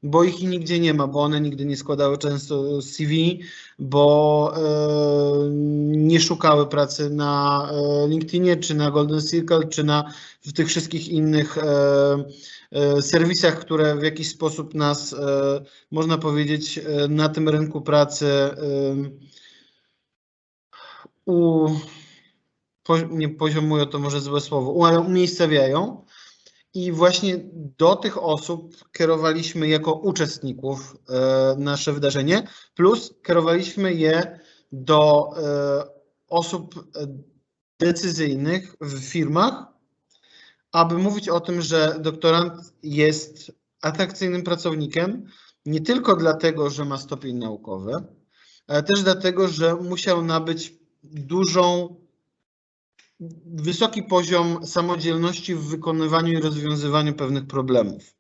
bo 0.03 0.25
ich 0.25 0.43
nigdzie 0.43 0.81
nie 0.81 0.95
ma, 0.95 1.07
bo 1.07 1.23
one 1.23 1.41
nigdy 1.41 1.65
nie 1.65 1.77
składały 1.77 2.19
często 2.19 2.83
CV, 2.83 3.41
bo 3.79 4.53
e, 4.57 5.51
nie 5.97 6.21
szukały 6.21 6.67
pracy 6.67 7.11
na 7.11 7.69
e, 7.73 8.09
LinkedInie, 8.09 8.57
czy 8.57 8.75
na 8.75 8.91
Golden 8.91 9.21
Circle, 9.21 9.69
czy 9.69 9.85
na 9.85 10.13
w 10.43 10.53
tych 10.53 10.69
wszystkich 10.69 11.09
innych 11.09 11.59
e, 11.59 12.25
e, 12.73 13.03
serwisach, 13.03 13.59
które 13.61 13.97
w 13.97 14.03
jakiś 14.03 14.31
sposób 14.31 14.75
nas, 14.75 15.13
e, 15.13 15.65
można 15.91 16.19
powiedzieć, 16.19 16.79
e, 16.79 17.09
na 17.09 17.29
tym 17.29 17.49
rynku 17.49 17.81
pracy 17.81 18.27
u, 21.27 21.69
po, 22.83 22.99
nie 22.99 23.29
poziomują, 23.29 23.87
to 23.87 23.99
może 23.99 24.21
złe 24.21 24.41
słowo, 24.41 25.01
umiejscowiają. 25.01 26.05
I 26.75 26.93
właśnie 26.93 27.41
do 27.79 27.97
tych 27.97 28.23
osób 28.23 28.77
kierowaliśmy 28.93 29.69
jako 29.69 29.93
uczestników 29.93 30.97
e, 31.09 31.55
nasze 31.59 31.93
wydarzenie, 31.93 32.49
plus 32.75 33.15
kierowaliśmy 33.27 33.95
je 33.95 34.41
do 34.73 35.31
e, 35.37 35.85
osób 36.29 36.75
decyzyjnych 37.79 38.77
w 38.81 39.01
firmach, 39.01 39.67
aby 40.73 40.99
mówić 40.99 41.29
o 41.29 41.41
tym, 41.41 41.63
że 41.63 41.97
doktorant 42.01 42.53
jest 42.83 43.53
atrakcyjnym 43.83 44.43
pracownikiem 44.43 45.27
nie 45.67 45.81
tylko 45.81 46.17
dlatego, 46.17 46.71
że 46.71 46.85
ma 46.85 46.99
stopień 46.99 47.37
naukowy, 47.37 47.93
ale 48.67 48.83
też 48.83 49.03
dlatego, 49.03 49.49
że 49.49 49.75
musiał 49.75 50.25
nabyć 50.25 50.75
dużą 51.03 51.97
wysoki 53.47 54.03
poziom 54.03 54.67
samodzielności 54.67 55.55
w 55.55 55.65
wykonywaniu 55.65 56.33
i 56.33 56.43
rozwiązywaniu 56.43 57.13
pewnych 57.13 57.47
problemów. 57.47 58.15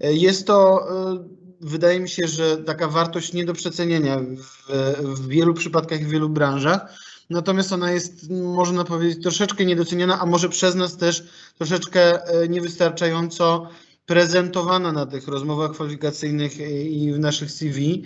E, 0.00 0.12
Jest 0.12 0.46
to, 0.46 0.88
e, 0.90 1.28
wydaje 1.60 2.00
mi 2.00 2.08
się, 2.08 2.28
że 2.28 2.56
taka 2.56 2.88
wartość 2.88 3.32
nie 3.32 3.44
do 3.44 3.52
przecenienia 3.52 4.18
w, 4.20 4.72
w 4.98 5.28
wielu 5.28 5.54
przypadkach 5.54 6.00
i 6.00 6.04
w 6.04 6.10
wielu 6.10 6.28
branżach. 6.28 6.94
Natomiast 7.30 7.72
ona 7.72 7.92
jest, 7.92 8.30
można 8.30 8.84
powiedzieć, 8.84 9.22
troszeczkę 9.22 9.64
niedoceniana, 9.64 10.20
a 10.20 10.26
może 10.26 10.48
przez 10.48 10.74
nas 10.74 10.96
też 10.96 11.24
troszeczkę 11.58 12.26
e, 12.26 12.48
niewystarczająco 12.48 13.68
prezentowana 14.06 14.92
na 14.92 15.06
tych 15.06 15.28
rozmowach 15.28 15.72
kwalifikacyjnych 15.72 16.52
i 16.90 17.12
w 17.12 17.18
naszych 17.18 17.50
CV, 17.50 18.04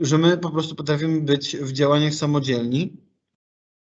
że 0.00 0.18
my 0.18 0.38
po 0.38 0.50
prostu 0.50 0.74
potrafimy 0.74 1.20
być 1.20 1.56
w 1.56 1.72
działaniach 1.72 2.14
samodzielni 2.14 2.96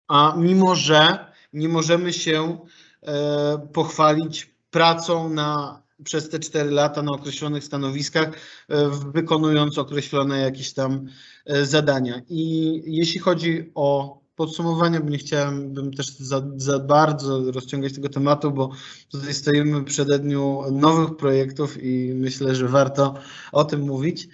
a 0.08 0.34
mimo 0.36 0.74
że 0.74 1.32
nie 1.52 1.68
możemy 1.68 2.12
się 2.12 2.58
e, 3.02 3.68
pochwalić 3.72 4.54
pracą 4.70 5.30
na, 5.30 5.82
przez 6.04 6.28
te 6.28 6.38
4 6.38 6.70
lata 6.70 7.02
na 7.02 7.12
określonych 7.12 7.64
stanowiskach, 7.64 8.28
e, 8.68 8.90
wykonując 9.12 9.78
określone 9.78 10.38
jakieś 10.40 10.72
tam 10.72 11.06
e, 11.46 11.66
zadania. 11.66 12.22
I 12.28 12.82
jeśli 12.86 13.20
chodzi 13.20 13.72
o 13.74 14.18
podsumowanie, 14.36 15.00
bo 15.00 15.10
nie 15.10 15.18
chciałem 15.18 15.74
też 15.96 16.06
za, 16.06 16.42
za 16.56 16.78
bardzo 16.78 17.52
rozciągać 17.52 17.92
tego 17.94 18.08
tematu, 18.08 18.50
bo 18.50 18.70
tutaj 19.10 19.34
stoimy 19.34 19.84
przed 19.84 20.22
dniu 20.22 20.62
nowych 20.72 21.16
projektów 21.16 21.82
i 21.82 22.12
myślę, 22.14 22.54
że 22.54 22.68
warto 22.68 23.14
o 23.52 23.64
tym 23.64 23.80
mówić. 23.80 24.28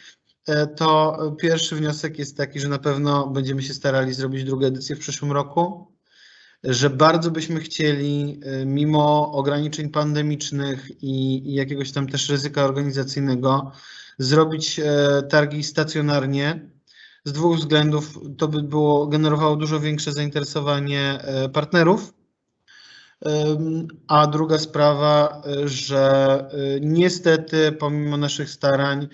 E, 0.46 0.66
To 0.66 1.16
pierwszy 1.40 1.76
wniosek 1.76 2.18
jest 2.18 2.36
taki, 2.36 2.60
że 2.60 2.68
na 2.68 2.78
pewno 2.78 3.26
będziemy 3.26 3.62
się 3.62 3.74
starali 3.74 4.14
zrobić 4.14 4.44
drugą 4.44 4.66
edycję 4.66 4.96
w 4.96 4.98
przyszłym 4.98 5.32
roku, 5.32 5.92
że 6.64 6.90
bardzo 6.90 7.30
byśmy 7.30 7.60
chcieli, 7.60 8.40
e, 8.44 8.66
mimo 8.66 9.32
ograniczeń 9.32 9.90
pandemicznych 9.90 11.02
i, 11.02 11.48
i 11.50 11.54
jakiegoś 11.54 11.92
tam 11.92 12.06
też 12.06 12.28
ryzyka 12.28 12.64
organizacyjnego, 12.64 13.72
zrobić 14.18 14.78
e, 14.78 15.22
targi 15.30 15.62
stacjonarnie. 15.62 16.70
Z 17.24 17.32
dwóch 17.32 17.56
względów 17.56 18.18
to 18.38 18.48
by 18.48 18.62
było 18.62 19.06
generowało 19.06 19.56
dużo 19.56 19.80
większe 19.80 20.12
zainteresowanie 20.12 21.18
partnerów. 21.52 22.14
A 24.08 24.26
druga 24.26 24.58
sprawa, 24.58 25.42
że 25.64 26.38
niestety 26.80 27.72
pomimo 27.72 28.16
naszych 28.16 28.50
starań 28.50 29.08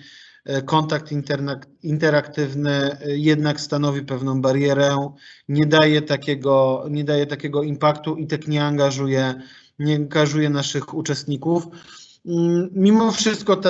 kontakt 0.65 1.11
interna- 1.11 1.65
interaktywny 1.83 2.71
e, 2.71 3.17
jednak 3.17 3.61
stanowi 3.61 4.01
pewną 4.01 4.41
barierę, 4.41 5.11
nie 5.49 5.65
daje 5.65 6.01
takiego, 6.01 6.85
nie 6.89 7.03
daje 7.03 7.25
takiego 7.27 7.63
impaktu 7.63 8.15
i 8.15 8.27
tak 8.27 8.47
nie 8.47 8.65
angażuje, 8.65 9.41
nie 9.79 9.95
angażuje 9.95 10.49
naszych 10.49 10.93
uczestników. 10.93 11.67
Mm, 12.25 12.69
Mimo 12.73 13.11
wszystko 13.11 13.55
to 13.55 13.69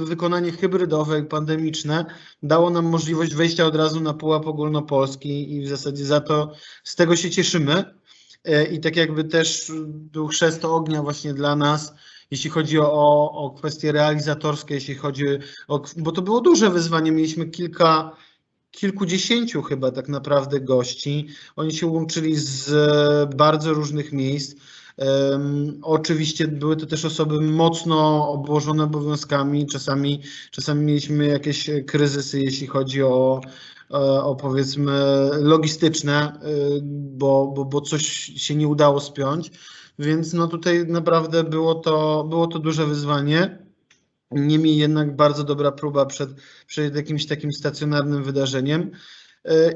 wykonanie 0.00 0.52
hybrydowe 0.52 1.18
i 1.18 1.24
pandemiczne 1.24 2.04
dało 2.42 2.70
nam 2.70 2.84
możliwość 2.84 3.34
wejścia 3.34 3.66
od 3.66 3.76
razu 3.76 4.00
na 4.00 4.14
pułap 4.14 4.46
ogólnopolski 4.46 5.54
i 5.54 5.62
w 5.62 5.68
zasadzie 5.68 6.04
za 6.04 6.20
to 6.20 6.52
z 6.84 6.96
tego 6.96 7.16
się 7.16 7.30
cieszymy. 7.30 7.84
E, 8.44 8.64
I 8.64 8.80
tak 8.80 8.96
jakby 8.96 9.24
też 9.24 9.72
był 9.86 10.28
chrzest 10.28 10.64
ognia 10.64 11.02
właśnie 11.02 11.34
dla 11.34 11.56
nas, 11.56 11.94
jeśli 12.30 12.50
chodzi 12.50 12.78
o, 12.78 13.32
o 13.32 13.50
kwestie 13.50 13.92
realizatorskie, 13.92 14.74
jeśli 14.74 14.94
chodzi 14.94 15.24
o, 15.68 15.82
bo 15.96 16.12
to 16.12 16.22
było 16.22 16.40
duże 16.40 16.70
wyzwanie, 16.70 17.12
mieliśmy 17.12 17.46
kilka, 17.46 18.16
kilkudziesięciu 18.70 19.62
chyba 19.62 19.90
tak 19.90 20.08
naprawdę 20.08 20.60
gości. 20.60 21.28
Oni 21.56 21.72
się 21.72 21.86
łączyli 21.86 22.36
z 22.36 22.72
e, 22.72 23.36
bardzo 23.36 23.74
różnych 23.74 24.12
miejsc. 24.12 24.56
Um, 24.96 25.78
oczywiście 25.82 26.48
były 26.48 26.76
to 26.76 26.86
też 26.86 27.04
osoby 27.04 27.40
mocno 27.40 28.28
obłożone 28.28 28.84
obowiązkami. 28.84 29.66
Czasami, 29.66 30.22
czasami 30.50 30.84
mieliśmy 30.84 31.26
jakieś 31.26 31.70
kryzysy, 31.86 32.40
jeśli 32.40 32.66
chodzi 32.66 33.02
o, 33.02 33.40
e, 33.90 33.94
o 34.22 34.36
powiedzmy 34.36 34.92
logistyczne, 35.40 36.14
e, 36.14 36.40
bo, 36.92 37.52
bo, 37.56 37.64
bo 37.64 37.80
coś 37.80 38.02
się 38.36 38.54
nie 38.54 38.68
udało 38.68 39.00
spiąć. 39.00 39.50
Więc 40.00 40.32
no 40.32 40.46
tutaj 40.46 40.86
naprawdę 40.86 41.44
było 41.44 41.74
to, 41.74 42.24
było 42.24 42.46
to 42.46 42.58
duże 42.58 42.86
wyzwanie. 42.86 43.58
Niemniej 44.30 44.76
jednak 44.76 45.16
bardzo 45.16 45.44
dobra 45.44 45.72
próba 45.72 46.06
przed, 46.06 46.30
przed 46.66 46.96
jakimś 46.96 47.26
takim 47.26 47.52
stacjonarnym 47.52 48.24
wydarzeniem. 48.24 48.90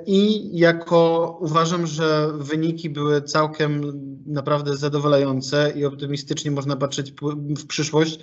I 0.06 0.50
jako 0.58 1.38
uważam, 1.40 1.86
że 1.86 2.32
wyniki 2.34 2.90
były 2.90 3.22
całkiem 3.22 3.92
naprawdę 4.26 4.76
zadowalające 4.76 5.72
i 5.76 5.84
optymistycznie 5.84 6.50
można 6.50 6.76
patrzeć 6.76 7.12
w 7.58 7.66
przyszłość, 7.66 8.18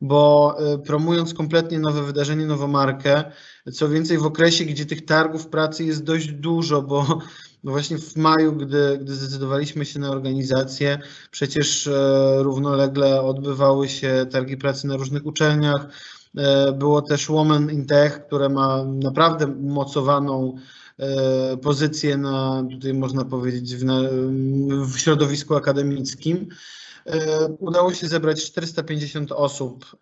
bo 0.00 0.54
e, 0.58 0.78
promując 0.78 1.34
kompletnie 1.34 1.78
nowe 1.78 2.02
wydarzenie, 2.02 2.46
nową 2.46 2.68
markę, 2.68 3.24
co 3.72 3.88
więcej 3.88 4.18
w 4.18 4.26
okresie, 4.26 4.64
gdzie 4.64 4.86
tych 4.86 5.04
targów 5.04 5.46
pracy 5.46 5.84
jest 5.84 6.04
dość 6.04 6.32
dużo, 6.32 6.82
bo 6.82 7.18
bo 7.66 7.72
właśnie 7.72 7.98
w 7.98 8.16
maju, 8.16 8.52
gdy, 8.52 8.98
gdy 8.98 9.14
zdecydowaliśmy 9.14 9.84
się 9.84 9.98
na 9.98 10.10
organizację, 10.10 10.98
przecież 11.30 11.86
e, 11.86 12.36
równolegle 12.42 13.22
odbywały 13.22 13.88
się 13.88 14.26
targi 14.30 14.56
pracy 14.56 14.86
na 14.86 14.96
różnych 14.96 15.26
uczelniach. 15.26 15.88
E, 16.36 16.72
było 16.72 17.02
też 17.02 17.28
Women 17.28 17.70
in 17.70 17.86
Tech, 17.86 18.26
które 18.26 18.48
ma 18.48 18.84
naprawdę 18.84 19.46
umocowaną 19.46 20.56
e, 20.98 21.56
pozycję 21.56 22.16
na, 22.16 22.64
tutaj 22.70 22.94
można 22.94 23.24
powiedzieć, 23.24 23.76
w, 23.76 23.84
na, 23.84 24.00
w 24.86 24.98
środowisku 24.98 25.54
akademickim. 25.54 26.48
Udało 27.58 27.94
się 27.94 28.06
zebrać 28.06 28.44
450 28.44 29.32
osób, 29.32 29.96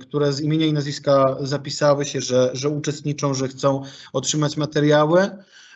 które 0.00 0.32
z 0.32 0.40
imienia 0.40 0.66
i 0.66 0.72
nazwiska 0.72 1.36
zapisały 1.40 2.04
się, 2.04 2.20
że, 2.20 2.50
że 2.52 2.68
uczestniczą, 2.68 3.34
że 3.34 3.48
chcą 3.48 3.82
otrzymać 4.12 4.56
materiały. 4.56 5.30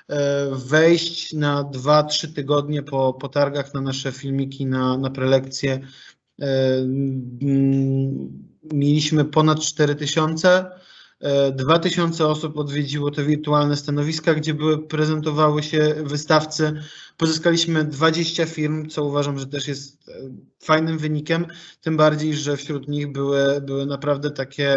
E, 0.09 0.49
wejść 0.51 1.33
na 1.33 1.65
2-3 1.65 2.35
tygodnie 2.35 2.83
po, 2.83 3.15
po 3.15 3.29
targach 3.29 3.75
na 3.75 3.81
nasze 3.81 4.13
filmiki, 4.13 4.67
na, 4.67 4.99
na 4.99 5.11
prelekcje. 5.11 5.81
E, 6.41 6.77
mm, 7.43 8.47
mieliśmy 8.73 9.25
ponad 9.25 9.61
4000. 9.61 10.71
2000 11.53 12.25
e, 12.25 12.27
osób 12.27 12.59
odwiedziło 12.59 13.11
te 13.11 13.25
wirtualne 13.25 13.77
stanowiska, 13.77 14.35
gdzie 14.35 14.55
były, 14.55 14.87
prezentowały 14.87 15.63
się 15.63 15.95
wystawcy. 16.05 16.73
Pozyskaliśmy 17.17 17.85
20 17.85 18.47
firm, 18.47 18.89
co 18.89 19.05
uważam, 19.05 19.39
że 19.39 19.47
też 19.47 19.69
jest 19.69 20.11
fajnym 20.63 20.99
wynikiem, 20.99 21.47
tym 21.81 21.97
bardziej, 21.97 22.35
że 22.35 22.57
wśród 22.57 22.89
nich 22.89 23.13
były, 23.13 23.61
były 23.61 23.87
naprawdę 23.87 24.31
takie 24.31 24.75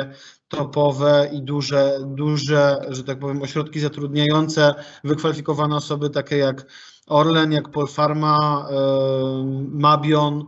topowe 0.50 1.30
i 1.34 1.42
duże, 1.42 2.00
duże, 2.06 2.86
że 2.90 3.04
tak 3.04 3.20
powiem, 3.20 3.42
ośrodki 3.42 3.80
zatrudniające 3.80 4.74
wykwalifikowane 5.04 5.76
osoby 5.76 6.10
takie 6.10 6.38
jak 6.38 6.66
Orlen, 7.08 7.52
jak 7.52 7.70
Polfarma, 7.70 8.68
Mabion. 9.72 10.46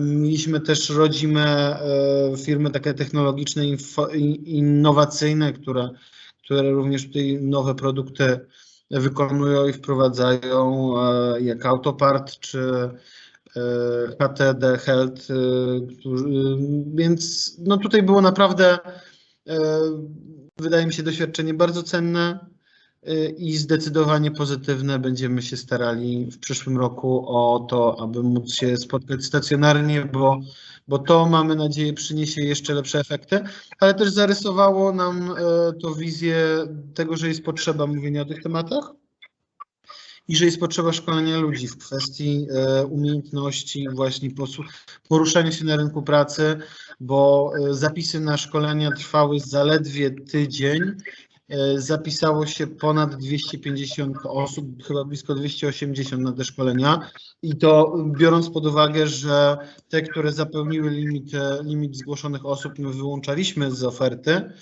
Mieliśmy 0.00 0.60
też 0.60 0.90
rodzime 0.90 1.78
firmy 2.44 2.70
takie 2.70 2.94
technologiczne, 2.94 3.62
innowacyjne, 4.44 5.52
które, 5.52 5.90
które 6.44 6.70
również 6.70 7.06
tutaj 7.06 7.38
nowe 7.42 7.74
produkty 7.74 8.40
wykonują 8.90 9.66
i 9.66 9.72
wprowadzają, 9.72 10.94
e, 10.98 11.40
jak 11.40 11.66
Autopart 11.66 12.38
czy 12.38 12.90
HTD 14.18 14.78
Health, 14.78 15.30
e, 15.30 15.34
więc 16.94 17.52
no 17.58 17.76
tutaj 17.76 18.02
było 18.02 18.20
naprawdę 18.20 18.78
wydaje 20.58 20.86
mi 20.86 20.92
się 20.92 21.02
doświadczenie 21.02 21.54
bardzo 21.54 21.82
cenne 21.82 22.46
i 23.36 23.56
zdecydowanie 23.56 24.30
pozytywne. 24.30 24.98
Będziemy 24.98 25.42
się 25.42 25.56
starali 25.56 26.30
w 26.30 26.38
przyszłym 26.38 26.78
roku 26.78 27.24
o 27.28 27.66
to, 27.70 28.00
aby 28.00 28.22
móc 28.22 28.54
się 28.54 28.76
spotkać 28.76 29.24
stacjonarnie, 29.24 30.04
bo, 30.04 30.40
bo 30.88 30.98
to 30.98 31.26
mamy 31.26 31.56
nadzieję 31.56 31.92
przyniesie 31.92 32.42
jeszcze 32.42 32.74
lepsze 32.74 33.00
efekty, 33.00 33.40
ale 33.80 33.94
też 33.94 34.10
zarysowało 34.10 34.92
nam 34.92 35.34
to 35.82 35.94
wizję 35.94 36.36
tego, 36.94 37.16
że 37.16 37.28
jest 37.28 37.44
potrzeba 37.44 37.86
mówienia 37.86 38.22
o 38.22 38.24
tych 38.24 38.42
tematach 38.42 38.92
i 40.28 40.36
że 40.36 40.44
jest 40.44 40.60
potrzeba 40.60 40.92
szkolenia 40.92 41.38
ludzi 41.38 41.68
w 41.68 41.78
kwestii 41.78 42.46
e, 42.50 42.86
umiejętności 42.86 43.88
właśnie 43.94 44.30
poruszania 45.08 45.52
się 45.52 45.64
na 45.64 45.76
rynku 45.76 46.02
pracy, 46.02 46.56
bo 47.00 47.52
e, 47.70 47.74
zapisy 47.74 48.20
na 48.20 48.36
szkolenia 48.36 48.90
trwały 48.90 49.40
zaledwie 49.40 50.10
tydzień. 50.10 50.82
E, 51.48 51.80
zapisało 51.80 52.46
się 52.46 52.66
ponad 52.66 53.16
250 53.16 54.16
osób, 54.24 54.84
chyba 54.84 55.04
blisko 55.04 55.34
280 55.34 56.22
na 56.22 56.32
te 56.32 56.44
szkolenia. 56.44 57.10
I 57.42 57.56
to 57.56 57.96
biorąc 58.18 58.50
pod 58.50 58.66
uwagę, 58.66 59.06
że 59.06 59.58
te, 59.88 60.02
które 60.02 60.32
zapełniły 60.32 60.90
limit, 60.90 61.32
limit 61.64 61.96
zgłoszonych 61.96 62.46
osób, 62.46 62.78
my 62.78 62.92
wyłączaliśmy 62.92 63.70
z 63.70 63.84
oferty, 63.84 64.52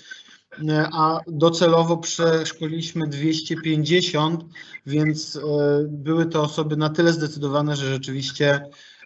a 0.91 1.19
docelowo 1.27 1.97
przeszkoliliśmy 1.97 3.07
250, 3.07 4.45
więc 4.85 5.35
e, 5.35 5.39
były 5.87 6.25
to 6.25 6.43
osoby 6.43 6.77
na 6.77 6.89
tyle 6.89 7.13
zdecydowane, 7.13 7.75
że 7.75 7.93
rzeczywiście 7.93 8.61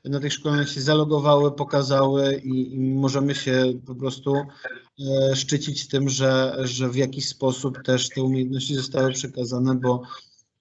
na 0.05 0.19
tych 0.19 0.33
szkoleniach 0.33 0.69
się 0.69 0.81
zalogowały, 0.81 1.51
pokazały 1.51 2.35
i, 2.35 2.75
i 2.75 2.79
możemy 2.79 3.35
się 3.35 3.73
po 3.85 3.95
prostu 3.95 4.35
e, 4.35 5.35
szczycić 5.35 5.87
tym, 5.87 6.09
że, 6.09 6.57
że 6.59 6.89
w 6.89 6.95
jakiś 6.95 7.27
sposób 7.27 7.83
też 7.83 8.09
te 8.09 8.23
umiejętności 8.23 8.75
zostały 8.75 9.11
przekazane, 9.11 9.75
bo 9.75 10.01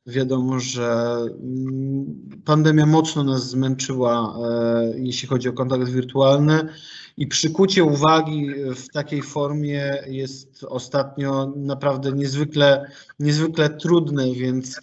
wiadomo, 0.07 0.61
że 0.61 1.17
mm, 1.43 2.41
pandemia 2.45 2.87
mocno 2.87 3.25
nas 3.25 3.51
zmęczyła, 3.51 4.39
e, 4.45 4.93
jeśli 4.99 5.29
chodzi 5.29 5.49
o 5.49 5.53
kontakt 5.53 5.89
wirtualny 5.89 6.69
i 7.17 7.27
przykucie 7.27 7.85
uwagi 7.85 8.55
w 8.77 8.89
takiej 8.89 9.23
formie 9.23 10.05
jest 10.07 10.65
ostatnio 10.65 11.53
naprawdę 11.57 12.13
niezwykle, 12.13 12.91
niezwykle 13.19 13.71
trudne, 13.71 14.35
więc, 14.35 14.81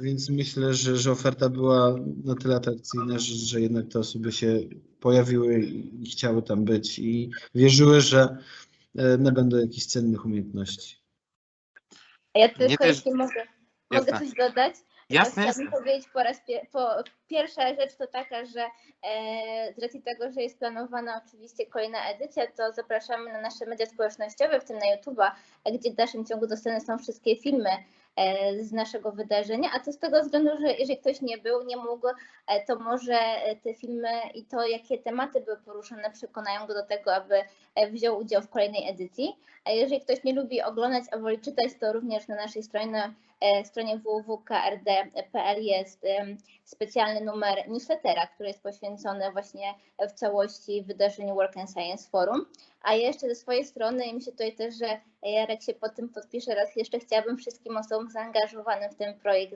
więc 0.00 0.30
myślę, 0.30 0.74
że, 0.74 0.96
że 0.96 1.12
oferta 1.12 1.48
była 1.48 1.96
na 2.24 2.34
tyle 2.34 2.56
atrakcyjna, 2.56 3.18
że, 3.18 3.34
że 3.34 3.60
jednak 3.60 3.88
te 3.88 3.98
osoby 3.98 4.32
się 4.32 4.60
pojawiły 5.00 5.60
i 6.00 6.10
chciały 6.10 6.42
tam 6.42 6.64
być 6.64 6.98
i 6.98 7.30
wierzyły, 7.54 8.00
że 8.00 8.36
e, 8.96 9.18
nabędą 9.18 9.56
jakichś 9.56 9.86
cennych 9.86 10.24
umiejętności. 10.24 10.96
Ja 12.34 12.48
tylko, 12.48 12.86
jeśli 12.86 13.14
mogę, 13.14 13.42
mogę 13.90 14.18
coś 14.18 14.32
dodać. 14.38 14.74
Jasne, 15.10 15.42
Chciałabym 15.42 15.70
powiedzieć 15.70 16.08
po 16.08 16.22
raz 16.22 16.40
pie, 16.40 16.66
po, 16.72 16.88
pierwsza 17.28 17.74
rzecz 17.74 17.94
to 17.96 18.06
taka, 18.06 18.44
że 18.44 18.66
e, 19.02 19.72
z 19.76 19.82
racji 19.82 20.02
tego, 20.02 20.32
że 20.32 20.42
jest 20.42 20.58
planowana 20.58 21.22
oczywiście 21.26 21.66
kolejna 21.66 22.08
edycja, 22.08 22.46
to 22.46 22.72
zapraszamy 22.72 23.32
na 23.32 23.40
nasze 23.40 23.66
media 23.66 23.86
społecznościowe, 23.86 24.60
w 24.60 24.64
tym 24.64 24.78
na 24.78 24.96
YouTube'a, 24.96 25.30
gdzie 25.72 25.90
w 25.90 25.94
dalszym 25.94 26.26
ciągu 26.26 26.46
dostępne 26.46 26.80
są 26.80 26.98
wszystkie 26.98 27.36
filmy 27.36 27.70
e, 28.16 28.62
z 28.62 28.72
naszego 28.72 29.12
wydarzenia, 29.12 29.70
a 29.74 29.80
to 29.80 29.92
z 29.92 29.98
tego 29.98 30.22
względu, 30.22 30.50
że 30.60 30.72
jeżeli 30.72 30.98
ktoś 30.98 31.20
nie 31.20 31.38
był, 31.38 31.64
nie 31.64 31.76
mógł, 31.76 32.08
e, 32.46 32.64
to 32.66 32.78
może 32.78 33.18
te 33.62 33.74
filmy 33.74 34.10
i 34.34 34.44
to, 34.44 34.66
jakie 34.66 34.98
tematy 34.98 35.40
były 35.40 35.56
poruszane, 35.56 36.10
przekonają 36.10 36.66
go 36.66 36.74
do 36.74 36.86
tego, 36.86 37.14
aby 37.14 37.34
e, 37.74 37.90
wziął 37.90 38.18
udział 38.18 38.42
w 38.42 38.50
kolejnej 38.50 38.90
edycji. 38.90 39.36
A 39.64 39.70
jeżeli 39.70 40.00
ktoś 40.00 40.24
nie 40.24 40.32
lubi 40.32 40.62
oglądać, 40.62 41.04
a 41.12 41.18
woli 41.18 41.38
czytać, 41.38 41.68
to 41.80 41.92
również 41.92 42.28
na 42.28 42.34
naszej 42.34 42.62
stronie 42.62 43.02
e, 43.04 43.12
stronie 43.64 43.98
www.krd.pl 43.98 45.62
jest 45.62 46.04
em, 46.04 46.38
specjalny 46.64 47.20
numer 47.20 47.68
newslettera, 47.68 48.26
który 48.26 48.48
jest 48.48 48.62
poświęcony 48.62 49.32
właśnie 49.32 49.74
w 50.08 50.12
całości 50.12 50.82
wydarzeniu 50.82 51.34
Work 51.34 51.56
and 51.56 51.70
Science 51.70 52.08
Forum. 52.10 52.46
A 52.82 52.94
jeszcze 52.94 53.28
ze 53.28 53.34
swojej 53.34 53.64
strony, 53.64 54.04
i 54.04 54.14
myślę 54.14 54.32
tutaj 54.32 54.54
też, 54.54 54.74
że 54.78 55.00
Jarek 55.22 55.62
się 55.62 55.74
po 55.74 55.88
tym 55.88 56.08
podpisze 56.08 56.54
raz 56.54 56.76
jeszcze, 56.76 56.98
chciałabym 56.98 57.36
wszystkim 57.36 57.76
osobom 57.76 58.10
zaangażowanym 58.10 58.90
w 58.90 58.96
ten 58.96 59.18
projekt 59.20 59.54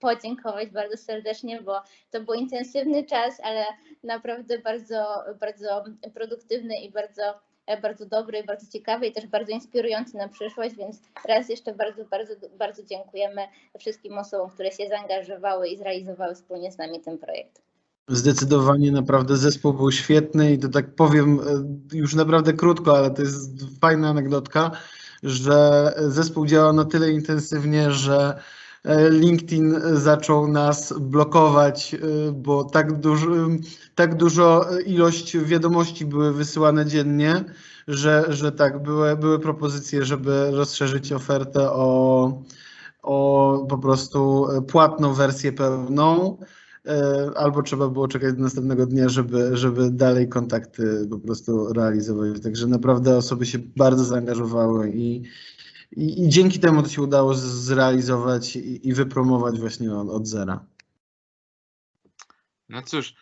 podziękować 0.00 0.68
bardzo 0.68 0.96
serdecznie, 0.96 1.60
bo 1.62 1.82
to 2.10 2.20
był 2.20 2.34
intensywny 2.34 3.04
czas, 3.04 3.40
ale 3.42 3.64
naprawdę 4.02 4.58
bardzo, 4.58 5.24
bardzo 5.40 5.84
produktywny 6.14 6.80
i 6.80 6.90
bardzo, 6.90 7.22
e, 7.22 7.34
bardzo 7.76 8.06
dobry, 8.06 8.44
bardzo 8.44 8.66
ciekawy 8.72 9.06
i 9.06 9.12
też 9.12 9.26
bardzo 9.26 9.52
inspirujący 9.52 10.16
na 10.16 10.28
przyszłość, 10.28 10.76
więc 10.76 10.98
raz 11.28 11.48
jeszcze 11.48 11.74
bardzo, 11.74 12.04
bardzo, 12.04 12.34
bardzo 12.58 12.82
dziękujemy 12.82 13.42
wszystkim 13.78 14.18
osobom, 14.18 14.50
które 14.50 14.70
się 14.72 14.88
zaangażowały 14.88 15.68
i 15.68 15.78
zrealizowały 15.78 16.34
wspólnie 16.34 16.72
z 16.72 16.78
nami 16.78 17.00
ten 17.00 17.18
projekt. 17.18 17.62
Zdecydowanie 18.08 18.92
naprawdę 18.92 19.36
zespół 19.36 19.72
był 19.72 19.92
świetny 19.92 20.52
i 20.52 20.58
to 20.58 20.68
tak 20.68 20.94
powiem 20.94 21.40
e, 21.40 21.96
już 21.96 22.14
naprawdę 22.14 22.52
krótko, 22.52 22.98
ale 22.98 23.10
to 23.10 23.22
jest 23.22 23.50
fajna 23.80 24.08
anegdotka, 24.08 24.70
że 25.22 25.92
zespół 25.98 26.46
działa 26.46 26.72
na 26.72 26.84
tyle 26.84 27.10
intensywnie, 27.10 27.90
że 27.90 28.40
LinkedIn 29.10 29.80
zaczął 29.94 30.48
nas 30.48 30.94
blokować, 31.00 31.94
e, 31.94 31.98
bo 32.32 32.64
tak 32.64 33.00
dużo, 33.00 33.26
tak 33.94 34.16
dużo 34.16 34.66
ilość 34.86 35.38
wiadomości 35.38 36.06
były 36.06 36.32
wysyłane 36.32 36.86
dziennie, 36.86 37.44
że, 37.88 38.24
że 38.28 38.52
tak, 38.52 38.82
były, 38.82 39.16
były 39.16 39.38
propozycje, 39.38 40.04
żeby 40.04 40.50
rozszerzyć 40.50 41.12
ofertę 41.12 41.70
o, 41.70 42.42
o 43.02 43.66
po 43.68 43.78
prostu 43.78 44.46
płatną 44.68 45.14
wersję 45.14 45.52
pełną. 45.52 46.38
E, 46.86 47.30
albo 47.36 47.62
trzeba 47.62 47.88
było 47.88 48.08
czekać 48.08 48.34
do 48.34 48.42
następnego 48.42 48.86
dnia, 48.86 49.08
żeby, 49.08 49.56
żeby 49.56 49.90
dalej 49.90 50.28
kontakty 50.28 51.06
po 51.10 51.18
prostu 51.18 51.72
realizować. 51.72 52.40
Także 52.42 52.66
naprawdę 52.66 53.16
osoby 53.16 53.46
się 53.46 53.58
bardzo 53.76 54.04
zaangażowały 54.04 54.90
i, 54.94 55.22
i, 55.96 56.24
i 56.24 56.28
dzięki 56.28 56.60
temu 56.60 56.82
to 56.82 56.88
się 56.88 57.02
udało 57.02 57.34
zrealizować 57.34 58.56
i, 58.56 58.88
i 58.88 58.94
wypromować 58.94 59.58
właśnie 59.58 59.92
od, 59.92 60.08
od 60.08 60.26
zera. 60.26 60.66
No 62.68 62.82
cóż, 62.82 63.14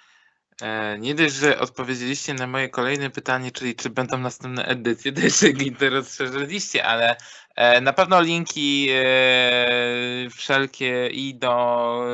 e, 0.63 0.99
nie 0.99 1.15
dość, 1.15 1.35
że 1.35 1.59
odpowiedzieliście 1.59 2.35
na 2.35 2.47
moje 2.47 2.69
kolejne 2.69 3.11
pytanie, 3.11 3.51
czyli 3.51 3.75
czy 3.75 3.91
będą 3.91 4.19
następne 4.19 4.65
edycje, 4.65 5.13
to 5.13 5.21
jeszcze 5.21 5.91
rozszerzyliście, 5.91 6.85
ale 6.85 7.17
e, 7.57 7.81
na 7.81 7.93
pewno 7.93 8.21
linki 8.21 8.89
e, 8.91 10.31
wszelkie 10.31 11.09
i 11.13 11.35
do, 11.35 12.05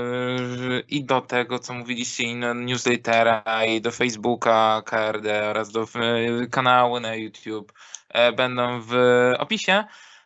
i 0.88 1.04
do 1.04 1.20
tego, 1.20 1.58
co 1.58 1.74
mówiliście, 1.74 2.24
i 2.24 2.40
do 2.40 2.54
newslettera, 2.54 3.64
i 3.64 3.80
do 3.80 3.90
Facebooka 3.90 4.82
KRD 4.86 5.50
oraz 5.50 5.72
do 5.72 5.86
kanału 6.50 7.00
na 7.00 7.14
YouTube 7.14 7.72
będą 8.36 8.80
w 8.80 8.94
opisie. 9.38 9.84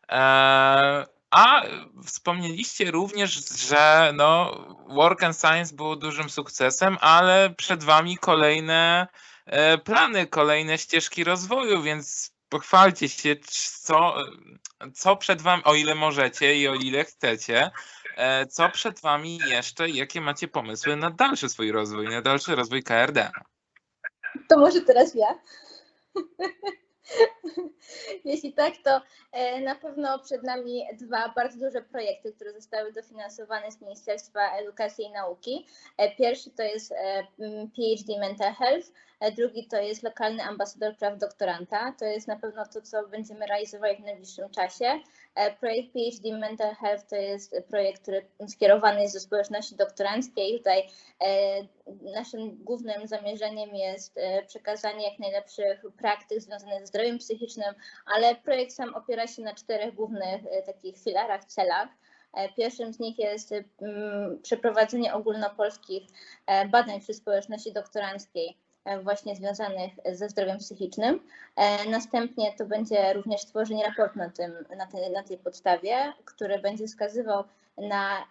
E, 0.09 1.07
a 1.31 1.63
wspomnieliście 2.07 2.91
również, 2.91 3.31
że 3.69 4.13
no, 4.15 4.53
Work 4.89 5.23
and 5.23 5.37
Science 5.37 5.75
było 5.75 5.97
dużym 5.97 6.31
sukcesem, 6.31 6.99
ale 7.01 7.55
przed 7.57 7.85
Wami 7.85 8.19
kolejne 8.19 9.07
e, 9.47 9.79
plany, 9.79 10.27
kolejne 10.27 10.79
ścieżki 10.79 11.25
rozwoju, 11.25 11.83
więc 11.83 12.33
pochwalcie 12.49 13.09
się, 13.09 13.37
co, 13.47 14.15
co 14.95 15.17
przed 15.17 15.43
Wami, 15.43 15.63
o 15.65 15.75
ile 15.75 15.95
możecie 15.95 16.57
i 16.57 16.69
o 16.69 16.75
ile 16.75 17.05
chcecie, 17.05 17.71
e, 18.17 18.47
co 18.47 18.69
przed 18.69 19.01
Wami 19.01 19.39
jeszcze 19.47 19.91
jakie 19.91 20.21
macie 20.21 20.49
pomysły 20.49 20.97
na 20.97 21.11
dalszy 21.11 21.49
swój 21.49 21.73
rozwój, 21.73 22.09
na 22.09 22.23
dalszy 22.23 22.55
rozwój 22.55 22.83
KRD. 22.83 23.31
To 24.49 24.59
może 24.59 24.81
teraz 24.81 25.15
ja. 25.15 25.39
Jeśli 28.25 28.53
tak, 28.53 28.75
to 28.85 29.01
e, 29.33 29.61
na 29.61 29.75
pewno 29.75 30.19
przed 30.19 30.43
nami 30.43 30.83
dwa 30.93 31.33
bardzo 31.37 31.59
duże 31.59 31.83
projekty, 31.83 32.33
które 32.33 32.53
zostały 32.53 32.93
dofinansowane 32.93 33.73
z 33.73 33.81
Ministerstwa 33.81 34.57
Edukacji 34.57 35.05
i 35.05 35.11
Nauki. 35.11 35.67
E, 35.97 36.17
Pierwszy 36.17 36.51
to 36.51 36.63
jest 36.63 36.93
e, 36.93 37.27
PhD 37.77 38.21
Mental 38.21 38.55
Health, 38.55 38.89
drugi 39.37 39.67
to 39.67 39.77
jest 39.81 40.03
lokalny 40.03 40.43
ambasador 40.43 40.97
praw 40.97 41.19
doktoranta. 41.19 41.93
To 41.99 42.05
jest 42.05 42.29
na 42.29 42.37
pewno 42.37 42.67
to, 42.67 42.83
co 42.83 43.09
będziemy 43.09 43.47
realizowali 43.47 43.97
w 43.97 44.01
najbliższym 44.05 44.51
czasie. 44.51 45.01
Projekt 45.61 45.93
PhD 45.93 46.39
Mental 46.39 46.75
Health 46.75 47.07
to 47.07 47.17
jest 47.17 47.57
projekt, 47.69 48.03
który 48.03 48.27
skierowany 48.49 49.03
jest 49.03 49.15
do 49.15 49.21
społeczności 49.21 49.77
doktoranckiej. 49.77 50.59
Tutaj 50.59 50.89
naszym 52.15 52.65
głównym 52.65 53.07
zamierzeniem 53.07 53.75
jest 53.75 54.19
e, 54.19 54.43
przekazanie 54.43 55.11
jak 55.11 55.19
najlepszych 55.19 55.85
praktyk 55.99 56.41
związanych 56.41 56.81
ze 56.81 56.87
zdrowiem 56.87 57.19
psychicznym, 57.19 57.75
ale 58.15 58.35
projekt 58.35 58.73
sam 58.73 58.95
opiera 58.95 59.27
się 59.27 59.43
na 59.43 59.55
czterech 59.55 59.95
głównych 59.95 60.43
e, 60.51 60.63
takich 60.63 60.99
filarach, 60.99 61.45
celach. 61.45 61.89
E, 62.35 62.49
Pierwszym 62.49 62.93
z 62.93 62.99
nich 62.99 63.19
jest 63.19 63.55
przeprowadzenie 64.43 65.15
ogólnopolskich 65.15 66.03
badań 66.71 67.01
przy 67.01 67.15
społeczności 67.15 67.73
doktoranckiej 67.73 68.57
właśnie 69.03 69.37
związanych 69.37 69.93
ze 70.13 70.29
zdrowiem 70.29 70.59
psychicznym. 70.59 71.21
Następnie 71.91 72.53
to 72.59 72.67
będzie 72.67 73.13
również 73.13 73.41
stworzenie 73.41 73.85
raportu 73.85 74.19
na, 74.19 74.31
tym, 74.31 74.53
na, 74.77 74.87
tej, 74.87 75.11
na 75.11 75.23
tej 75.23 75.39
podstawie, 75.39 76.13
który 76.25 76.59
będzie 76.59 76.87
wskazywał 76.87 77.45
na 77.79 78.25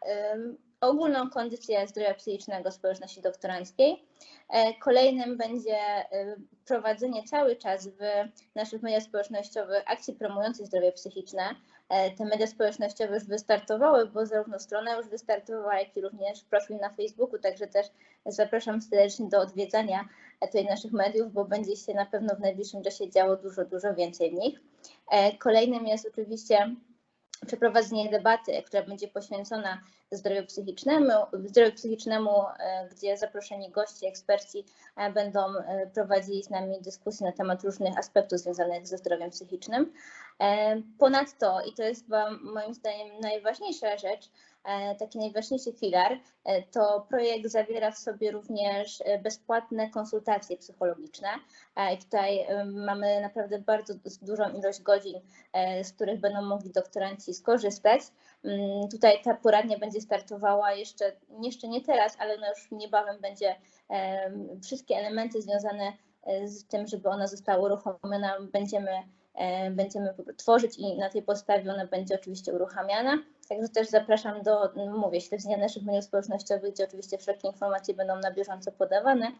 ogólną 0.82 1.30
kondycję 1.30 1.88
zdrowia 1.88 2.14
psychicznego 2.14 2.72
społeczności 2.72 3.22
doktoranckiej. 3.22 4.04
E, 4.50 4.74
Kolejnym 4.74 5.38
będzie 5.38 5.78
e, 5.78 6.36
prowadzenie 6.66 7.24
cały 7.24 7.56
czas 7.56 7.88
w 7.88 8.00
naszych 8.56 8.82
mediach 8.82 9.04
społecznościowych 9.04 9.84
akcji 9.86 10.14
promujących 10.14 10.66
zdrowie 10.68 10.92
psychiczne. 10.92 11.56
E, 11.90 12.12
Te 12.12 12.26
media 12.26 12.48
społecznościowe 12.48 13.16
już 13.16 13.26
wystartowały, 13.26 14.08
bo 14.08 14.26
zarówno 14.26 14.60
strona 14.60 14.96
już 14.96 15.08
wystartowała, 15.08 15.80
jak 15.80 15.98
i 15.98 16.02
również 16.02 16.44
profil 16.44 16.78
na 16.78 16.90
Facebooku, 16.90 17.40
także 17.40 17.68
też 17.68 17.88
zapraszam 18.26 18.82
serdecznie 18.82 19.30
do 19.30 19.42
odwiedzania 19.42 20.08
tutaj 20.42 20.66
naszych 20.66 20.92
mediów, 20.92 21.34
bo 21.34 21.46
będzie 21.46 21.76
się 21.76 21.94
na 21.94 22.06
pewno 22.06 22.36
w 22.36 22.40
najbliższym 22.40 22.84
czasie 22.84 23.10
działo 23.10 23.36
dużo, 23.36 23.66
dużo 23.66 23.94
więcej 23.96 24.32
w 24.32 24.34
nich. 24.34 24.60
Kolejnym 25.40 25.88
jest 25.88 26.08
oczywiście 26.08 26.76
przeprowadzenie 27.48 28.10
debaty, 28.10 28.64
która 28.66 28.84
będzie 28.84 29.08
poświęcona 29.08 29.82
zdrowiu 30.12 30.46
psychicznemu, 30.46 31.14
zdrowiu 31.46 31.72
psychicznemu, 31.72 32.32
e, 32.60 32.90
gdzie 32.92 33.18
zaproszeni 33.18 33.70
goście, 33.72 34.08
eksperci 34.08 34.66
e, 34.98 35.12
będą 35.12 35.40
e, 35.58 35.88
prowadzili 35.88 36.44
z 36.44 36.50
nami 36.50 36.82
dyskusje 36.82 37.28
na 37.28 37.34
temat 37.34 37.64
różnych 37.64 37.98
aspektów 37.98 38.40
związanych 38.40 38.88
ze 38.88 38.98
zdrowiem 38.98 39.30
psychicznym. 39.30 39.94
Ponadto, 41.00 41.62
i 41.62 41.74
to 41.74 41.84
jest 41.84 42.06
moim 42.42 42.74
zdaniem 42.74 43.20
najważniejsza 43.22 43.98
rzecz, 43.98 44.30
taki 45.00 45.20
najważniejszy 45.20 45.74
filar, 45.74 46.20
to 46.72 47.06
projekt 47.10 47.48
zawiera 47.50 47.92
w 47.92 47.98
sobie 47.98 48.32
również 48.32 49.04
bezpłatne 49.24 49.90
konsultacje 49.90 50.58
psychologiczne. 50.58 51.28
I 51.94 51.98
tutaj 51.98 52.48
mamy 52.66 53.22
naprawdę 53.22 53.60
bardzo 53.60 53.94
dużą 54.22 54.50
ilość 54.50 54.82
godzin 54.82 55.22
z 55.84 55.92
których 55.92 56.20
będą 56.20 56.42
mogli 56.42 56.72
doktoranci 56.72 57.34
skorzystać. 57.34 58.02
Mm, 58.44 58.90
Tutaj 58.92 59.22
ta 59.24 59.34
poradnia 59.36 59.78
będzie 59.78 60.02
startowała 60.02 60.72
jeszcze, 60.72 61.12
jeszcze 61.42 61.68
nie 61.68 61.82
teraz, 61.82 62.16
ale 62.20 62.38
no 62.38 62.50
już 62.50 62.72
niebawem 62.72 63.22
będzie 63.22 63.56
wszystkie 64.64 64.96
elementy 64.96 65.42
związane 65.42 65.94
e, 66.24 66.48
z 66.48 66.68
tym, 66.68 66.88
żeby 66.88 67.10
ona 67.10 67.28
została 67.28 67.66
uruchomiona, 67.66 68.38
będziemy, 68.52 68.92
e, 69.36 69.72
będziemy 69.72 70.14
tworzyć 70.38 70.78
i 70.78 70.98
na 70.98 71.10
tej 71.10 71.22
podstawie 71.22 71.74
ona 71.74 71.88
będzie 71.88 72.16
oczywiście 72.16 72.54
uruchamiana. 72.54 73.24
Także 73.50 73.70
też 73.70 73.88
zapraszam 73.88 74.42
do, 74.42 74.74
mm, 74.74 74.98
mówię, 74.98 75.22
śledzenia 75.22 75.58
naszych 75.58 75.84
mediów 75.84 76.06
społecznościowych, 76.06 76.74
gdzie 76.74 76.84
oczywiście 76.84 77.18
wszelkie 77.18 77.48
informacje 77.48 77.94
będą 77.94 78.20
na 78.20 78.32
bieżąco 78.32 78.72
podawane. 78.72 79.32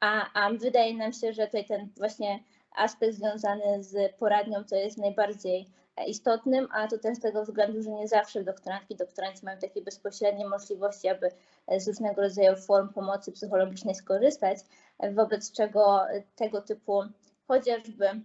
A, 0.00 0.30
a 0.34 0.50
wydaje 0.50 0.94
nam 0.94 1.12
się, 1.12 1.32
że 1.32 1.46
tutaj 1.46 1.64
ten 1.64 1.88
właśnie 1.96 2.40
aspekt 2.76 3.14
związany 3.14 3.82
z 3.82 4.16
poradnią 4.16 4.64
to 4.64 4.76
jest 4.76 4.98
najbardziej 4.98 5.66
istotnym, 6.04 6.68
a 6.72 6.88
to 6.88 6.98
też 6.98 7.18
z 7.18 7.20
tego 7.20 7.44
względu, 7.44 7.82
że 7.82 7.90
nie 7.90 8.08
zawsze 8.08 8.44
doktorantki 8.44 8.96
doktoranci 8.96 9.44
mają 9.44 9.58
takie 9.58 9.82
bezpośrednie 9.82 10.48
możliwości, 10.48 11.08
aby 11.08 11.30
z 11.78 11.88
różnego 11.88 12.22
rodzaju 12.22 12.56
form 12.56 12.88
pomocy 12.88 13.32
psychologicznej 13.32 13.94
skorzystać, 13.94 14.58
wobec 15.14 15.52
czego 15.52 16.06
tego 16.36 16.62
typu 16.62 17.02
chociażby 17.48 18.20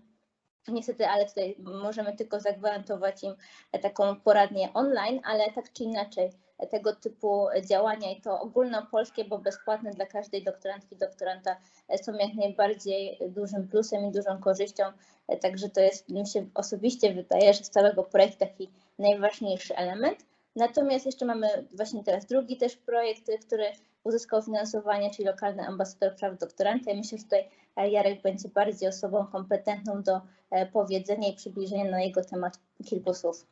Niestety, 0.68 1.08
ale 1.08 1.26
tutaj 1.26 1.56
możemy 1.60 2.16
tylko 2.16 2.40
zagwarantować 2.40 3.24
im 3.24 3.36
taką 3.82 4.16
poradnię 4.16 4.74
online, 4.74 5.22
ale 5.24 5.52
tak 5.52 5.74
czy 5.74 5.84
inaczej 5.84 6.32
tego 6.68 6.96
typu 6.96 7.48
działania 7.70 8.12
i 8.12 8.22
to 8.22 8.40
ogólnopolskie, 8.42 9.26
bo 9.26 9.38
bezpłatne 9.38 9.92
dla 9.92 10.06
każdej 10.06 10.44
doktorantki, 10.44 10.96
doktoranta 10.96 11.56
e, 11.90 11.98
są 11.98 12.14
jak 12.14 12.34
najbardziej 12.34 13.20
dużym 13.30 13.68
plusem 13.68 14.06
i 14.06 14.12
dużą 14.12 14.40
korzyścią. 14.40 14.84
E, 15.28 15.38
Także 15.38 15.70
to 15.70 15.82
jest, 15.82 16.10
mi 16.10 16.28
się 16.28 16.48
osobiście 16.54 17.14
wydaje, 17.14 17.54
że 17.54 17.64
z 17.64 17.70
całego 17.70 18.04
projektu 18.04 18.40
taki 18.40 18.70
najważniejszy 19.00 19.76
element. 19.76 20.26
Natomiast 20.56 21.06
jeszcze 21.06 21.26
mamy 21.26 21.48
właśnie 21.74 22.04
teraz 22.04 22.26
drugi 22.26 22.58
też 22.58 22.78
projekt, 22.78 23.32
który 23.46 23.66
uzyskał 24.04 24.42
finansowanie, 24.42 25.12
czyli 25.12 25.28
lokalny 25.28 25.68
ambasador 25.68 26.16
praw 26.16 26.38
doktoranta. 26.38 26.92
I 26.92 26.98
myślę, 26.98 27.18
że 27.18 27.24
tutaj 27.24 27.50
e, 27.76 27.90
Jarek 27.90 28.22
będzie 28.22 28.50
bardziej 28.50 28.90
osobą 28.90 29.28
kompetentną 29.28 30.04
do 30.04 30.22
e, 30.52 30.66
powiedzenia 30.66 31.28
i 31.28 31.36
przybliżenia 31.36 31.92
na 31.92 32.02
jego 32.02 32.24
temat 32.24 32.60
kilku 32.86 33.14
słów. 33.14 33.46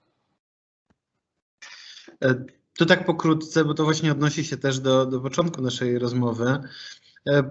E, 2.80 2.86
to 2.86 2.86
tak 2.86 3.06
pokrótce, 3.06 3.66
bo 3.66 3.74
to 3.74 3.84
właśnie 3.84 4.12
odnosi 4.12 4.44
się 4.44 4.58
też 4.58 4.80
do, 4.80 5.06
do 5.06 5.20
początku 5.20 5.62
naszej 5.62 6.00
rozmowy. 6.00 6.60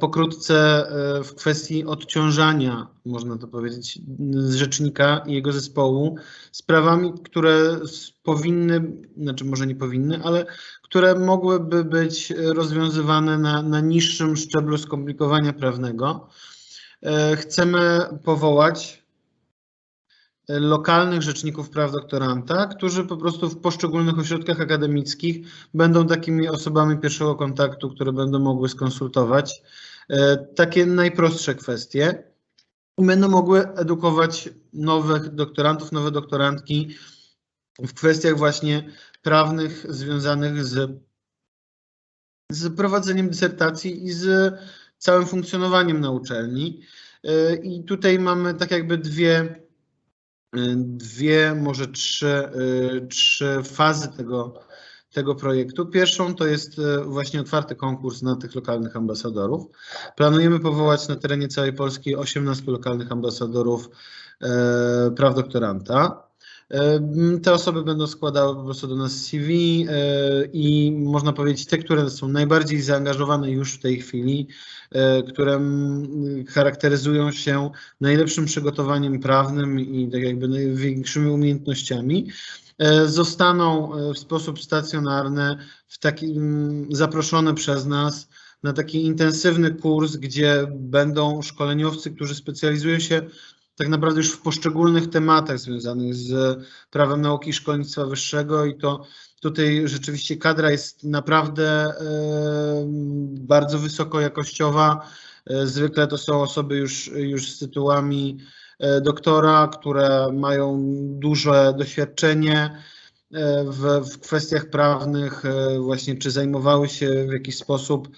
Pokrótce 0.01 0.87
w 1.25 1.35
kwestii 1.35 1.85
odciążania, 1.85 2.87
można 3.07 3.39
to 3.39 3.49
powiedzieć, 3.49 3.99
rzecznika 4.49 5.25
i 5.27 5.33
jego 5.33 5.53
zespołu 5.53 6.17
sprawami, 6.53 7.13
które 7.25 7.81
powinny, 8.23 8.93
znaczy 9.17 9.45
może 9.45 9.67
nie 9.67 9.75
powinny, 9.75 10.21
ale 10.25 10.47
które 10.83 11.15
mogłyby 11.15 11.85
być 11.85 12.33
rozwiązywane 12.37 13.39
na, 13.39 13.63
na 13.63 13.81
niższym 13.81 14.37
szczeblu 14.37 14.79
skomplikowania 14.79 15.53
prawnego. 15.53 16.29
E, 17.03 17.37
chcemy 17.37 18.01
powołać 18.25 18.98
lokalnych 20.49 21.23
rzeczników 21.23 21.71
praw 21.71 21.93
doktoranta, 21.93 22.67
którzy 22.67 23.05
po 23.05 23.17
prostu 23.17 23.49
w 23.49 23.61
poszczególnych 23.61 24.19
ośrodkach 24.19 24.61
akademickich 24.61 25.47
będą 25.75 26.07
takimi 26.07 26.49
osobami 26.49 26.99
pierwszego 26.99 27.35
kontaktu, 27.35 27.91
które 27.91 28.13
będą 28.13 28.39
mogły 28.39 28.69
skonsultować 28.69 29.63
e, 30.09 30.37
takie 30.37 30.87
najprostsze 30.87 31.55
kwestie 31.55 32.25
i 32.99 33.07
będą 33.07 33.29
mogły 33.29 33.69
edukować 33.69 34.49
nowych 34.73 35.35
doktorantów, 35.35 35.93
nowe 35.93 36.11
doktorantki 36.11 36.97
w 37.79 37.95
kwestiach 37.95 38.37
właśnie 38.39 38.91
prawnych 39.23 39.87
związanych 39.95 40.65
z, 40.65 41.01
z 42.51 42.77
prowadzeniem 42.77 43.29
dysertacji 43.29 44.05
i 44.07 44.13
z 44.13 44.55
całym 44.99 45.27
funkcjonowaniem 45.27 46.01
na 46.01 46.11
uczelni. 46.11 46.83
E, 47.25 47.57
I 47.57 47.85
tutaj 47.85 48.19
mamy 48.19 48.55
tak 48.55 48.71
jakby 48.71 48.99
dwie, 48.99 49.63
dwie 50.77 51.55
może 51.55 51.87
trzy, 51.89 52.29
e, 52.29 53.07
trzy 53.07 53.63
fazy 53.65 54.09
tego, 54.09 54.61
tego 55.13 55.35
projektu. 55.35 55.87
Pierwszą 55.87 56.35
to 56.35 56.47
jest 56.47 56.81
właśnie 57.05 57.41
otwarty 57.41 57.75
konkurs 57.75 58.23
na 58.23 58.37
tych 58.37 58.55
lokalnych 58.55 58.97
ambasadorów. 58.97 59.67
Planujemy 60.17 60.61
powołać 60.61 61.09
na 61.09 61.17
terenie 61.17 61.49
całej 61.49 61.73
Polski 61.73 62.17
18 62.17 62.71
lokalnych 62.73 63.13
ambasadorów 63.13 63.89
praw 65.17 65.35
doktoranta. 65.35 66.28
Te 67.43 67.53
osoby 67.53 67.83
będą 67.83 68.07
składały 68.07 68.57
po 68.57 68.65
prostu 68.65 68.87
do 68.87 68.97
nas 68.97 69.13
CV 69.13 69.87
e, 69.89 70.45
i 70.53 70.93
można 70.93 71.33
powiedzieć 71.33 71.67
te, 71.67 71.79
które 71.79 72.11
są 72.11 72.29
najbardziej 72.29 72.83
zaangażowane 72.83 73.51
już 73.51 73.75
w 73.75 73.81
tej 73.81 74.01
chwili, 74.01 74.49
e, 74.91 75.23
które 75.23 75.61
charakteryzują 76.49 77.33
się 77.33 77.71
najlepszym 78.01 78.45
przygotowaniem 78.45 79.21
prawnym 79.21 79.81
i 79.81 80.11
tak 80.11 80.23
jakby 80.23 80.49
największymi 80.49 81.31
umiejętnościami, 81.31 82.29
e, 82.79 83.07
zostaną 83.09 83.91
w 84.15 84.19
sposób 84.19 84.61
stacjonarny 84.63 85.57
w 85.89 85.99
takim 85.99 86.87
zaproszone 86.91 87.55
przez 87.55 87.87
nas 87.87 88.29
na 88.63 88.73
taki 88.73 89.05
intensywny 89.05 89.75
kurs, 89.75 90.17
gdzie 90.17 90.67
będą 90.75 91.43
szkoleniowcy, 91.43 92.11
którzy 92.11 92.35
specjalizują 92.35 92.99
się 92.99 93.23
tak 93.79 93.89
naprawdę 93.89 94.21
już 94.21 94.33
w 94.33 94.41
poszczególnych 94.41 95.11
tematach 95.11 95.59
związanych 95.59 96.15
z 96.15 96.59
prawem 96.91 97.21
nauki 97.21 97.51
i 97.51 97.53
szkolnictwa 97.53 98.07
wyższego 98.07 98.65
i 98.65 98.79
to 98.79 99.07
tutaj 99.41 99.83
rzeczywiście 99.85 100.37
kadra 100.37 100.71
jest 100.71 101.05
naprawdę 101.05 101.93
bardzo 103.31 103.79
wysokojakościowa. 103.79 105.07
E, 105.47 105.67
zwykle 105.67 106.07
to 106.07 106.19
są 106.19 106.43
osoby 106.43 106.77
już, 106.77 107.11
już 107.17 107.53
z 107.53 107.59
tytułami 107.59 108.39
e, 108.79 109.01
doktora, 109.01 109.69
które 109.73 110.33
mają 110.33 110.85
duże 111.19 111.75
doświadczenie 111.79 112.83
w, 113.65 114.11
w 114.11 114.21
kwestiach 114.21 114.71
prawnych, 114.71 115.45
e, 115.45 115.79
właśnie 115.79 116.17
czy 116.17 116.31
zajmowały 116.31 116.89
się 116.89 117.27
w 117.29 117.33
jakiś 117.33 117.59
sposób 117.59 118.09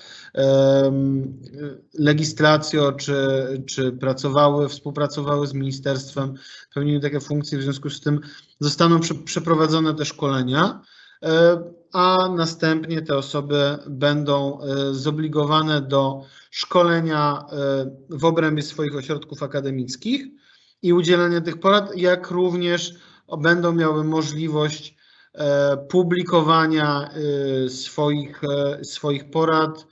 legislacją, 1.99 2.93
czy, 2.93 3.15
czy 3.67 3.93
pracowały, 3.93 4.69
współpracowały 4.69 5.47
z 5.47 5.53
ministerstwem, 5.53 6.35
pełniły 6.75 7.01
takie 7.01 7.21
funkcje, 7.21 7.59
w 7.59 7.63
związku 7.63 7.91
z 7.91 8.01
tym 8.01 8.21
zostaną 8.61 9.01
przeprowadzone 9.25 9.95
te 9.95 10.05
szkolenia, 10.05 10.83
e, 11.23 11.63
a 11.93 12.29
następnie 12.37 13.03
te 13.03 13.17
osoby 13.17 13.79
będą 13.87 14.59
zobligowane 14.93 15.83
do 15.83 16.23
szkolenia 16.51 17.45
w 18.11 18.25
obrębie 18.25 18.63
swoich 18.63 18.97
ośrodków 18.97 19.43
akademickich 19.43 20.27
i 20.83 20.93
udzielania 20.93 21.41
tych 21.41 21.61
porad, 21.61 21.97
jak 21.97 22.31
również 22.31 22.95
będą 23.37 23.73
miały 23.73 24.05
możliwość 24.05 25.01
E, 25.35 25.77
publikowania 25.77 27.09
e, 27.09 27.69
swoich, 27.69 28.41
e, 28.45 28.85
swoich 28.85 29.31
porad 29.31 29.87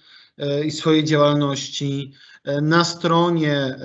i 0.64 0.70
swojej 0.70 1.04
działalności 1.04 2.12
na 2.62 2.84
stronie 2.84 3.76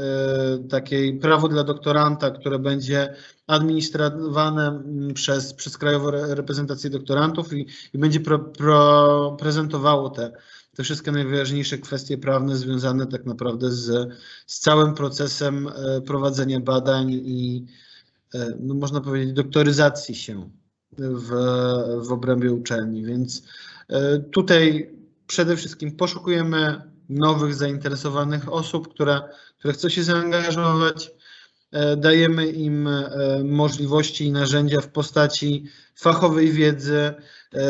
takiej 0.70 1.20
prawo 1.20 1.48
dla 1.48 1.64
doktoranta, 1.64 2.32
które 2.32 2.60
będzie 2.60 3.16
administrowane 3.48 4.84
przez, 5.14 5.54
przez 5.54 5.78
Krajową 5.78 6.12
Reprezentację 6.12 6.90
Doktorantów 6.90 7.54
i, 7.54 7.68
i 7.94 7.98
będzie 7.98 8.20
pro, 8.20 8.40
pro, 8.40 9.38
prezentowało 9.40 10.10
te, 10.10 10.32
te 10.76 10.84
wszystkie 10.84 11.12
najważniejsze 11.12 11.78
kwestie 11.78 12.18
prawne 12.18 12.56
związane 12.56 13.08
tak 13.08 13.26
naprawdę 13.26 13.72
z, 13.72 14.14
z 14.48 14.60
całym 14.60 14.94
procesem 14.94 15.70
prowadzenia 16.06 16.60
badań 16.60 17.12
i 17.12 17.66
no 18.60 18.74
można 18.74 19.02
powiedzieć 19.02 19.34
doktoryzacji 19.34 20.16
się 20.16 20.50
w, 20.98 21.30
w 22.08 22.12
obrębie 22.12 22.54
uczelni. 22.54 23.06
Więc 23.06 23.44
e, 23.90 24.20
tutaj 24.20 24.90
przede 25.28 25.58
wszystkim 25.58 25.92
poszukujemy 25.92 26.82
nowych 27.10 27.56
zainteresowanych 27.56 28.54
osób, 28.54 28.94
które, 28.94 29.22
które 29.60 29.74
chcą 29.74 29.90
się 29.90 30.04
zaangażować. 30.04 31.12
E, 31.72 31.98
dajemy 31.98 32.48
im 32.48 32.88
e, 32.88 33.10
możliwości 33.44 34.26
i 34.26 34.32
narzędzia 34.32 34.82
w 34.82 34.88
postaci 34.88 35.66
fachowej 35.96 36.52
wiedzy, 36.52 37.14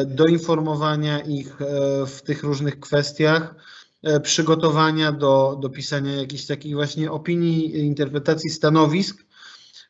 do 0.06 0.26
informowania 0.26 1.20
ich 1.20 1.56
w 2.08 2.22
tych 2.22 2.44
różnych 2.44 2.80
kwestiach, 2.80 3.56
przygotowania 4.24 5.12
do, 5.12 5.58
do 5.62 5.70
pisania 5.70 6.14
jakichś 6.14 6.46
takich 6.46 6.76
właśnie 6.76 7.12
opinii, 7.12 7.80
interpretacji 7.86 8.50
stanowisk, 8.50 9.26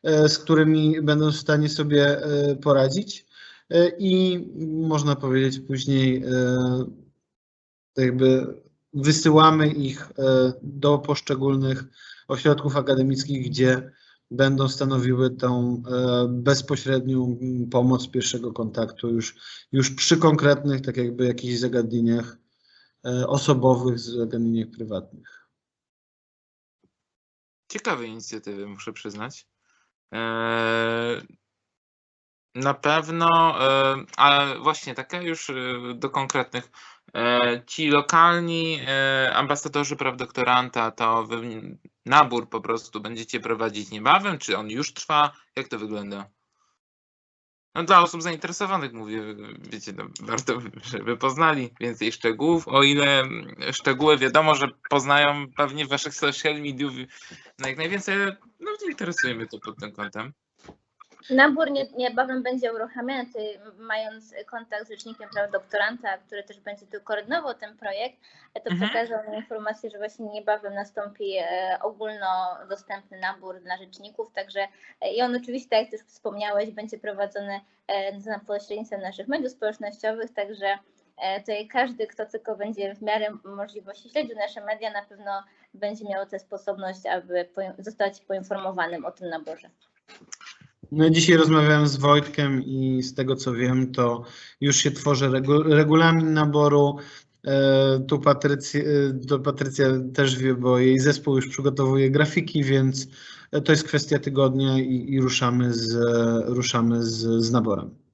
z 0.04 0.38
którymi 0.38 1.02
będą 1.02 1.30
w 1.30 1.36
stanie 1.36 1.68
sobie 1.68 2.20
poradzić. 2.62 3.26
E, 3.70 3.88
i 3.98 4.38
można 4.66 5.16
powiedzieć 5.16 5.66
później 5.66 6.24
e, 6.24 6.84
jakby 7.96 8.60
wysyłamy 8.92 9.68
ich 9.68 10.10
e, 10.10 10.52
do 10.62 10.98
poszczególnych 10.98 11.84
ośrodków 12.28 12.76
akademickich, 12.76 13.46
gdzie 13.46 13.92
będą 14.30 14.68
stanowiły 14.68 15.30
tą 15.30 15.82
bezpośrednią 16.28 17.38
pomoc 17.70 18.08
pierwszego 18.08 18.52
kontaktu 18.52 19.08
już, 19.10 19.36
już 19.72 19.90
przy 19.90 20.16
konkretnych, 20.16 20.80
tak 20.80 20.96
jakby 20.96 21.26
jakichś 21.26 21.58
zagadnieniach 21.58 22.36
osobowych, 23.26 23.98
zagadnieniach 23.98 24.70
prywatnych. 24.70 25.48
Ciekawe 27.68 28.06
inicjatywy, 28.06 28.66
muszę 28.66 28.92
przyznać. 28.92 29.53
Na 32.54 32.74
pewno, 32.74 33.28
e, 33.60 33.96
ale 34.16 34.58
właśnie 34.58 34.94
takie 34.94 35.16
już 35.16 35.50
e, 35.50 35.54
do 35.94 36.10
konkretnych. 36.10 36.70
E, 37.14 37.62
ci 37.66 37.88
lokalni 37.90 38.80
ambasadorzy 39.34 39.96
praw 39.96 40.16
doktoranta, 40.16 40.90
to 40.90 41.28
nabór 42.06 42.48
po 42.48 42.60
prostu 42.60 43.00
będziecie 43.00 43.40
prowadzić 43.40 43.90
niebawem, 43.90 44.38
czy 44.38 44.58
on 44.58 44.70
już 44.70 44.92
trwa? 44.92 45.32
Jak 45.56 45.68
to 45.68 45.78
wygląda? 45.78 46.30
No 47.74 47.84
dla 47.84 48.02
osób 48.02 48.22
zainteresowanych 48.22 48.92
mówię, 48.92 49.22
wiecie, 49.58 49.92
no, 49.96 50.04
warto, 50.20 50.60
żeby 50.84 51.16
poznali 51.16 51.70
więcej 51.80 52.12
szczegółów, 52.12 52.68
o 52.68 52.82
ile 52.82 53.22
szczegóły 53.72 54.18
wiadomo, 54.18 54.54
że 54.54 54.68
poznają 54.90 55.46
pewnie 55.56 55.86
waszych 55.86 56.14
social 56.14 56.60
mediów, 56.60 56.92
no 57.58 57.68
jak 57.68 57.76
najwięcej, 57.76 58.16
no 58.60 58.70
interesuje 58.90 59.34
mnie 59.34 59.46
to 59.46 59.58
pod 59.58 59.78
tym 59.78 59.92
kątem. 59.92 60.32
Nabór 61.30 61.70
nie, 61.70 61.86
niebawem 61.96 62.42
będzie 62.42 62.74
uruchamiany, 62.74 63.26
mając 63.78 64.34
kontakt 64.46 64.86
z 64.86 64.90
Rzecznikiem 64.90 65.28
Praw 65.30 65.50
Doktoranta, 65.50 66.18
który 66.18 66.42
też 66.42 66.60
będzie 66.60 66.86
tu 66.86 67.00
koordynował 67.04 67.54
ten 67.54 67.76
projekt, 67.76 68.16
e, 68.54 68.60
to 68.60 68.70
Mhm. 68.70 68.90
przekazał 68.90 69.30
mi 69.30 69.36
informację, 69.36 69.90
że 69.90 69.98
właśnie 69.98 70.26
niebawem 70.26 70.74
nastąpi 70.74 71.36
e, 71.38 71.78
ogólnodostępny 71.82 73.18
nabór 73.18 73.60
dla 73.60 73.76
rzeczników, 73.76 74.32
także 74.32 74.68
e, 75.00 75.14
i 75.14 75.22
on 75.22 75.36
oczywiście, 75.36 75.70
tak 75.70 75.80
jak 75.80 75.90
też 75.90 76.00
wspomniałeś, 76.00 76.70
będzie 76.70 76.98
prowadzony 76.98 77.60
za 78.18 78.38
pośrednictwem 78.46 79.00
naszych 79.00 79.28
mediów 79.28 79.52
społecznościowych, 79.52 80.34
także 80.34 80.78
tutaj 81.38 81.68
każdy, 81.68 82.06
kto 82.06 82.26
tylko 82.26 82.56
będzie 82.56 82.94
w 82.94 83.02
miarę 83.02 83.26
możliwości 83.44 84.10
śledził 84.10 84.36
nasze 84.36 84.60
media, 84.60 84.90
na 84.90 85.02
pewno 85.02 85.44
będzie 85.74 86.04
miał 86.04 86.26
tę 86.26 86.38
sposobność, 86.38 87.06
aby 87.06 87.48
zostać 87.78 88.20
poinformowanym 88.20 89.04
o 89.04 89.10
tym 89.10 89.28
naborze. 89.28 89.70
No, 90.92 91.10
dzisiaj 91.10 91.36
rozmawiałem 91.36 91.88
z 91.88 91.96
Wojtkiem 91.96 92.62
i 92.62 93.02
z 93.02 93.14
tego 93.14 93.36
co 93.36 93.52
wiem, 93.52 93.92
to 93.92 94.24
już 94.60 94.76
się 94.76 94.90
tworzy 94.90 95.28
regu, 95.28 95.62
regulamin 95.62 96.32
naboru. 96.32 96.96
E, 97.46 98.04
tu 98.08 98.18
Patrycja, 98.18 98.80
to 99.28 99.38
Patrycja 99.38 99.86
też 100.14 100.36
wie, 100.36 100.54
bo 100.54 100.78
jej 100.78 100.98
zespół 100.98 101.36
już 101.36 101.48
przygotowuje 101.48 102.10
grafiki, 102.10 102.64
więc 102.64 103.06
e, 103.52 103.60
to 103.60 103.72
jest 103.72 103.84
kwestia 103.84 104.18
tygodnia 104.18 104.78
i, 104.78 105.06
i 105.08 105.20
ruszamy, 105.20 105.74
z, 105.74 105.96
ruszamy 106.46 107.02
z, 107.02 107.44
z 107.44 107.52
naborem. 107.52 108.04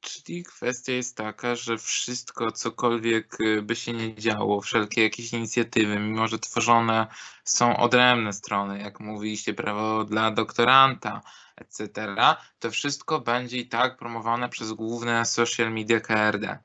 Czyli 0.00 0.44
kwestia 0.44 0.92
jest 0.92 1.16
taka, 1.16 1.56
że 1.56 1.78
wszystko, 1.78 2.52
cokolwiek 2.52 3.40
y, 3.40 3.62
by 3.62 3.76
się 3.76 3.92
nie 3.92 4.14
działo, 4.14 4.60
wszelkie 4.60 5.02
jakieś 5.02 5.32
inicjatywy, 5.32 5.98
mimo 5.98 6.28
że 6.28 6.38
tworzone 6.38 7.06
są 7.44 7.76
odrębne 7.76 8.32
strony, 8.32 8.78
jak 8.78 9.00
mówiliście, 9.00 9.54
prawo 9.54 10.04
dla 10.04 10.30
doktoranta, 10.30 11.22
etc., 11.56 12.16
to 12.58 12.70
wszystko 12.70 13.20
będzie 13.20 13.56
i 13.56 13.68
tak 13.68 13.96
promowane 13.96 14.48
przez 14.48 14.72
główne 14.72 15.24
social 15.24 15.72
media 15.72 16.00
KRD. 16.00 16.58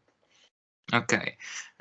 Okej. 0.93 1.37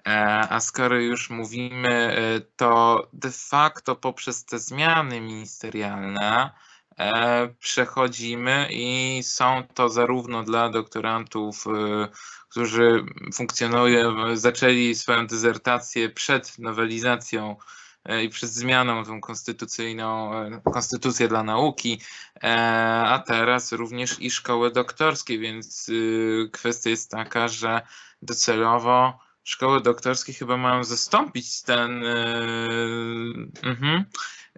E, 0.06 0.46
A 0.50 0.60
skoro 0.60 0.96
już 0.96 1.30
mówimy, 1.30 1.88
e, 1.88 2.40
to 2.56 3.08
de 3.12 3.30
facto 3.30 3.96
poprzez 3.96 4.44
te 4.44 4.58
zmiany 4.58 5.20
ministerialne 5.20 6.50
e, 6.98 7.48
przechodzimy 7.48 8.68
i 8.70 9.20
są 9.22 9.62
to 9.74 9.88
zarówno 9.88 10.42
dla 10.42 10.70
doktorantów, 10.70 11.64
którzy 12.48 13.04
funkcjonują, 13.34 14.36
zaczęli 14.36 14.94
swoją 14.94 15.26
dezertację 15.26 16.08
przed 16.08 16.58
nowelizacją 16.58 17.56
i 18.24 18.28
przed 18.28 18.50
zmianą 18.50 19.04
tą 19.04 19.20
konstytucyjną, 19.20 20.34
e, 20.34 20.60
konstytucję 20.72 21.28
dla 21.28 21.42
nauki, 21.42 22.00
e, 22.42 22.48
a 23.06 23.18
teraz 23.26 23.72
również 23.72 24.20
i 24.20 24.30
szkoły 24.30 24.70
doktorskie, 24.70 25.38
więc 25.38 25.88
y, 25.88 26.50
kwestia 26.52 26.90
jest 26.90 27.10
taka, 27.10 27.48
że 27.48 27.80
docelowo 28.22 29.18
szkoły 29.44 29.80
doktorskie 29.80 30.32
chyba 30.32 30.56
mają 30.56 30.84
zastąpić 30.84 31.62
ten. 31.62 32.02
Yy, 32.02 33.48
mhm. 33.62 34.04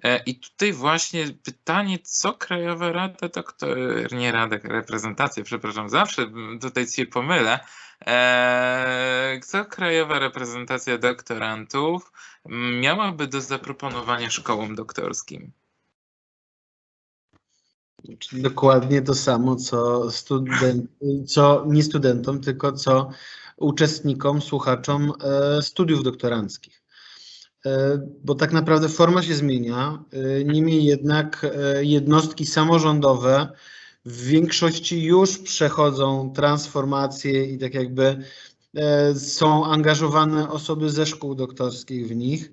E, 0.02 0.22
I 0.26 0.40
tutaj 0.40 0.72
właśnie 0.72 1.26
pytanie, 1.42 1.98
co 2.02 2.32
Krajowa 2.34 2.92
Rada 2.92 3.28
Doktor, 3.28 3.76
nie 4.12 4.32
Rada, 4.32 4.56
reprezentacja, 4.64 5.44
przepraszam, 5.44 5.88
zawsze 5.88 6.30
tutaj 6.60 6.86
się 6.86 7.06
pomylę. 7.06 7.60
E, 8.06 9.40
Co 9.44 9.64
Krajowa 9.64 10.18
Reprezentacja 10.18 10.98
Doktorantów 10.98 12.12
miałaby 12.80 13.26
do 13.26 13.40
zaproponowania 13.40 14.30
szkołom 14.30 14.74
doktorskim? 14.74 15.52
Czyli 18.18 18.42
dokładnie 18.42 19.02
to 19.02 19.14
samo, 19.14 19.56
co, 19.56 20.10
student, 20.10 20.90
co 21.26 21.64
nie 21.68 21.82
studentom, 21.82 22.40
tylko 22.40 22.72
co 22.72 23.10
uczestnikom, 23.56 24.42
słuchaczom 24.42 25.12
e, 25.22 25.62
studiów 25.62 26.02
doktoranckich. 26.02 26.79
E, 27.66 28.00
Bo 28.24 28.34
tak 28.34 28.52
naprawdę 28.52 28.88
forma 28.88 29.22
się 29.22 29.34
zmienia, 29.34 30.04
e, 30.12 30.44
niemniej 30.44 30.84
jednak 30.84 31.46
e, 31.56 31.84
jednostki 31.84 32.46
samorządowe 32.46 33.48
w 34.04 34.24
większości 34.26 35.02
już 35.02 35.38
przechodzą 35.38 36.32
transformację 36.32 37.44
i 37.44 37.58
tak 37.58 37.74
jakby 37.74 38.24
są 39.14 39.66
angażowane 39.66 40.50
osoby 40.50 40.90
ze 40.90 41.06
szkół 41.06 41.34
doktorskich 41.34 42.08
w 42.08 42.16
nich. 42.16 42.52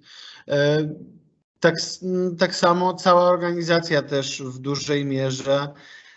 Tak, 1.59 1.75
tak 2.39 2.55
samo 2.55 2.93
cała 2.93 3.29
organizacja 3.29 4.01
też 4.01 4.41
w 4.41 4.59
dużej 4.59 5.05
mierze 5.05 5.67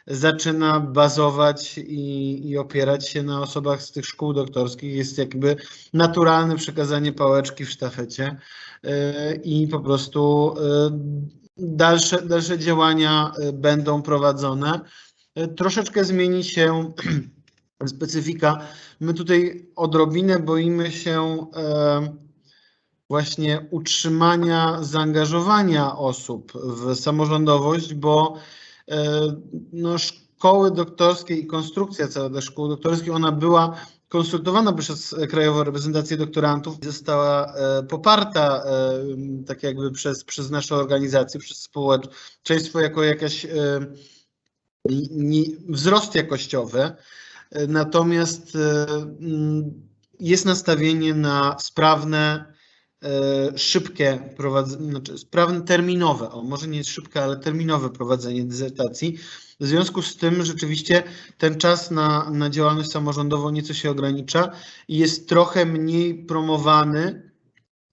zaczyna 0.06 0.80
bazować 0.80 1.78
i, 1.78 2.48
i 2.48 2.58
opierać 2.58 3.08
się 3.08 3.22
na 3.22 3.40
osobach 3.40 3.82
z 3.82 3.92
tych 3.92 4.06
szkół 4.06 4.32
doktorskich. 4.32 4.94
Jest 4.94 5.18
jakby 5.18 5.56
naturalne 5.92 6.56
przekazanie 6.56 7.12
pałeczki 7.12 7.64
w 7.64 7.70
sztafecie 7.70 8.36
e, 8.84 9.34
i 9.34 9.68
po 9.68 9.80
prostu 9.80 10.54
e, 10.58 10.90
dalsze, 11.56 12.22
dalsze 12.22 12.58
działania 12.58 13.32
e, 13.38 13.52
będą 13.52 14.02
prowadzone. 14.02 14.80
Troszeczkę 15.56 16.04
zmieni 16.04 16.44
się 16.44 16.92
specyfika. 17.86 18.66
My 19.00 19.14
tutaj 19.14 19.66
odrobinę 19.76 20.38
boimy 20.38 20.92
się 20.92 21.46
właśnie 23.08 23.66
utrzymania 23.70 24.82
zaangażowania 24.82 25.96
osób 25.96 26.52
w 26.52 26.94
samorządowość, 26.94 27.94
bo 27.94 28.36
no, 29.72 29.98
szkoły 29.98 30.70
doktorskie 30.70 31.34
i 31.34 31.46
konstrukcja 31.46 32.08
cała 32.08 32.30
tych 32.30 32.44
szkół 32.44 32.68
doktorskich, 32.68 33.14
ona 33.14 33.32
była 33.32 33.76
konsultowana 34.08 34.72
przez 34.72 35.16
Krajową 35.30 35.64
Reprezentację 35.64 36.16
Doktorantów 36.16 36.82
i 36.82 36.86
została 36.86 37.54
e, 37.54 37.82
poparta 37.82 38.62
e, 38.64 39.04
tak 39.46 39.62
jakby 39.62 39.90
przez, 39.90 40.24
przez 40.24 40.50
nasze 40.50 40.76
organizacje, 40.76 41.40
przez 41.40 41.58
społeczeństwo 41.58 42.80
jako 42.80 43.02
jakaś 43.02 43.44
e, 43.44 43.50
wzrost 45.68 46.14
jakościowy. 46.14 46.92
E, 47.50 47.66
Natomiast 47.66 48.56
e, 48.56 48.86
jest 50.20 50.44
nastawienie 50.46 51.14
na 51.14 51.56
sprawne, 51.58 52.44
e, 52.44 52.49
szybkie 53.56 54.18
prowadzenie, 54.36 54.90
znaczy 54.90 55.18
sprawne 55.18 55.60
terminowe, 55.60 56.30
o 56.30 56.42
może 56.42 56.68
nie 56.68 56.84
szybkie, 56.84 57.22
ale 57.22 57.36
terminowe 57.36 57.90
prowadzenie 57.90 58.44
dezertacji. 58.44 59.18
W 59.60 59.66
związku 59.66 60.02
z 60.02 60.16
tym 60.16 60.44
rzeczywiście 60.44 61.02
ten 61.38 61.58
czas 61.58 61.90
na, 61.90 62.30
na 62.30 62.50
działalność 62.50 62.90
samorządową 62.90 63.50
nieco 63.50 63.74
się 63.74 63.90
ogranicza 63.90 64.52
i 64.88 64.98
jest 64.98 65.28
trochę 65.28 65.66
mniej 65.66 66.24
promowany 66.24 67.30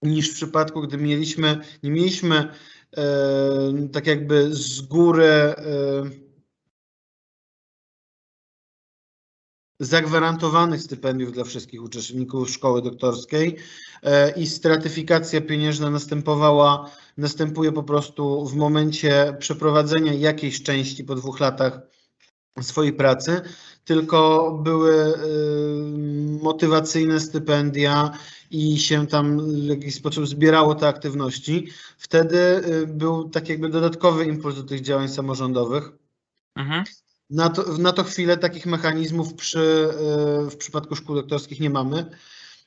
niż 0.02 0.32
w 0.32 0.34
przypadku, 0.34 0.82
gdy 0.82 0.98
mieliśmy, 0.98 1.60
nie 1.84 1.92
mieliśmy 1.92 2.52
e, 2.98 3.88
tak 3.92 4.08
jakby 4.08 4.56
z 4.56 4.82
góry 4.82 5.26
e, 5.26 5.56
zagwarantowanych 9.80 10.82
stypendiów 10.82 11.32
dla 11.34 11.44
wszystkich 11.44 11.84
uczestników 11.84 12.50
szkoły 12.50 12.82
doktorskiej 12.82 13.58
e, 14.04 14.32
i 14.32 14.48
stratyfikacja 14.48 15.42
pieniężna 15.42 15.90
następowała, 15.90 16.92
następuje 17.18 17.72
po 17.72 17.84
prostu 17.84 18.46
w 18.46 18.56
momencie 18.56 19.36
przeprowadzenia 19.40 20.14
jakiejś 20.14 20.64
części 20.64 21.04
po 21.04 21.16
dwóch 21.16 21.40
latach 21.40 21.80
swojej 22.62 22.94
pracy, 22.94 23.42
tylko 23.86 24.52
były 24.64 24.94
e, 24.94 25.18
motywacyjne 26.44 27.20
stypendia 27.20 28.12
i 28.52 28.80
się 28.80 29.08
tam 29.08 29.52
w 29.52 29.64
jakiś 29.64 29.96
sposób 29.96 30.28
zbierało 30.28 30.76
te 30.76 30.88
aktywności. 30.88 31.68
Wtedy 31.98 32.40
e, 32.40 32.88
był 32.88 33.30
tak 33.30 33.50
jakby 33.50 33.70
dodatkowy 33.70 34.26
impuls 34.26 34.56
do 34.56 34.64
tych 34.64 34.82
działań 34.82 35.10
samorządowych. 35.10 35.90
Mhm. 36.56 36.84
Na 37.30 37.50
to, 37.50 37.78
na 37.78 37.94
to 37.94 38.04
chwilę 38.04 38.38
takich 38.38 38.66
mechanizmów 38.66 39.34
przy, 39.34 39.60
e, 39.60 40.50
w 40.50 40.58
przypadku 40.58 40.96
szkół 40.96 41.16
doktorskich 41.16 41.60
nie 41.60 41.70
mamy. 41.70 42.06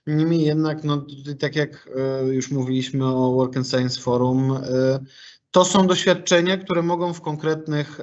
Niemniej 0.06 0.44
jednak, 0.44 0.84
no, 0.84 1.06
tak 1.38 1.56
jak 1.56 1.90
e, 1.96 2.24
już 2.26 2.50
mówiliśmy 2.50 3.06
o 3.06 3.32
Work 3.32 3.56
and 3.56 3.68
Science 3.68 4.00
Forum, 4.00 4.52
e, 4.52 5.00
to 5.50 5.64
są 5.64 5.86
doświadczenia, 5.86 6.56
które 6.56 6.82
mogą 6.82 7.12
w, 7.14 7.20
konkretnych, 7.20 8.00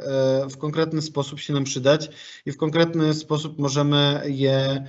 w 0.50 0.58
konkretny 0.58 1.02
sposób 1.02 1.40
się 1.40 1.54
nam 1.54 1.64
przydać 1.64 2.10
i 2.46 2.52
w 2.52 2.58
konkretny 2.58 3.14
sposób 3.14 3.60
możemy 3.60 4.22
je 4.26 4.88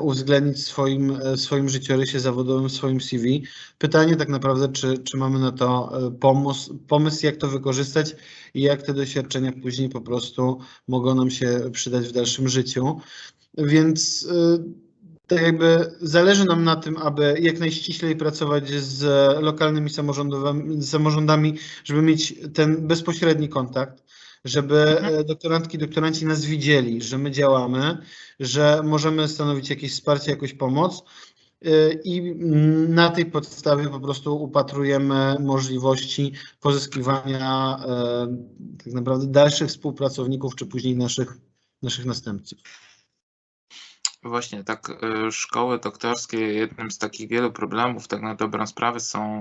uwzględnić 0.00 0.56
w 0.56 0.68
swoim, 0.68 1.10
e, 1.10 1.36
w 1.36 1.40
swoim 1.40 1.68
życiorysie 1.68 2.20
zawodowym, 2.20 2.68
w 2.68 2.72
swoim 2.72 3.00
CV. 3.00 3.44
Pytanie 3.78 4.16
tak 4.16 4.28
naprawdę, 4.28 4.68
czy, 4.68 4.98
czy 4.98 5.16
mamy 5.16 5.38
na 5.38 5.52
to 5.52 5.98
e, 6.06 6.10
pomysł, 6.10 6.78
pomysł, 6.78 7.26
jak 7.26 7.36
to 7.36 7.48
wykorzystać 7.48 8.16
i 8.54 8.62
jak 8.62 8.82
te 8.82 8.94
doświadczenia 8.94 9.52
później 9.62 9.88
po 9.88 10.00
prostu 10.00 10.58
mogą 10.88 11.14
nam 11.14 11.30
się 11.30 11.70
przydać 11.72 12.08
w 12.08 12.12
dalszym 12.12 12.48
życiu. 12.48 13.00
Więc 13.58 14.28
tak 15.26 15.42
jakby 15.42 15.92
zależy 16.00 16.44
nam 16.44 16.64
na 16.64 16.76
tym, 16.76 16.96
aby 16.96 17.36
jak 17.40 17.58
najściślej 17.58 18.16
pracować 18.16 18.70
z 18.70 19.04
lokalnymi 19.42 19.90
samorządami, 20.82 21.54
żeby 21.84 22.02
mieć 22.02 22.34
ten 22.54 22.86
bezpośredni 22.86 23.48
kontakt, 23.48 24.04
żeby 24.44 24.98
Mhm. 24.98 25.14
e, 25.14 25.24
doktorantki, 25.24 25.78
doktoranci 25.78 26.26
nas 26.26 26.44
widzieli, 26.44 27.02
że 27.02 27.18
my 27.18 27.30
działamy, 27.30 27.98
że 28.40 28.82
możemy 28.84 29.28
stanowić 29.28 29.70
jakieś 29.70 29.92
wsparcie, 29.92 30.30
jakąś 30.30 30.54
pomoc 30.54 31.04
e, 31.64 31.92
i 31.92 32.34
na 32.88 33.10
tej 33.10 33.26
podstawie 33.26 33.88
po 33.88 34.00
prostu 34.00 34.42
upatrujemy 34.42 35.36
możliwości 35.40 36.32
pozyskiwania 36.60 37.76
e, 37.86 38.26
tak 38.84 38.92
naprawdę 38.92 39.26
dalszych 39.26 39.68
współpracowników, 39.68 40.54
czy 40.54 40.66
później 40.66 40.96
naszych, 40.96 41.36
naszych 41.82 42.04
następców. 42.04 42.58
Właśnie, 44.22 44.64
tak, 44.64 45.00
szkoły 45.30 45.78
doktorskie, 45.78 46.38
jednym 46.38 46.90
z 46.90 46.98
takich 46.98 47.28
wielu 47.28 47.52
problemów, 47.52 48.08
tak 48.08 48.22
na 48.22 48.34
dobrą 48.34 48.66
sprawę, 48.66 49.00
są 49.00 49.40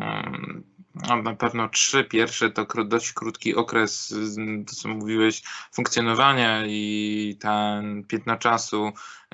na 1.24 1.36
pewno 1.36 1.70
trzy. 1.70 2.04
Pierwsze 2.04 2.50
to 2.50 2.66
dość 2.84 3.14
krótki 3.14 3.56
okres, 3.56 4.12
y, 4.12 4.66
to 4.68 4.76
co 4.76 4.90
mówiłeś, 4.90 5.44
funkcjonowania 5.74 6.66
i 6.66 7.38
ten 7.40 8.04
piętno 8.04 8.38
czasu. 8.38 8.92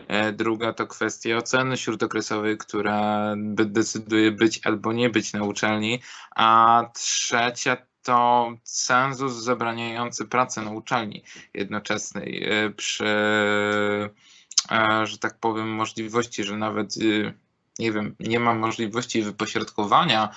E, 0.07 0.32
Druga 0.32 0.74
to 0.74 0.88
kwestia 0.88 1.38
oceny 1.38 1.78
śródokresowej, 1.78 2.57
która 2.57 3.34
decyduje 3.66 4.32
być 4.32 4.68
albo 4.68 4.93
nie 4.93 5.09
być 5.09 5.34
na 5.34 5.43
uczelni. 5.43 6.01
A 6.36 6.84
trzecia 6.93 7.78
to 8.03 8.51
cenzus 8.64 9.34
zabraniający 9.34 10.26
pracy 10.26 10.61
na 10.61 10.72
uczelni 10.72 11.24
jednoczesnej 11.53 12.43
e, 12.43 12.70
przy 12.70 13.05
e, 14.72 15.05
że 15.05 15.18
tak 15.18 15.39
powiem, 15.39 15.70
możliwości, 15.70 16.43
że 16.43 16.57
nawet 16.57 16.97
y, 16.97 17.34
nie 17.80 17.91
wiem, 17.91 18.16
nie 18.20 18.39
ma 18.39 18.53
możliwości 18.53 19.22
wypośrodkowania 19.22 20.30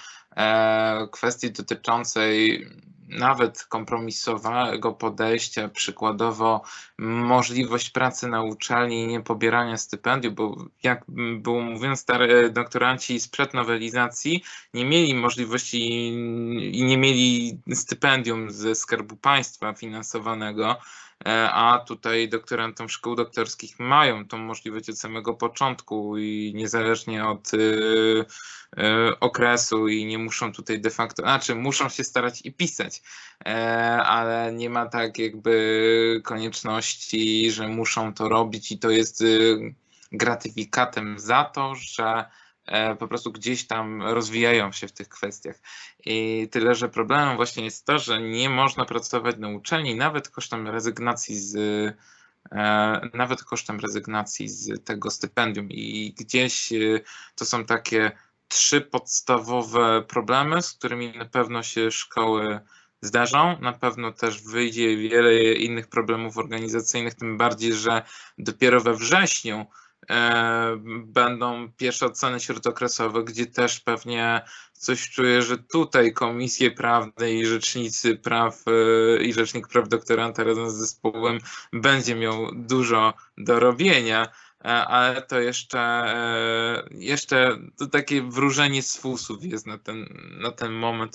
kwestii 1.10 1.50
dotyczącej 1.50 2.66
nawet 3.08 3.64
kompromisowego 3.64 4.92
podejścia, 4.92 5.68
przykładowo 5.68 6.62
możliwość 6.98 7.90
pracy 7.90 8.28
na 8.28 8.42
uczelni 8.42 9.02
i 9.02 9.06
nie 9.06 9.20
pobierania 9.20 9.76
stypendium, 9.76 10.34
bo 10.34 10.56
jak 10.82 11.04
było 11.38 11.62
stare 11.96 12.50
doktoranci 12.50 13.20
sprzed 13.20 13.54
nowelizacji 13.54 14.42
nie 14.74 14.84
mieli 14.84 15.14
możliwości 15.14 16.08
i 16.72 16.84
nie 16.84 16.98
mieli 16.98 17.58
stypendium 17.74 18.50
ze 18.50 18.74
Skarbu 18.74 19.16
Państwa 19.16 19.72
finansowanego, 19.72 20.76
E, 21.15 21.15
a 21.52 21.84
tutaj 21.86 22.28
doktorantom 22.28 22.88
szkół 22.88 23.14
doktorskich 23.14 23.78
mają 23.78 24.28
tą 24.28 24.38
możliwość 24.38 24.90
od 24.90 24.98
samego 24.98 25.34
początku 25.34 26.18
i 26.18 26.52
niezależnie 26.54 27.26
od 27.26 27.54
y, 27.54 27.58
y, 27.58 29.18
okresu 29.20 29.88
i 29.88 30.06
nie 30.06 30.18
muszą 30.18 30.52
tutaj 30.52 30.80
de 30.80 30.90
facto, 30.90 31.22
znaczy 31.22 31.54
muszą 31.54 31.88
się 31.88 32.04
starać 32.04 32.42
i 32.42 32.52
pisać, 32.52 33.02
e, 33.46 33.54
ale 34.02 34.52
nie 34.52 34.70
ma 34.70 34.86
tak 34.86 35.18
jakby 35.18 36.20
konieczności, 36.24 37.50
że 37.50 37.68
muszą 37.68 38.14
to 38.14 38.28
robić 38.28 38.72
i 38.72 38.78
to 38.78 38.90
jest 38.90 39.20
y, 39.20 39.74
gratyfikatem 40.12 41.18
za 41.18 41.44
to, 41.44 41.74
że 41.74 42.04
e, 42.04 42.45
po 42.98 43.08
prostu 43.08 43.32
gdzieś 43.32 43.66
tam 43.66 44.02
rozwijają 44.02 44.72
się 44.72 44.88
w 44.88 44.92
tych 44.92 45.08
kwestiach. 45.08 45.56
I 46.06 46.48
tyle, 46.50 46.74
że 46.74 46.88
problemem 46.88 47.36
właśnie 47.36 47.64
jest 47.64 47.86
to, 47.86 47.98
że 47.98 48.22
nie 48.22 48.50
można 48.50 48.84
pracować 48.84 49.36
na 49.38 49.48
uczelni 49.48 49.94
nawet 49.94 50.28
kosztem 50.28 50.68
rezygnacji 50.68 51.38
z 51.38 51.56
e, 52.52 53.00
nawet 53.14 53.44
kosztem 53.44 53.80
rezygnacji 53.80 54.48
z 54.48 54.84
tego 54.84 55.10
stypendium. 55.10 55.70
I 55.70 56.14
gdzieś 56.18 56.72
e, 56.72 56.76
to 57.34 57.44
są 57.44 57.64
takie 57.64 58.12
trzy 58.48 58.80
podstawowe 58.80 60.02
problemy, 60.08 60.62
z 60.62 60.72
którymi 60.72 61.18
na 61.18 61.24
pewno 61.24 61.62
się 61.62 61.90
szkoły 61.90 62.60
zdarzą. 63.00 63.58
Na 63.60 63.72
pewno 63.72 64.12
też 64.12 64.42
wyjdzie 64.42 64.96
wiele 64.96 65.52
innych 65.52 65.88
problemów 65.88 66.38
organizacyjnych, 66.38 67.14
tym 67.14 67.38
bardziej, 67.38 67.72
że 67.72 68.02
dopiero 68.38 68.80
we 68.80 68.94
wrześniu 68.94 69.56
e, 69.56 69.66
będą 71.04 71.72
pierwsze 71.76 72.06
oceny 72.06 72.40
śródokresowe, 72.40 73.24
gdzie 73.24 73.46
też 73.46 73.80
pewnie 73.80 74.42
coś 74.72 75.10
czuję, 75.10 75.42
że 75.42 75.58
tutaj 75.58 76.12
komisje 76.12 76.70
prawne 76.70 77.32
i 77.32 77.46
rzecznicy 77.46 78.16
praw 78.16 78.64
e, 78.66 79.22
i 79.22 79.32
rzecznik 79.32 79.68
praw 79.68 79.88
doktoranta 79.88 80.44
razem 80.44 80.70
z 80.70 80.74
zespołem 80.74 81.38
będzie 81.72 82.14
miał 82.14 82.54
dużo 82.54 83.14
do 83.38 83.60
robienia, 83.60 84.28
e, 84.64 84.68
ale 84.68 85.22
to 85.22 85.40
jeszcze, 85.40 85.78
e, 85.78 86.88
jeszcze 86.90 87.58
to 87.76 87.86
takie 87.86 88.22
wróżenie 88.22 88.82
z 88.82 88.96
fusów 88.96 89.44
jest 89.44 89.66
na 89.66 89.78
ten, 89.78 90.06
na 90.40 90.50
ten 90.50 90.72
moment. 90.72 91.14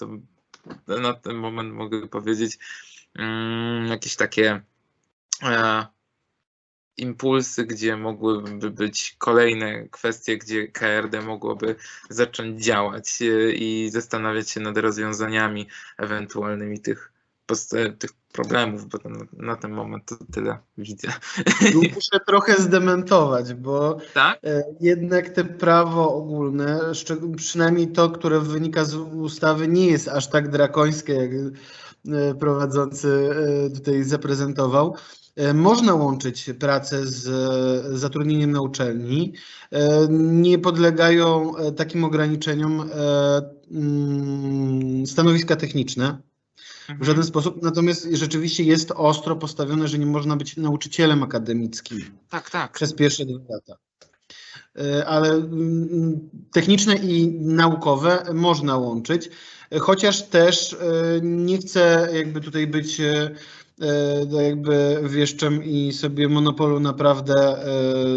Na 0.88 1.14
ten 1.14 1.36
moment 1.36 1.74
mogę 1.74 2.08
powiedzieć 2.08 2.58
mm, 3.16 3.88
jakieś 3.88 4.16
takie 4.16 4.62
e, 5.44 5.86
impulsy, 7.02 7.66
gdzie 7.66 7.98
mogłyby 7.98 8.72
być 8.72 9.16
kolejne 9.18 9.88
kwestie, 9.88 10.38
gdzie 10.38 10.68
KRD 10.68 11.22
mogłoby 11.22 11.76
zacząć 12.10 12.64
działać 12.64 13.22
e, 13.22 13.52
i 13.52 13.90
zastanawiać 13.90 14.50
się 14.50 14.60
nad 14.60 14.78
rozwiązaniami 14.78 15.68
ewentualnymi 15.98 16.80
tych, 16.80 17.12
post- 17.46 17.76
tych 18.00 18.12
problemów, 18.32 18.86
bo 18.86 18.98
na, 19.34 19.56
ten 19.56 19.72
moment 19.72 20.06
to 20.06 20.16
tyle 20.34 20.58
widzę. 20.78 21.08
Tu 21.72 21.82
muszę 21.96 22.20
trochę 22.28 22.62
zdementować, 22.62 23.54
bo 23.54 23.98
Tak? 24.14 24.40
e, 24.44 24.64
jednak 24.80 25.30
te 25.30 25.44
prawo 25.44 26.16
ogólne, 26.16 26.80
przynajmniej 27.38 27.88
to, 27.88 28.10
które 28.10 28.40
wynika 28.40 28.86
z 28.86 28.96
ustawy, 28.96 29.68
nie 29.68 29.88
jest 29.88 30.08
aż 30.08 30.30
tak 30.30 30.50
drakońskie, 30.50 31.14
jak 31.14 31.32
e, 31.34 32.36
prowadzący 32.36 33.30
e, 33.66 33.70
tutaj 33.70 34.04
zaprezentował. 34.04 34.96
E, 35.36 35.54
Można 35.54 35.94
łączyć 35.94 36.50
pracę 36.60 37.08
z 37.08 37.28
e, 37.28 37.98
zatrudnieniem 37.98 38.52
na 38.52 38.62
uczelni. 38.62 39.34
E, 39.72 40.08
Nie 40.10 40.60
podlegają 40.60 41.54
takim 41.76 42.04
ograniczeniom 42.04 42.90
mm, 43.72 45.08
stanowiska 45.08 45.56
techniczne. 45.56 46.18
W 47.00 47.06
żaden 47.06 47.24
sposób. 47.24 47.62
Natomiast 47.64 48.08
rzeczywiście 48.12 48.64
jest 48.64 48.92
ostro 48.92 49.36
postawione, 49.36 49.88
że 49.88 50.00
nie 50.00 50.06
można 50.06 50.36
być 50.36 50.58
nauczycielem 50.58 51.24
akademickim 51.24 52.00
Tak, 52.30 52.50
tak. 52.50 52.72
przez 52.72 52.94
pierwsze 52.94 53.26
dwa 53.26 53.40
lata. 53.50 53.76
Ale 55.08 55.30
mm, 55.30 56.30
techniczne 56.52 56.96
i 56.96 57.32
naukowe 57.40 58.24
można 58.34 58.78
łączyć, 58.78 59.30
chociaż 59.80 60.24
też 60.24 60.78
nie 61.22 61.58
chcę 61.58 62.10
jakby 62.14 62.42
tutaj 62.42 62.68
być 62.68 63.02
jakby 64.46 65.02
wieszczem 65.10 65.64
i 65.64 65.94
sobie 65.94 66.30
monopolu 66.30 66.80
naprawdę 66.80 67.36
e, 67.36 67.66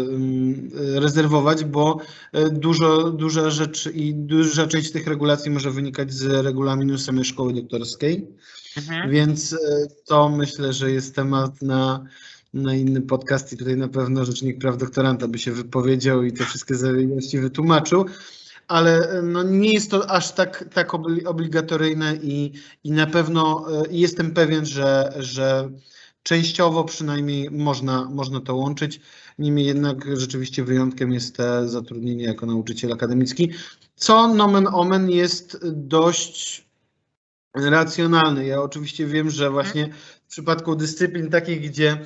mm, 0.09 0.71
e, 0.95 0.99
rezerwować, 0.99 1.63
bo 1.63 1.97
e, 2.33 2.49
dużo, 2.49 3.11
duża 3.11 3.49
rzecz 3.49 3.89
i 3.93 4.15
duża 4.15 4.67
część 4.67 4.91
tych 4.91 5.07
regulacji 5.07 5.51
może 5.51 5.71
wynikać 5.71 6.13
z 6.13 6.45
regulaminu 6.45 6.97
samej 6.97 7.25
szkoły 7.25 7.53
doktorskiej. 7.53 8.27
Mhm. 8.77 9.11
Więc 9.11 9.53
e, 9.53 9.57
to 10.05 10.29
myślę, 10.29 10.73
że 10.73 10.91
jest 10.91 11.15
temat 11.15 11.61
na, 11.61 12.05
na 12.53 12.75
inny 12.75 13.01
podcast 13.01 13.53
i 13.53 13.57
tutaj 13.57 13.77
na 13.77 13.87
pewno 13.87 14.25
Rzecznik 14.25 14.59
Praw 14.59 14.77
Doktoranta 14.77 15.27
by 15.27 15.39
się 15.39 15.51
wypowiedział 15.51 16.23
i 16.23 16.33
te 16.33 16.45
wszystkie 16.45 16.75
zawiłości 16.75 17.39
wytłumaczył, 17.39 18.05
ale 18.67 19.09
e, 19.09 19.21
no, 19.21 19.43
nie 19.43 19.73
jest 19.73 19.91
to 19.91 20.11
aż 20.11 20.31
tak, 20.31 20.65
tak 20.73 20.91
obli- 20.91 21.27
obligatoryjne 21.27 22.15
i, 22.15 22.51
i 22.83 22.91
na 22.91 23.07
pewno 23.07 23.65
e, 23.69 23.83
jestem 23.91 24.31
pewien, 24.31 24.65
że, 24.65 25.13
że 25.17 25.69
częściowo 26.23 26.83
przynajmniej 26.83 27.51
można, 27.51 28.09
można 28.09 28.41
to 28.41 28.55
łączyć. 28.55 29.01
Niemniej 29.39 29.65
jednak 29.65 30.17
rzeczywiście 30.17 30.63
wyjątkiem 30.63 31.13
jest 31.13 31.35
te 31.35 31.69
zatrudnienie 31.69 32.23
jako 32.23 32.45
nauczyciel 32.45 32.93
akademicki, 32.93 33.51
co 33.95 34.33
nomen 34.33 34.67
omen 34.67 35.09
jest 35.09 35.59
dość 35.71 36.65
racjonalny. 37.55 38.45
Ja 38.45 38.61
oczywiście 38.61 39.05
wiem, 39.05 39.29
że 39.29 39.49
właśnie 39.49 39.89
w 40.27 40.29
przypadku 40.29 40.75
dyscyplin 40.75 41.29
takich, 41.29 41.69
gdzie, 41.69 41.97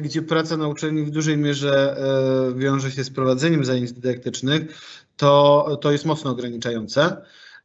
gdzie 0.00 0.22
praca 0.22 0.56
na 0.56 0.68
uczelni 0.68 1.02
w 1.02 1.10
dużej 1.10 1.36
mierze 1.36 1.96
e, 1.96 2.58
wiąże 2.58 2.90
się 2.90 3.04
z 3.04 3.10
prowadzeniem 3.10 3.64
zajęć 3.64 3.92
dydaktycznych, 3.92 4.80
to, 5.16 5.78
to 5.80 5.92
jest 5.92 6.04
mocno 6.04 6.30
ograniczające. 6.30 7.16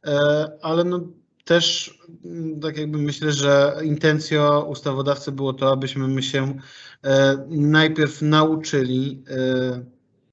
E, 0.04 0.50
Ale 0.62 0.84
no 0.84 1.00
też 1.44 1.98
mm, 2.24 2.60
tak 2.60 2.78
jakby 2.78 2.98
myślę, 2.98 3.32
że 3.32 3.76
intencją 3.82 4.60
ustawodawcy 4.60 5.32
było 5.32 5.52
to, 5.52 5.72
abyśmy 5.72 6.08
my 6.08 6.22
się 6.22 6.58
e, 7.04 7.44
najpierw 7.48 8.22
nauczyli, 8.22 9.24
e, 9.30 9.84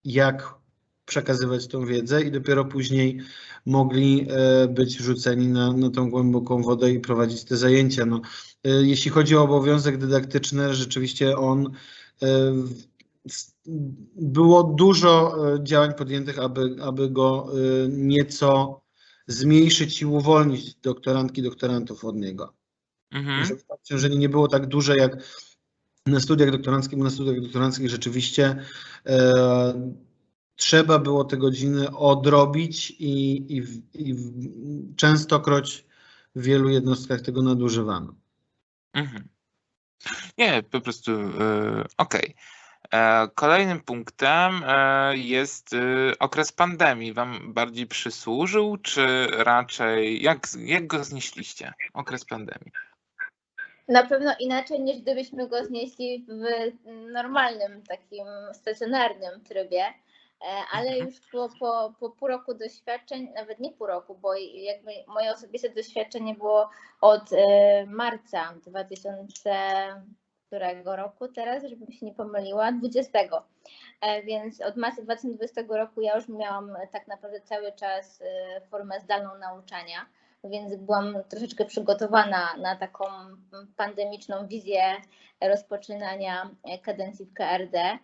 jak 0.05 0.57
przekazywać 1.05 1.67
tą 1.67 1.85
wiedzę 1.85 2.21
i 2.21 2.31
dopiero 2.31 2.65
później 2.65 3.19
mogli 3.65 4.27
e, 4.29 4.67
być 4.67 4.97
rzuceni 4.97 5.47
na, 5.47 5.73
na 5.73 5.89
tą 5.89 6.09
głęboką 6.09 6.61
wodę 6.61 6.91
i 6.91 6.99
prowadzić 6.99 7.43
te 7.43 7.57
zajęcia. 7.57 8.05
No, 8.05 8.17
e, 8.17 8.21
jeśli 8.81 9.11
chodzi 9.11 9.35
o 9.35 9.43
obowiązek 9.43 9.97
dydaktyczny, 9.97 10.75
rzeczywiście 10.75 11.37
on 11.37 11.71
s- 13.25 13.55
było 14.15 14.63
dużo 14.63 15.35
e, 15.53 15.63
działań 15.63 15.93
podjętych, 15.93 16.39
aby, 16.39 16.75
aby 16.81 17.09
go 17.09 17.47
nieco 17.89 18.81
zmniejszyć 19.27 20.01
i 20.01 20.05
uwolnić 20.05 20.75
doktorantki, 20.75 21.41
doktorantów 21.41 22.05
od 22.05 22.15
niego. 22.15 22.53
Mhm. 23.11 23.45
Żeby 23.45 23.61
to 23.67 23.73
obciążenie 23.73 24.17
nie 24.17 24.29
było 24.29 24.47
tak 24.47 24.65
duże 24.67 24.97
jak 24.97 25.17
na 26.05 26.19
studiach 26.19 26.51
doktoranckich, 26.51 26.97
bo 26.97 27.03
na 27.03 27.09
studiach 27.09 27.41
doktoranckich 27.41 27.89
rzeczywiście 27.89 28.55
e, 29.05 29.93
trzeba 30.55 30.99
było 30.99 31.23
te 31.23 31.37
godziny 31.37 31.97
odrobić 31.97 32.91
i, 32.91 33.35
i, 33.57 33.63
i 33.93 34.15
częstokroć 34.95 35.85
w 36.35 36.41
wielu 36.41 36.69
jednostkach 36.69 37.21
tego 37.21 37.41
nadużywano. 37.41 38.15
Mhm. 38.97 39.27
Nie, 40.37 40.63
po 40.63 40.81
prostu 40.81 41.11
e, 41.11 41.29
okej. 41.97 42.35
E, 42.93 43.27
Kolejnym 43.35 43.81
punktem 43.81 44.63
e, 44.67 45.17
jest 45.17 45.75
okres 46.19 46.51
pandemii. 46.51 47.13
Wam 47.13 47.53
bardziej 47.53 47.87
przysłużył, 47.87 48.77
czy 48.77 49.27
raczej 49.31 50.21
jak, 50.21 50.47
jak 50.59 50.87
go 50.87 51.03
znieśliście? 51.03 51.73
Okres 51.93 52.25
pandemii. 52.25 52.71
Na 53.87 54.05
pewno 54.05 54.35
inaczej 54.39 54.79
niż 54.79 55.01
gdybyśmy 55.01 55.47
go 55.47 55.65
znieśli 55.65 56.25
w 56.27 57.11
normalnym, 57.11 57.83
takim 57.83 58.27
stacjonarnym 58.53 59.43
trybie, 59.43 59.85
ale 60.71 60.89
Mhm. 60.89 61.05
już 61.05 61.19
po, 61.31 61.49
po, 61.59 61.93
po 61.99 62.09
pół 62.09 62.27
roku 62.27 62.53
doświadczeń, 62.53 63.31
nawet 63.35 63.59
nie 63.59 63.71
pół 63.71 63.87
roku, 63.87 64.15
bo 64.15 64.35
jakby 64.53 64.91
moje 65.07 65.31
osobiste 65.31 65.69
doświadczenie 65.69 66.35
było 66.35 66.69
od 67.01 67.33
e, 67.33 67.85
marca 67.85 68.53
2000 68.65 69.51
którego 70.47 70.95
roku 70.95 71.27
teraz, 71.27 71.63
żebym 71.63 71.91
się 71.91 72.05
nie 72.05 72.13
pomyliła, 72.13 72.71
20. 72.71 73.19
E, 74.01 74.23
Więc 74.23 74.61
od 74.61 74.75
marca 74.77 75.01
2020 75.01 75.61
roku 75.69 76.01
ja 76.01 76.15
już 76.15 76.27
miałam 76.29 76.77
tak 76.91 77.07
naprawdę 77.07 77.41
cały 77.41 77.71
czas 77.71 78.21
e, 78.21 78.61
formę 78.61 78.99
zdalną 78.99 79.37
nauczania 79.37 80.05
więc 80.49 80.75
byłam 80.75 81.17
troszeczkę 81.29 81.65
przygotowana 81.65 82.55
na 82.57 82.75
taką 82.75 83.05
pandemiczną 83.77 84.47
wizję 84.47 84.81
rozpoczynania 85.41 86.49
kadencji 86.83 87.25
w 87.25 87.33
KRD 87.33 87.79
e, 87.79 87.97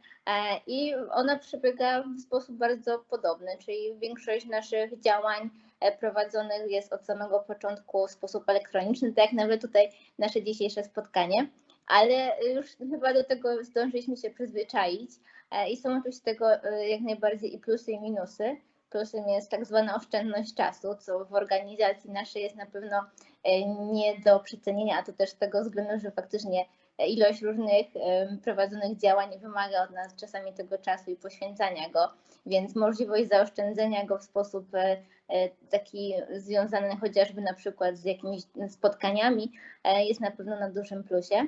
i 0.68 0.96
ona 0.96 1.40
przebiega 1.40 2.04
w 2.04 2.22
sposób 2.22 2.56
bardzo 2.56 3.00
podobny, 3.00 3.52
czyli 3.66 3.98
większość 4.00 4.46
naszych 4.46 5.00
działań 5.00 5.50
e, 5.80 5.98
prowadzonych 5.98 6.72
jest 6.72 6.94
od 6.94 7.06
samego 7.06 7.40
początku 7.40 8.08
w 8.08 8.12
sposób 8.12 8.50
elektroniczny, 8.50 9.14
tak 9.14 9.26
jak 9.26 9.34
nawet 9.34 9.62
tutaj 9.62 9.90
nasze 10.20 10.44
dzisiejsze 10.44 10.84
spotkanie, 10.84 11.48
ale 11.88 12.32
już 12.56 12.68
chyba 12.92 13.14
do 13.14 13.24
tego 13.24 13.64
zdążyliśmy 13.64 14.18
się 14.18 14.30
przyzwyczaić 14.30 15.12
e, 15.52 15.70
i 15.70 15.78
są 15.78 15.98
oczywiście 15.98 16.26
tego 16.26 16.50
jak 16.90 17.02
najbardziej 17.02 17.56
i 17.56 17.60
plusy 17.60 17.92
i 17.92 18.00
minusy 18.00 18.58
plusem 18.94 19.30
jest 19.30 19.52
tak 19.52 19.66
zwana 19.66 19.96
oszczędność 19.96 20.54
czasu, 20.54 20.96
co 20.96 21.26
w 21.26 21.34
organizacji 21.34 22.12
naszej 22.12 22.44
jest 22.44 22.56
na 22.56 22.66
pewno 22.66 22.98
e, 23.44 23.66
nie 23.66 24.20
do 24.20 24.40
przecenienia, 24.40 24.98
a 25.00 25.04
to 25.04 25.14
też 25.14 25.30
z 25.30 25.38
tego 25.38 25.64
względu, 25.64 26.00
że 26.00 26.12
faktycznie 26.12 26.66
e, 26.98 27.08
ilość 27.08 27.42
różnych 27.42 27.88
em, 27.96 28.38
prowadzonych 28.38 28.98
działań 28.98 29.40
wymaga 29.40 29.84
od 29.84 29.92
nas 29.92 30.16
czasami 30.16 30.54
tego 30.54 30.78
czasu 30.78 31.12
i 31.12 31.16
poświęcania 31.16 31.90
go, 31.90 32.10
więc 32.46 32.76
możliwość 32.76 33.30
zaoszczędzenia 33.30 34.06
go 34.06 34.18
w 34.18 34.24
sposób 34.24 34.76
e, 34.76 34.98
e, 35.30 35.50
taki 35.70 36.14
związany 36.32 36.98
chociażby 36.98 37.42
na 37.42 37.54
przykład 37.54 37.98
z 37.98 38.06
jakimiś 38.06 38.44
spotkaniami 38.70 39.52
e, 39.84 40.06
jest 40.06 40.22
na 40.22 40.32
pewno 40.32 40.60
na 40.60 40.70
dużym 40.70 41.04
plusie. 41.04 41.48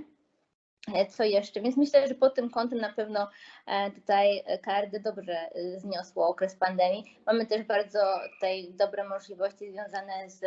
E, 0.93 1.05
Co 1.05 1.23
jeszcze? 1.23 1.61
Więc 1.61 1.77
myślę, 1.77 2.07
że 2.07 2.15
pod 2.15 2.35
tym 2.35 2.49
kątem 2.49 2.79
na 2.79 2.93
pewno 2.93 3.29
e, 3.65 3.91
tutaj 3.91 4.43
KRD 4.61 4.99
dobrze 4.99 5.33
e, 5.33 5.79
zniosło 5.79 6.27
okres 6.27 6.55
pandemii. 6.55 7.03
Mamy 7.25 7.45
też 7.45 7.63
bardzo 7.63 7.99
tutaj 8.33 8.73
dobre 8.73 9.09
możliwości 9.09 9.71
związane 9.71 10.29
z 10.29 10.41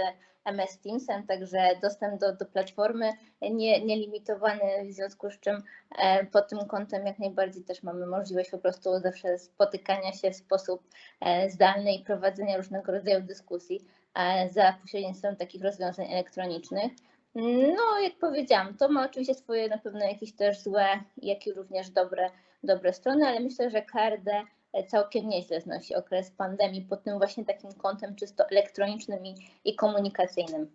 MS 0.45 0.81
Teamsem, 0.81 1.27
także 1.27 1.59
dostęp 1.83 2.21
do, 2.21 2.37
do 2.37 2.47
platformy 2.47 3.13
nie, 3.43 3.85
nielimitowany, 3.85 4.63
w 4.85 4.93
związku 4.93 5.31
z 5.31 5.41
czym 5.41 5.63
e, 5.99 6.27
pod 6.27 6.49
tym 6.49 6.59
kątem 6.59 7.07
jak 7.07 7.19
najbardziej 7.19 7.65
też 7.65 7.83
mamy 7.83 8.07
możliwość 8.07 8.51
po 8.51 8.59
prostu 8.59 9.01
zawsze 9.01 9.39
spotykania 9.39 10.13
się 10.13 10.31
w 10.31 10.37
sposób 10.37 10.83
e, 11.21 11.51
zdalny 11.51 11.95
i 11.95 12.05
prowadzenia 12.05 12.57
różnego 12.57 12.93
rodzaju 12.93 13.21
dyskusji 13.21 13.81
e, 14.15 14.49
za 14.49 14.75
pośrednictwem 14.83 15.37
takich 15.37 15.63
rozwiązań 15.63 16.13
elektronicznych. 16.13 16.93
No, 17.77 18.01
jak 18.03 18.19
powiedziałam, 18.19 18.77
to 18.77 18.89
ma 18.89 19.05
oczywiście 19.07 19.35
swoje 19.35 19.69
na 19.69 19.79
pewno 19.79 20.01
jakieś 20.01 20.33
też 20.33 20.63
złe, 20.63 20.87
jak 21.23 21.47
i 21.47 21.53
również 21.53 21.91
dobre, 21.91 22.31
dobre 22.63 22.93
strony, 22.93 23.27
ale 23.27 23.41
myślę, 23.41 23.71
że 23.71 23.83
KRD 23.83 24.43
całkiem 24.89 25.29
nieźle 25.29 25.61
znosi 25.61 25.95
okres 25.95 26.31
pandemii 26.31 26.83
pod 26.83 27.03
tym 27.05 27.19
właśnie 27.19 27.45
takim 27.45 27.73
kątem 27.73 28.15
czysto 28.15 28.45
elektronicznym 28.51 29.27
i, 29.27 29.35
i 29.65 29.75
komunikacyjnym. 29.75 30.67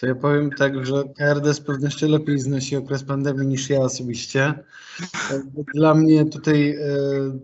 To 0.00 0.06
ja 0.06 0.14
powiem 0.14 0.50
tak, 0.50 0.86
że 0.86 1.04
KRD 1.18 1.54
z 1.54 1.60
pewnością 1.60 2.08
lepiej 2.08 2.38
znosi 2.38 2.76
okres 2.76 3.04
pandemii 3.04 3.46
niż 3.46 3.70
ja 3.70 3.80
osobiście. 3.80 4.54
Dla 5.74 5.94
mnie 5.94 6.24
tutaj 6.24 6.70
e, 6.70 6.78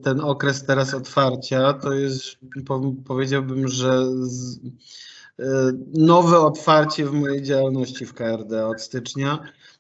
ten 0.03 0.21
okres 0.21 0.65
teraz 0.67 0.95
otwarcia 0.95 1.73
to 1.73 1.93
jest, 1.93 2.25
po- 2.67 2.95
powiedziałbym, 3.07 3.69
że 3.69 4.07
z, 4.27 4.57
e, 4.57 4.71
nowe 5.95 6.39
otwarcie 6.39 7.07
w 7.07 7.13
mojej 7.13 7.43
działalności 7.43 8.07
w 8.07 8.15
KRD 8.15 8.67
od 8.67 8.83
stycznia, 8.83 9.39
e, 9.39 9.72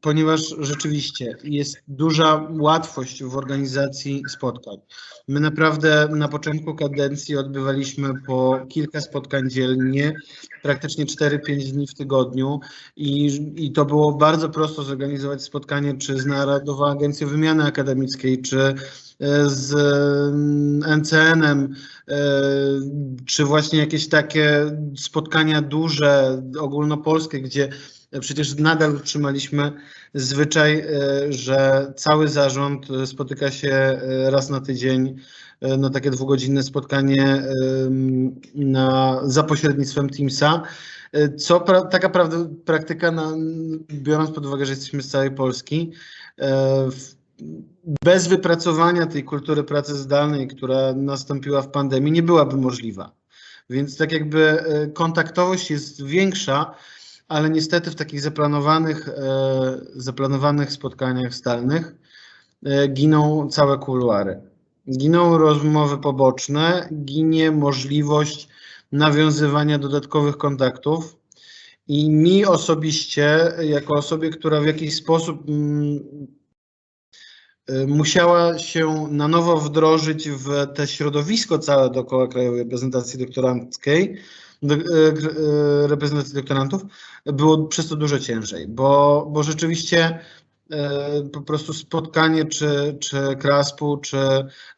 ponieważ 0.00 0.54
rzeczywiście 0.58 1.36
jest 1.44 1.76
duża 1.88 2.48
łatwość 2.58 3.24
w 3.24 3.36
organizacji 3.36 4.22
spotkań. 4.28 4.76
My 5.28 5.40
naprawdę 5.40 6.08
na 6.10 6.28
początku 6.28 6.74
kadencji 6.74 7.36
odbywaliśmy 7.36 8.12
po 8.26 8.66
kilka 8.68 9.00
spotkań 9.00 9.50
dziennie, 9.50 10.14
praktycznie 10.62 11.06
4-5 11.06 11.72
dni 11.72 11.86
w 11.86 11.94
tygodniu 11.94 12.60
i, 12.96 13.40
i 13.56 13.72
to 13.72 13.84
było 13.84 14.12
bardzo 14.12 14.48
prosto 14.48 14.82
zorganizować 14.82 15.42
spotkanie 15.42 15.94
czy 15.94 16.18
z 16.18 16.26
Narodową 16.26 16.86
Agencją 16.86 17.28
Wymiany 17.28 17.64
Akademickiej, 17.64 18.42
czy 18.42 18.60
e, 18.60 18.74
z 19.48 19.74
mm, 19.74 21.00
NCN-em, 21.00 21.74
e, 22.08 22.16
czy 23.26 23.44
właśnie 23.44 23.78
jakieś 23.78 24.08
takie 24.08 24.76
spotkania 24.96 25.62
duże, 25.62 26.42
ogólnopolskie, 26.58 27.40
gdzie 27.40 27.68
przecież 28.20 28.54
nadal 28.54 28.96
utrzymaliśmy 28.96 29.72
zwyczaj, 30.14 30.78
e, 30.78 31.32
że 31.32 31.92
cały 31.96 32.28
zarząd 32.28 32.86
spotyka 33.06 33.50
się 33.50 33.70
e, 33.70 34.30
raz 34.30 34.50
na 34.50 34.60
tydzień 34.60 35.16
e, 35.60 35.76
na 35.76 35.90
takie 35.90 36.10
dwugodzinne 36.10 36.62
spotkanie 36.62 37.42
na, 38.54 39.20
za 39.24 39.42
pośrednictwem 39.42 40.10
Teamsa. 40.10 40.62
E, 41.12 41.28
Co 41.36 41.60
pra, 41.60 41.82
taka 41.82 42.08
prawda, 42.08 42.36
praktyka, 42.64 43.10
na, 43.10 43.32
biorąc 43.90 44.30
pod 44.30 44.46
uwagę, 44.46 44.66
że 44.66 44.72
jesteśmy 44.72 45.02
z 45.02 45.08
całej 45.08 45.30
Polski, 45.30 45.92
e, 46.40 46.88
bez 48.04 48.26
wypracowania 48.26 49.06
tej 49.06 49.24
kultury 49.24 49.64
pracy 49.64 49.96
zdalnej, 49.96 50.48
która 50.48 50.92
nastąpiła 50.92 51.62
w 51.62 51.70
pandemii, 51.70 52.12
nie 52.12 52.22
byłaby 52.22 52.56
możliwa. 52.56 53.12
Więc 53.70 53.96
tak 53.96 54.12
jakby 54.12 54.60
e, 54.60 54.86
kontaktowość 54.86 55.70
jest 55.70 56.04
większa, 56.04 56.74
ale 57.28 57.50
niestety 57.50 57.90
w 57.90 57.94
takich 57.94 58.20
zaplanowanych, 58.20 59.08
e, 59.08 59.12
zaplanowanych 59.94 60.72
spotkaniach 60.72 61.34
zdalnych 61.34 61.94
e, 62.64 62.88
giną 62.88 63.48
całe 63.50 63.78
kuluary. 63.78 64.40
Giną 64.98 65.38
rozmowy 65.38 65.98
poboczne, 65.98 66.88
ginie 67.04 67.50
możliwość 67.50 68.48
nawiązywania 68.92 69.78
dodatkowych 69.78 70.36
kontaktów. 70.36 71.16
I 71.88 72.10
mi 72.10 72.44
osobiście, 72.44 73.52
jako 73.62 73.94
osobie, 73.94 74.30
która 74.30 74.60
w 74.60 74.66
jakiś 74.66 74.94
sposób 74.94 75.48
mm, 75.48 75.98
y, 77.70 77.86
musiała 77.86 78.58
się 78.58 79.08
na 79.10 79.28
nowo 79.28 79.56
wdrożyć 79.56 80.30
w 80.30 80.66
te 80.74 80.86
środowisko 80.86 81.58
całe 81.58 81.90
dookoła 81.90 82.28
Krajowej 82.28 82.62
Reprezentacji 82.62 83.18
Doktoranckiej, 83.18 84.16
reprezentacji 85.86 86.34
doktorantów, 86.34 86.82
było 87.26 87.64
przez 87.64 87.88
to 87.88 87.96
dużo 87.96 88.18
ciężej, 88.18 88.68
bo, 88.68 89.26
bo 89.30 89.42
rzeczywiście 89.42 90.18
e, 90.70 91.22
po 91.32 91.40
prostu 91.40 91.72
spotkanie 91.72 92.44
czy, 92.44 92.96
czy 93.00 93.36
KRASP-u, 93.38 93.96
czy 93.96 94.18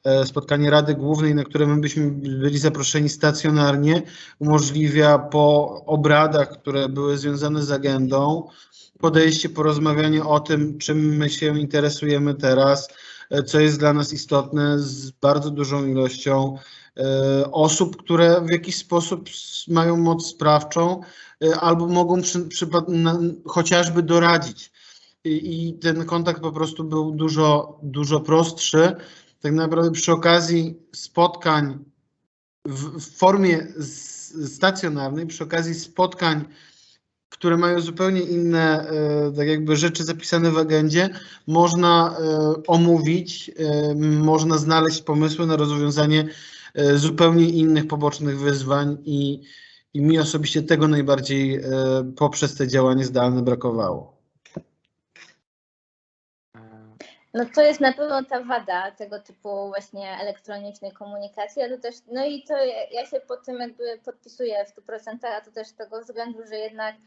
e, 0.04 0.26
spotkanie 0.26 0.70
Rady 0.70 0.94
Głównej, 0.94 1.34
na 1.34 1.44
które 1.44 1.66
my 1.66 1.80
byśmy 1.80 2.10
byli 2.10 2.58
zaproszeni 2.58 3.08
stacjonarnie, 3.08 4.02
umożliwia 4.38 5.18
po 5.18 5.76
obradach, 5.86 6.50
które 6.50 6.88
były 6.88 7.18
związane 7.18 7.62
z 7.62 7.70
agendą, 7.70 8.48
podejście, 8.98 9.48
porozmawianie 9.48 10.24
o 10.24 10.40
tym, 10.40 10.78
czym 10.78 11.16
my 11.16 11.30
się 11.30 11.58
interesujemy 11.58 12.34
teraz, 12.34 12.88
e, 13.30 13.42
co 13.42 13.60
jest 13.60 13.78
dla 13.78 13.92
nas 13.92 14.12
istotne, 14.12 14.78
z 14.78 15.10
bardzo 15.10 15.50
dużą 15.50 15.86
ilością 15.86 16.56
e, 16.56 16.60
osób, 17.52 17.96
które 17.96 18.40
w 18.40 18.50
jakiś 18.50 18.76
sposób 18.76 19.28
mają 19.68 19.96
moc 19.96 20.26
sprawczą 20.26 21.00
e, 21.44 21.60
albo 21.60 21.86
mogą 21.86 22.22
przy, 22.22 22.38
przypad- 22.38 22.88
na, 22.88 23.18
chociażby 23.46 24.02
doradzić 24.02 24.72
i, 25.24 25.68
i 25.68 25.74
ten 25.74 26.04
kontakt 26.04 26.40
po 26.40 26.52
prostu 26.52 26.84
był 26.84 27.10
dużo, 27.10 27.78
dużo 27.82 28.20
prostszy. 28.20 28.96
Tak 29.40 29.52
naprawdę 29.52 29.90
przy 29.90 30.12
okazji 30.12 30.76
spotkań 30.94 31.78
w, 32.64 33.00
w 33.00 33.16
formie 33.16 33.66
stacjonarnej, 34.46 35.26
przy 35.26 35.44
okazji 35.44 35.74
spotkań, 35.74 36.44
które 37.28 37.56
mają 37.56 37.80
zupełnie 37.80 38.20
inne, 38.20 38.88
e, 38.88 39.32
tak 39.36 39.48
jakby 39.48 39.76
rzeczy 39.76 40.04
zapisane 40.04 40.50
w 40.50 40.58
agendzie, 40.58 41.08
można 41.46 42.16
e, 42.18 42.52
omówić, 42.66 43.50
e, 43.58 43.94
można 43.94 44.58
znaleźć 44.58 45.02
pomysły 45.02 45.46
na 45.46 45.56
rozwiązanie 45.56 46.20
e, 46.20 46.57
zupełnie 46.94 47.48
innych 47.48 47.88
pobocznych 47.88 48.38
wyzwań 48.38 48.96
i, 49.04 49.42
i 49.94 50.00
mi 50.00 50.18
osobiście 50.18 50.62
tego 50.62 50.88
najbardziej 50.88 51.56
e, 51.56 51.62
poprzez 52.16 52.54
te 52.56 52.68
działanie 52.68 53.04
zdalne 53.04 53.42
brakowało. 53.42 54.18
No 57.34 57.44
to 57.54 57.62
jest 57.62 57.80
na 57.80 57.92
pewno 57.92 58.24
ta 58.24 58.44
wada 58.44 58.90
tego 58.90 59.18
typu 59.20 59.68
właśnie 59.68 60.16
elektronicznej 60.20 60.92
komunikacji, 60.92 61.62
ale 61.62 61.78
też, 61.78 61.94
no 62.12 62.26
i 62.26 62.42
to 62.42 62.54
ja- 62.92 63.06
się 63.06 63.20
pod 63.20 63.44
tym 63.44 63.58
jakby 63.60 63.98
podpisuję 64.04 64.64
w 64.64 64.68
100%, 64.68 65.26
a 65.26 65.40
to 65.40 65.50
też 65.50 65.68
z 65.68 65.74
tego 65.74 66.00
względu, 66.00 66.38
że 66.46 66.56
jednak 66.56 66.94
e, 66.94 66.98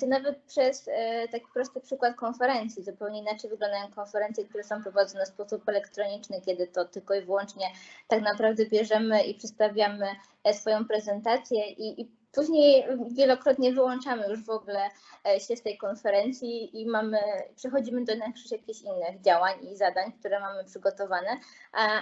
to 0.00 0.06
nawet 0.06 0.38
przez 0.42 0.88
e, 0.88 1.28
taki 1.28 1.46
prosty 1.54 1.80
przykład 1.80 2.16
konferencji, 2.16 2.84
zupełnie 2.84 3.20
inaczej 3.20 3.50
wyglądają 3.50 3.90
konferencje, 3.90 4.44
które 4.44 4.64
są 4.64 4.82
prowadzone 4.82 5.24
w 5.24 5.28
sposób 5.28 5.68
elektroniczny, 5.68 6.40
kiedy 6.40 6.66
to 6.66 6.84
tylko 6.84 7.14
i 7.14 7.22
wyłącznie 7.22 7.66
tak 8.08 8.22
naprawdę 8.22 8.66
bierzemy 8.66 9.22
i 9.22 9.34
przedstawiamy 9.34 10.06
e, 10.44 10.54
swoją 10.54 10.84
prezentację 10.84 11.70
i, 11.70 12.00
i 12.00 12.10
później 12.36 12.84
wielokrotnie 13.10 13.72
wyłączamy 13.72 14.28
już 14.28 14.44
w 14.44 14.50
ogóle 14.50 14.80
e, 15.26 15.40
się 15.40 15.56
z 15.56 15.62
tej 15.62 15.78
konferencji 15.78 16.80
i 16.80 16.86
mamy, 16.86 17.18
przechodzimy 17.56 18.04
do 18.04 18.16
naszych 18.16 18.52
jakichś 18.52 18.82
innych 18.82 19.20
działań 19.20 19.54
i 19.72 19.76
zadań, 19.76 20.12
które 20.12 20.40
mamy 20.40 20.64
przygotowane, 20.64 21.28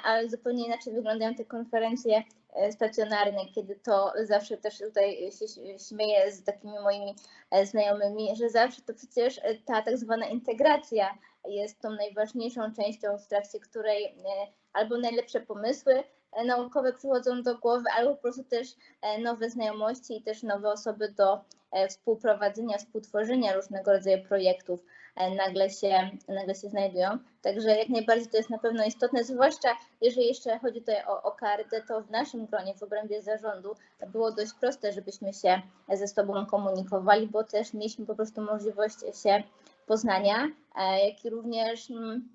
ale 0.04 0.28
zupełnie 0.28 0.66
inaczej 0.66 0.92
wyglądają 0.92 1.34
te 1.34 1.44
konferencje 1.44 2.22
e, 2.52 2.72
stacjonarne, 2.72 3.46
kiedy 3.54 3.76
to 3.76 4.12
zawsze 4.22 4.56
też 4.56 4.78
tutaj 4.78 5.32
się 5.32 5.78
śmieję 5.88 6.32
z 6.32 6.44
takimi 6.44 6.80
moimi 6.80 7.14
e, 7.50 7.66
znajomymi, 7.66 8.36
że 8.36 8.50
zawsze 8.50 8.82
to 8.82 8.94
przecież 8.94 9.38
e, 9.38 9.54
ta 9.54 9.82
tak 9.82 9.98
zwana 9.98 10.26
integracja 10.26 11.18
jest 11.48 11.80
tą 11.80 11.90
najważniejszą 11.90 12.72
częścią, 12.72 13.18
w 13.18 13.26
trakcie 13.26 13.60
której 13.60 14.04
e, 14.04 14.12
albo 14.72 14.98
najlepsze 14.98 15.40
pomysły 15.40 15.94
e, 15.94 16.04
naukowe 16.46 16.92
przychodzą 16.92 17.42
do 17.42 17.58
głowy, 17.58 17.84
albo 17.98 18.14
po 18.14 18.22
prostu 18.22 18.44
też 18.44 18.68
e, 19.02 19.18
nowe 19.18 19.50
znajomości 19.50 20.16
i 20.16 20.22
też 20.22 20.42
nowe 20.42 20.68
osoby 20.68 21.08
do 21.08 21.40
e, 21.72 21.88
współprowadzenia, 21.88 22.78
współtworzenia 22.78 23.56
różnego 23.56 23.92
rodzaju 23.92 24.24
projektów 24.24 24.84
e, 25.16 25.34
nagle 25.34 25.70
się, 25.70 26.10
nagle 26.28 26.54
się 26.54 26.68
znajdują. 26.68 27.18
Także 27.42 27.76
jak 27.76 27.88
najbardziej 27.88 28.28
to 28.28 28.36
jest 28.36 28.50
na 28.50 28.58
pewno 28.58 28.84
istotne, 28.84 29.24
zwłaszcza 29.24 29.68
jeżeli 30.00 30.26
jeszcze 30.26 30.58
chodzi 30.58 30.80
tutaj 30.80 31.04
o, 31.06 31.22
o 31.22 31.32
KRD, 31.32 31.82
to 31.88 32.02
w 32.02 32.10
naszym 32.10 32.46
gronie, 32.46 32.74
w 32.74 32.82
obrębie 32.82 33.22
zarządu 33.22 33.74
było 34.06 34.32
dość 34.32 34.52
proste, 34.60 34.92
żebyśmy 34.92 35.32
się 35.32 35.62
ze 35.92 36.08
sobą 36.08 36.46
komunikowali, 36.46 37.26
bo 37.26 37.44
też 37.44 37.74
mieliśmy 37.74 38.06
po 38.06 38.14
prostu 38.14 38.42
możliwość 38.42 39.00
się 39.22 39.42
poznania, 39.86 40.48
jak 41.06 41.24
i 41.24 41.30
również 41.30 41.90
mm, 41.90 42.28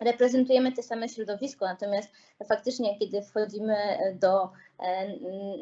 reprezentujemy 0.00 0.72
te 0.72 0.82
same 0.82 1.08
środowisko, 1.08 1.64
natomiast 1.64 2.08
faktycznie, 2.48 2.98
kiedy 2.98 3.22
wchodzimy 3.22 3.76
do, 4.14 4.50
e, 4.78 5.16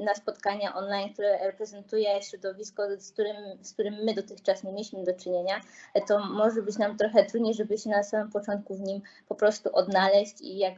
na 0.05 0.15
spotkania 0.15 0.75
online, 0.75 1.13
które 1.13 1.39
reprezentuje 1.47 2.23
środowisko, 2.23 2.83
z 2.99 3.13
którym, 3.13 3.37
z 3.61 3.73
którym 3.73 3.95
my 4.05 4.15
dotychczas 4.15 4.65
nie 4.65 4.73
mieliśmy 4.73 5.05
do 5.05 5.15
czynienia, 5.15 5.61
e, 5.95 6.01
to 6.01 6.19
może 6.19 6.63
być 6.63 6.79
nam 6.79 6.99
trochę 6.99 7.25
trudniej, 7.25 7.55
żeby 7.55 7.79
się 7.79 7.91
na 7.91 8.03
samym 8.03 8.31
początku 8.31 8.75
w 8.75 8.81
nim 8.81 9.03
po 9.29 9.35
prostu 9.35 9.71
odnaleźć 9.73 10.41
i, 10.41 10.59
jak, 10.59 10.75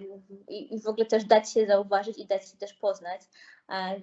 i, 0.49 0.81
w 0.81 0.87
ogóle 0.87 1.07
też 1.07 1.25
dać 1.25 1.53
się 1.53 1.67
zauważyć 1.67 2.19
i 2.19 2.27
dać 2.27 2.51
się 2.51 2.57
też 2.57 2.75
poznać. 2.75 3.21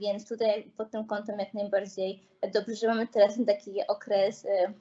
Więc 0.02 0.30
tutaj 0.30 0.72
pod 0.78 0.92
tym 0.92 1.06
kątem 1.08 1.40
jak 1.40 1.54
najbardziej 1.54 2.24
dobrze, 2.54 2.76
że 2.76 2.88
mamy 2.88 3.08
teraz 3.08 3.34
taki 3.48 3.88
okres 3.88 4.46
e, 4.46 4.74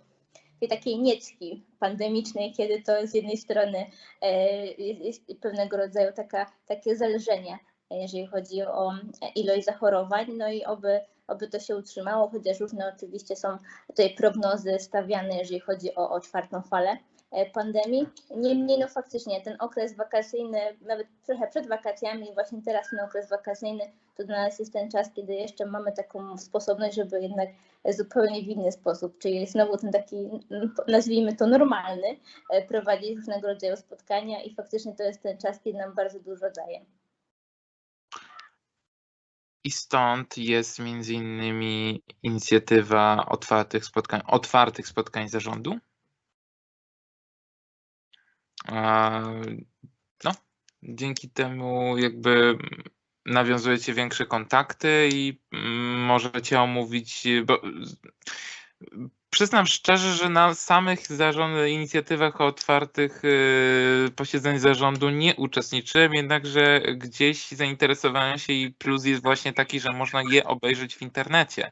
tej 0.68 0.78
takiej 0.78 0.98
niecki 0.98 1.64
pandemicznej, 1.78 2.52
kiedy 2.52 2.82
to 2.82 3.06
z 3.06 3.14
jednej 3.14 3.36
strony 3.36 3.86
e, 4.22 4.66
jest, 4.66 5.28
jest 5.28 5.40
pewnego 5.40 5.76
rodzaju 5.76 6.12
taka, 6.12 6.46
takie 6.66 6.96
zależenie, 6.96 7.58
e, 7.90 7.98
jeżeli 7.98 8.26
chodzi 8.26 8.62
o 8.62 8.92
ilość 9.34 9.64
zachorowań, 9.64 10.26
no 10.36 10.48
i 10.48 10.64
oby, 10.64 11.00
oby 11.26 11.48
to 11.48 11.60
się 11.60 11.76
utrzymało, 11.76 12.28
chociaż 12.28 12.60
różne 12.60 12.92
oczywiście 12.96 13.36
są 13.36 13.58
tutaj 13.86 14.14
prognozy 14.14 14.78
stawiane, 14.78 15.38
jeżeli 15.38 15.60
chodzi 15.60 15.94
o, 15.94 16.10
o 16.10 16.20
czwartą 16.20 16.62
falę 16.62 16.96
e, 17.30 17.50
pandemii. 17.50 18.08
Niemniej 18.36 18.78
no 18.78 18.88
faktycznie 18.88 19.40
ten 19.40 19.56
okres 19.58 19.96
wakacyjny, 19.96 20.60
nawet 20.80 21.06
trochę 21.26 21.48
przed 21.48 21.68
wakacjami 21.68 22.34
właśnie 22.34 22.62
teraz 22.64 22.90
ten 22.90 23.00
okres 23.00 23.30
wakacyjny, 23.30 23.92
to 24.16 24.24
dla 24.24 24.42
nas 24.42 24.58
jest 24.58 24.72
ten 24.72 24.90
czas, 24.90 25.10
kiedy 25.14 25.34
jeszcze 25.34 25.66
mamy 25.66 25.92
taką 25.92 26.38
sposobność, 26.38 26.96
żeby 26.96 27.20
jednak 27.20 27.48
zupełnie 27.92 28.42
w 28.42 28.46
inny 28.46 28.72
sposób, 28.72 29.18
czyli 29.18 29.46
znowu 29.46 29.76
ten 29.78 29.92
taki, 29.92 30.16
nazwijmy 30.88 31.36
to 31.36 31.46
normalny, 31.46 32.20
e, 32.50 32.66
prowadzić 32.66 33.16
różnego 33.16 33.48
rodzaju 33.48 33.76
spotkania 33.76 34.42
i 34.42 34.54
faktycznie 34.54 34.94
to 34.94 35.02
jest 35.02 35.22
ten 35.22 35.38
czas, 35.38 35.60
kiedy 35.60 35.78
nam 35.78 35.94
bardzo 35.94 36.20
dużo 36.20 36.50
daje. 36.50 36.84
I 39.64 39.70
stąd 39.70 40.38
jest 40.38 40.78
między 40.78 41.14
innymi 41.14 42.02
inicjatywa 42.22 43.26
otwartych 43.26 43.84
spotkań, 43.84 44.20
otwartych 44.26 44.88
spotkań 44.88 45.28
zarządu. 45.28 45.78
No, 50.24 50.32
dzięki 50.82 51.30
temu 51.30 51.98
jakby 51.98 52.58
nawiązujecie 53.26 53.94
większe 53.94 54.26
kontakty 54.26 55.08
i 55.12 55.40
mm, 55.52 56.00
możecie 56.00 56.60
omówić, 56.60 57.26
bo 57.44 57.60
przyznam 59.30 59.66
szczerze, 59.66 60.14
że 60.14 60.28
na 60.28 60.54
samych 60.54 61.06
zarząd, 61.06 61.68
inicjatywach 61.68 62.40
otwartych 62.40 63.24
y, 63.24 64.10
posiedzeń 64.16 64.58
zarządu 64.58 65.10
nie 65.10 65.34
uczestniczyłem, 65.34 66.14
jednakże 66.14 66.80
gdzieś 66.96 67.48
zainteresowałem 67.48 68.38
się 68.38 68.52
i 68.52 68.70
plus 68.70 69.04
jest 69.04 69.22
właśnie 69.22 69.52
taki, 69.52 69.80
że 69.80 69.92
można 69.92 70.22
je 70.30 70.44
obejrzeć 70.44 70.96
w 70.96 71.02
internecie. 71.02 71.70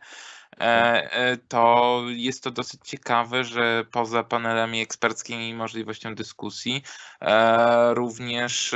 E, 0.61 1.13
e, 1.13 1.37
to 1.37 2.03
jest 2.09 2.43
to 2.43 2.51
dosyć 2.51 2.81
ciekawe, 2.85 3.45
że 3.45 3.85
poza 3.91 4.25
panelami 4.25 4.81
eksperckimi 4.81 5.49
i 5.49 5.55
możliwością 5.55 6.15
dyskusji, 6.15 6.83
e, 7.21 7.95
również 7.95 8.75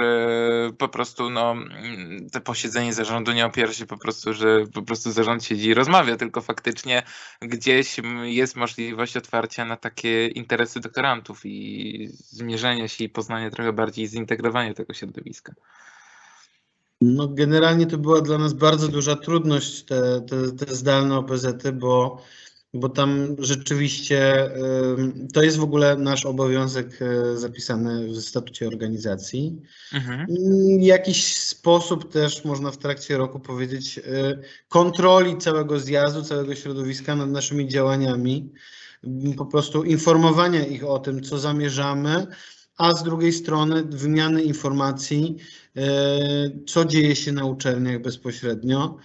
po 0.78 0.88
prostu 0.88 1.30
no, 1.30 1.52
mm, 1.52 2.30
te 2.32 2.40
posiedzenie 2.40 2.92
zarządu 2.92 3.32
nie 3.32 3.46
opiera 3.46 3.72
się 3.72 3.86
po 3.86 3.98
prostu, 3.98 4.32
że 4.34 4.66
po 4.74 4.82
prostu 4.82 5.12
zarząd 5.12 5.44
siedzi 5.44 5.68
i 5.68 5.74
rozmawia, 5.74 6.16
tylko 6.16 6.40
faktycznie 6.40 7.02
gdzieś 7.40 7.96
jest 8.22 8.56
możliwość 8.56 9.16
otwarcia 9.16 9.64
na 9.64 9.76
takie 9.76 10.26
interesy 10.26 10.80
doktorantów 10.80 11.40
i 11.44 12.08
zmierzenia 12.12 12.88
się 12.88 13.04
i 13.04 13.08
poznania 13.08 13.50
trochę 13.50 13.72
bardziej 13.72 14.06
zintegrowania 14.06 14.74
tego 14.74 14.94
środowiska. 14.94 15.52
No, 17.00 17.28
generalnie 17.28 17.86
to 17.86 17.98
była 17.98 18.20
dla 18.20 18.38
nas 18.38 18.52
bardzo 18.52 18.88
duża 18.88 19.16
trudność, 19.16 19.84
te, 19.84 20.20
te, 20.20 20.52
te 20.52 20.74
zdalne 20.74 21.16
OPZ-y, 21.18 21.72
bo, 21.72 22.22
bo 22.74 22.88
tam 22.88 23.36
rzeczywiście 23.38 24.50
ym, 24.98 25.28
to 25.34 25.42
jest 25.42 25.56
w 25.56 25.62
ogóle 25.62 25.96
nasz 25.96 26.26
obowiązek 26.26 27.02
y, 27.02 27.38
zapisany 27.38 28.08
w 28.08 28.20
statucie 28.20 28.68
organizacji. 28.68 29.62
Mhm. 29.92 30.26
W 30.80 30.82
jakiś 30.82 31.36
sposób 31.36 32.12
też 32.12 32.44
można 32.44 32.70
w 32.70 32.78
trakcie 32.78 33.16
roku 33.16 33.40
powiedzieć 33.40 33.98
y, 33.98 34.02
kontroli 34.68 35.38
całego 35.38 35.80
zjazdu, 35.80 36.22
całego 36.22 36.54
środowiska 36.54 37.16
nad 37.16 37.30
naszymi 37.30 37.68
działaniami, 37.68 38.52
po 39.36 39.46
prostu 39.46 39.84
informowania 39.84 40.66
ich 40.66 40.84
o 40.84 40.98
tym, 40.98 41.22
co 41.22 41.38
zamierzamy, 41.38 42.26
a 42.76 42.94
z 42.94 43.04
drugiej 43.04 43.32
strony 43.32 43.84
wymiany 43.84 44.42
informacji, 44.42 45.36
y, 45.76 45.80
co 46.66 46.84
dzieje 46.84 47.16
się 47.16 47.32
na 47.32 47.44
uczelniach 47.44 48.02
bezpośrednio 48.02 48.96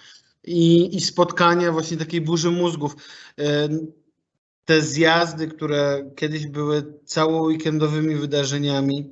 i, 0.43 0.95
i 0.95 1.01
spotkania 1.01 1.71
właśnie 1.71 1.97
takiej 1.97 2.21
burzy 2.21 2.51
mózgów. 2.51 2.95
Y, 3.39 3.43
Te 4.65 4.81
zjazdy, 4.81 5.47
które 5.47 6.11
kiedyś 6.15 6.47
były 6.47 6.93
całoweekendowymi 7.05 8.15
wydarzeniami, 8.15 9.09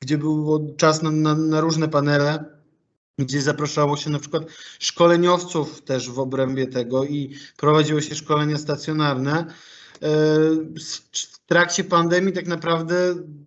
gdzie 0.00 0.18
był 0.18 0.74
czas 0.76 1.02
na, 1.02 1.10
na, 1.10 1.34
na 1.34 1.60
różne 1.60 1.88
panele, 1.88 2.44
gdzie 3.18 3.42
zapraszało 3.42 3.96
się 3.96 4.10
na 4.10 4.18
przykład 4.18 4.44
szkoleniowców 4.78 5.82
też 5.82 6.10
w 6.10 6.18
obrębie 6.18 6.66
tego 6.66 7.04
i 7.04 7.36
prowadziło 7.56 8.00
się 8.00 8.14
szkolenia 8.14 8.58
stacjonarne. 8.58 9.46
W 10.00 11.46
trakcie 11.46 11.84
pandemii 11.84 12.32
tak 12.32 12.46
naprawdę 12.46 12.96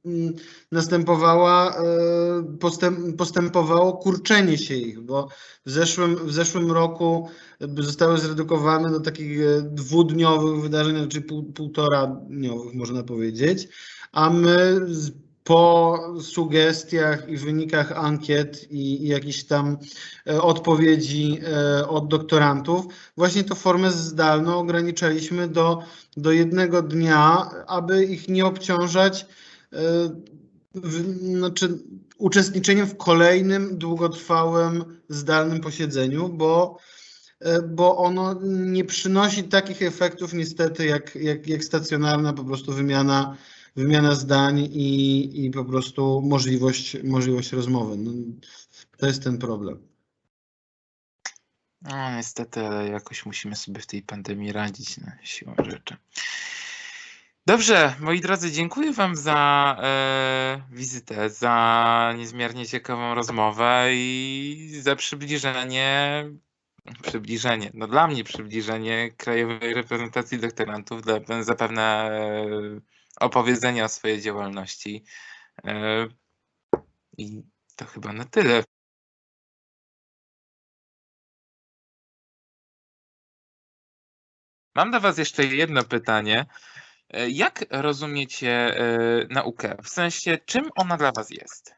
mm, 0.06 0.34
następowała, 0.72 1.76
e, 1.78 2.58
postęp, 2.60 3.18
postępowało 3.18 3.94
kurczenie 3.94 4.58
się 4.58 4.76
ich, 4.76 5.02
bo 5.02 5.28
w 5.66 5.72
zeszłym, 5.72 6.16
w 6.16 6.34
zeszłym 6.34 6.72
roku 6.72 7.30
zostały 7.78 8.18
zredukowane 8.18 8.92
do 8.92 9.00
takich 9.00 9.42
e, 9.42 9.62
dwudniowych 9.62 10.62
wydarzeń, 10.62 11.08
czyli 11.08 11.24
pół, 11.24 11.44
półtora 11.44 12.08
dniowych 12.08 12.74
można 12.74 13.04
powiedzieć 13.04 13.68
a 14.14 14.30
my 14.30 14.82
po 15.44 16.00
sugestiach 16.22 17.30
i 17.30 17.38
wynikach 17.38 17.92
ankiet 17.92 18.72
i, 18.72 19.04
i 19.04 19.08
jakichś 19.08 19.44
tam 19.44 19.78
e, 20.28 20.42
odpowiedzi 20.42 21.40
e, 21.44 21.88
od 21.88 22.08
doktorantów, 22.08 22.86
właśnie 23.18 23.44
to 23.44 23.56
formę 23.56 23.92
zdalną 23.92 24.58
ograniczaliśmy 24.58 25.48
do, 25.48 25.84
do 26.18 26.32
jednego 26.32 26.82
dnia, 26.82 27.50
aby 27.68 28.06
ich 28.06 28.30
nie 28.30 28.46
obciążać 28.46 29.22
e, 29.22 29.78
w, 30.76 31.20
znaczy 31.38 31.80
uczestniczeniem 32.18 32.88
w 32.88 32.98
kolejnym 32.98 33.78
długotrwałym 33.78 35.02
zdalnym 35.10 35.60
posiedzeniu, 35.60 36.30
bo, 36.30 36.78
bo 37.70 37.98
ono 37.98 38.40
nie 38.44 38.86
przynosi 38.86 39.44
takich 39.44 39.82
efektów 39.82 40.34
niestety 40.34 40.86
jak, 40.86 41.16
jak, 41.16 41.48
jak 41.48 41.64
stacjonarna 41.64 42.34
po 42.34 42.44
prostu 42.44 42.74
wymiana, 42.74 43.38
wymiana 43.76 44.16
zdań 44.16 44.60
i, 44.60 45.46
i 45.46 45.52
po 45.52 45.66
prostu 45.66 46.22
możliwość, 46.22 46.98
możliwość 47.04 47.52
rozmowy. 47.52 47.98
No, 47.98 48.12
to 48.98 49.08
jest 49.08 49.24
ten 49.24 49.38
problem. 49.38 49.88
No 51.82 52.16
niestety, 52.16 52.68
ale 52.68 52.90
jakoś 52.90 53.26
musimy 53.26 53.56
sobie 53.56 53.82
w 53.82 53.86
tej 53.86 54.02
pandemii 54.02 54.52
radzić 54.52 54.98
na 54.98 55.18
siłą 55.24 55.56
rzeczy. 55.66 55.98
Dobrze, 57.46 57.96
moi 58.00 58.22
drodzy, 58.22 58.52
dziękuję 58.52 58.94
Wam 58.94 59.16
za 59.16 59.78
e, 59.84 60.62
wizytę, 60.72 61.30
za 61.30 62.14
niezmiernie 62.18 62.66
ciekawą 62.66 63.16
rozmowę 63.16 63.88
i 63.92 64.80
za 64.82 64.96
przybliżenie, 64.96 66.26
przybliżenie, 67.02 67.72
no 67.74 67.88
dla 67.88 68.08
mnie 68.08 68.24
przybliżenie 68.24 69.12
krajowej 69.18 69.74
reprezentacji 69.74 70.40
doktorantów, 70.40 71.02
dla 71.02 71.44
zapewne 71.44 72.12
opowiedzenia 73.20 73.86
o 73.86 73.90
swojej 73.90 74.22
działalności. 74.22 75.04
E, 75.66 76.08
I 77.18 77.44
to 77.76 77.86
chyba 77.86 78.14
na 78.14 78.26
tyle. 78.26 78.64
Mam 84.76 84.92
do 84.92 85.00
Was 85.00 85.18
jeszcze 85.18 85.44
jedno 85.46 85.84
pytanie. 85.84 86.46
E, 87.10 87.30
Jak 87.30 87.66
rozumiecie 87.70 88.52
e, 88.52 88.88
naukę? 89.30 89.78
W 89.84 89.90
sensie, 89.90 90.38
czym 90.46 90.70
ona 90.76 90.98
dla 90.98 91.12
Was 91.12 91.30
jest? 91.30 91.76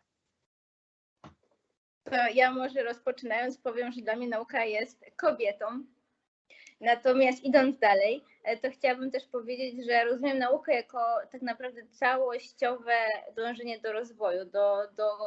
To 2.03 2.15
ja 2.33 2.51
może 2.51 2.83
rozpoczynając 2.83 3.57
powiem, 3.57 3.91
że 3.91 4.01
dla 4.01 4.15
mnie 4.15 4.27
nauka 4.27 4.65
jest 4.65 5.05
kobietą. 5.15 5.83
Natomiast 6.81 7.43
idąc 7.43 7.79
dalej, 7.79 8.23
e, 8.43 8.57
to 8.57 8.69
chciałabym 8.71 9.11
też 9.11 9.25
powiedzieć, 9.25 9.85
że 9.85 10.05
rozumiem 10.05 10.39
naukę 10.39 10.73
jako 10.73 10.99
tak 11.31 11.41
naprawdę 11.41 11.81
całościowe 11.91 12.93
dążenie 13.35 13.79
do 13.79 13.91
rozwoju, 13.93 14.45
do, 14.45 14.87
do 14.97 15.17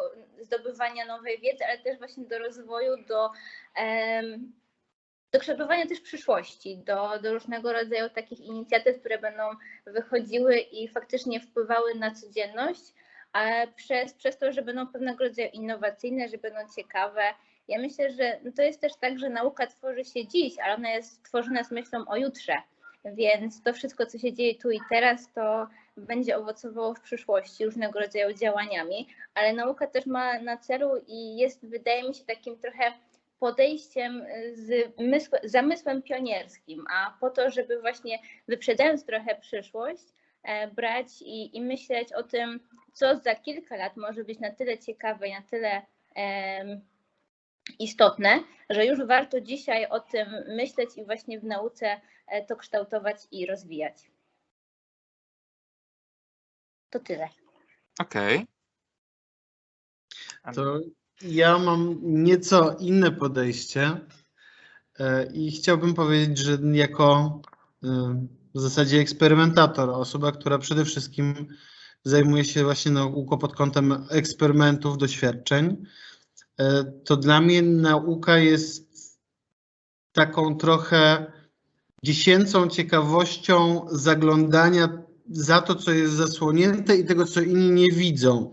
zdobywania 0.41 1.07
nowej 1.07 1.41
wiedzy, 1.41 1.65
ale 1.65 1.79
też 1.79 1.99
właśnie 1.99 2.25
do 2.25 2.39
rozwoju, 2.39 2.97
do, 3.09 3.31
do 5.33 5.39
kształtowania 5.41 5.87
też 5.87 6.01
przyszłości, 6.01 6.79
do, 6.79 7.19
do 7.23 7.35
różnego 7.35 7.73
rodzaju 7.73 8.11
takich 8.11 8.41
inicjatyw, 8.41 9.01
które 9.01 9.19
będą 9.19 9.43
wychodziły 9.87 10.59
i 10.59 10.89
faktycznie 10.89 11.41
wpływały 11.41 11.95
na 11.95 12.11
codzienność, 12.11 12.95
a 13.33 13.67
przez, 13.77 14.15
przez 14.15 14.39
to, 14.39 14.53
że 14.53 14.63
będą 14.63 14.87
pewnego 14.87 15.25
rodzaju 15.25 15.49
innowacyjne, 15.53 16.29
że 16.29 16.39
będą 16.39 16.59
ciekawe. 16.77 17.23
Ja 17.69 17.79
myślę, 17.79 18.11
że 18.11 18.39
no 18.45 18.53
to 18.57 18.63
jest 18.63 18.81
też 18.81 18.93
tak, 18.97 19.19
że 19.19 19.31
nauka 19.31 19.67
tworzy 19.67 20.05
się 20.05 20.27
dziś, 20.27 20.59
ale 20.59 20.75
ona 20.75 20.91
jest 20.91 21.23
tworzona 21.23 21.65
z 21.65 21.71
myślą 21.71 22.05
o 22.09 22.17
jutrze. 22.17 22.57
Więc 23.05 23.63
to 23.63 23.73
wszystko, 23.73 24.07
co 24.07 24.19
się 24.19 24.33
dzieje 24.33 24.55
tu 24.55 24.71
i 24.71 24.81
teraz, 24.91 25.33
to 25.33 25.67
będzie 25.97 26.37
owocowało 26.37 26.95
w 26.95 27.01
przyszłości 27.01 27.65
różnego 27.65 28.01
rodzaju 28.01 28.35
działaniami, 28.35 29.09
ale 29.35 29.53
nauka 29.53 29.87
też 29.87 30.07
ma 30.07 30.39
na 30.39 30.57
celu 30.57 30.91
i 31.07 31.37
jest, 31.37 31.67
wydaje 31.67 32.09
mi 32.09 32.15
się, 32.15 32.25
takim 32.25 32.59
trochę 32.59 32.93
podejściem 33.41 34.27
z 34.53 34.93
mysł, 34.99 35.31
zamysłem 35.45 36.03
pionierskim, 36.03 36.85
a 36.91 37.17
po 37.21 37.31
to, 37.31 37.51
żeby 37.51 37.81
właśnie 37.81 38.19
wyprzedzając 38.49 39.05
trochę 39.05 39.35
przyszłość, 39.41 40.05
e, 40.43 40.69
brać 40.69 41.07
i, 41.23 41.57
i 41.57 41.61
myśleć 41.61 42.13
o 42.13 42.23
tym, 42.23 42.61
co 42.93 43.17
za 43.17 43.35
kilka 43.35 43.77
lat 43.77 43.97
może 43.97 44.25
być 44.25 44.39
na 44.39 44.51
tyle 44.51 44.79
ciekawe 44.79 45.29
na 45.29 45.43
tyle 45.43 45.83
istotne, 47.79 48.45
że 48.71 48.87
już 48.87 49.07
warto 49.07 49.41
dzisiaj 49.41 49.87
o 49.87 50.01
tym 50.01 50.29
myśleć 50.49 50.91
i 50.97 51.05
właśnie 51.05 51.41
w 51.41 51.45
nauce 51.45 52.01
e, 52.27 52.47
to 52.47 52.57
kształtować 52.57 53.17
i 53.31 53.47
rozwijać. 53.47 54.11
To 56.91 56.99
tyle. 56.99 57.29
Okej. 58.01 58.47
To 60.55 60.81
ja 61.23 61.59
mam 61.59 61.99
nieco 62.03 62.77
inne 62.81 63.13
podejście 63.13 64.01
e, 64.99 65.33
i 65.33 65.51
chciałbym 65.51 65.95
powiedzieć, 65.95 66.39
że 66.39 66.59
jako 66.73 67.41
e, 67.85 67.89
w 68.55 68.61
zasadzie 68.61 69.01
eksperymentator, 69.01 69.91
osoba, 69.91 70.33
która 70.33 70.59
przede 70.59 70.85
wszystkim 70.85 71.49
zajmuje 72.05 72.45
się 72.45 72.65
właśnie 72.65 72.93
nauką 72.93 73.39
pod 73.39 73.57
kątem 73.57 74.07
eksperymentów, 74.11 74.99
doświadczeń, 74.99 75.87
to 77.05 77.17
dla 77.17 77.41
mnie 77.41 77.63
nauka 77.63 78.39
jest 78.39 79.19
taką 80.13 80.57
trochę 80.57 81.33
dziesięcą 82.05 82.69
ciekawością 82.69 83.87
zaglądania 83.91 84.89
za 85.31 85.61
to, 85.61 85.75
co 85.75 85.91
jest 85.91 86.13
zasłonięte 86.13 86.97
i 86.97 87.05
tego, 87.05 87.25
co 87.25 87.41
inni 87.41 87.71
nie 87.71 87.93
widzą. 87.93 88.51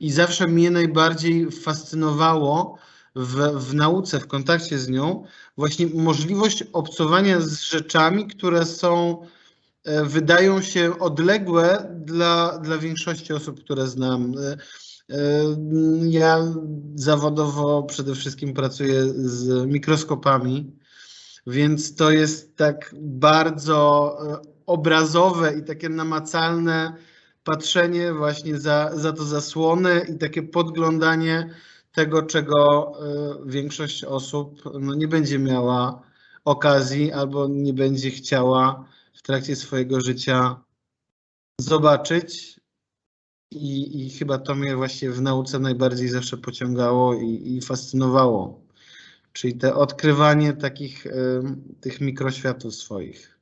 I 0.00 0.10
zawsze 0.10 0.46
mnie 0.46 0.70
najbardziej 0.70 1.50
fascynowało 1.50 2.78
w, 3.16 3.34
w 3.68 3.74
nauce, 3.74 4.20
w 4.20 4.26
kontakcie 4.26 4.78
z 4.78 4.88
nią, 4.88 5.24
właśnie 5.56 5.86
możliwość 5.86 6.64
obcowania 6.72 7.40
z 7.40 7.60
rzeczami, 7.60 8.26
które 8.26 8.66
są, 8.66 9.22
e, 9.84 10.04
wydają 10.04 10.62
się 10.62 10.98
odległe 10.98 11.94
dla, 12.04 12.58
dla 12.58 12.78
większości 12.78 13.32
osób, 13.32 13.60
które 13.64 13.86
znam. 13.86 14.34
E, 15.10 15.14
Ja 16.02 16.44
zawodowo 16.94 17.82
przede 17.82 18.14
wszystkim 18.14 18.54
pracuję 18.54 19.04
z 19.08 19.66
mikroskopami, 19.66 20.72
więc 21.46 21.94
to 21.94 22.10
jest 22.10 22.56
tak 22.56 22.94
bardzo 23.00 24.16
e, 24.32 24.38
obrazowe 24.66 25.58
i 25.58 25.64
takie 25.64 25.88
namacalne 25.88 26.96
patrzenie 27.44 28.12
właśnie 28.14 28.58
za, 28.60 28.90
za 28.94 29.12
to 29.12 29.24
zasłony 29.24 30.06
i 30.14 30.18
takie 30.18 30.42
podglądanie 30.42 31.54
tego, 31.92 32.22
czego 32.22 32.92
e, 32.92 33.50
większość 33.50 34.04
osób 34.04 34.62
no, 34.80 34.94
nie 34.94 35.08
będzie 35.08 35.38
miała 35.38 36.02
okazji 36.44 37.12
albo 37.12 37.48
nie 37.48 37.72
będzie 37.72 38.10
chciała 38.10 38.84
w 39.14 39.22
trakcie 39.22 39.56
swojego 39.56 40.00
życia 40.00 40.60
zobaczyć. 41.60 42.57
I, 43.50 44.06
i 44.06 44.10
chyba 44.10 44.38
to 44.38 44.54
mnie 44.54 44.76
właśnie 44.76 45.10
w 45.10 45.20
nauce 45.20 45.58
najbardziej 45.58 46.08
zawsze 46.08 46.36
pociągało 46.36 47.14
i, 47.14 47.56
i 47.56 47.60
fascynowało. 47.60 48.60
Czyli 49.32 49.54
te 49.54 49.74
odkrywanie 49.74 50.52
takich 50.52 51.06
y, 51.06 51.12
tych 51.80 52.00
mikroświatów 52.00 52.74
swoich. 52.74 53.37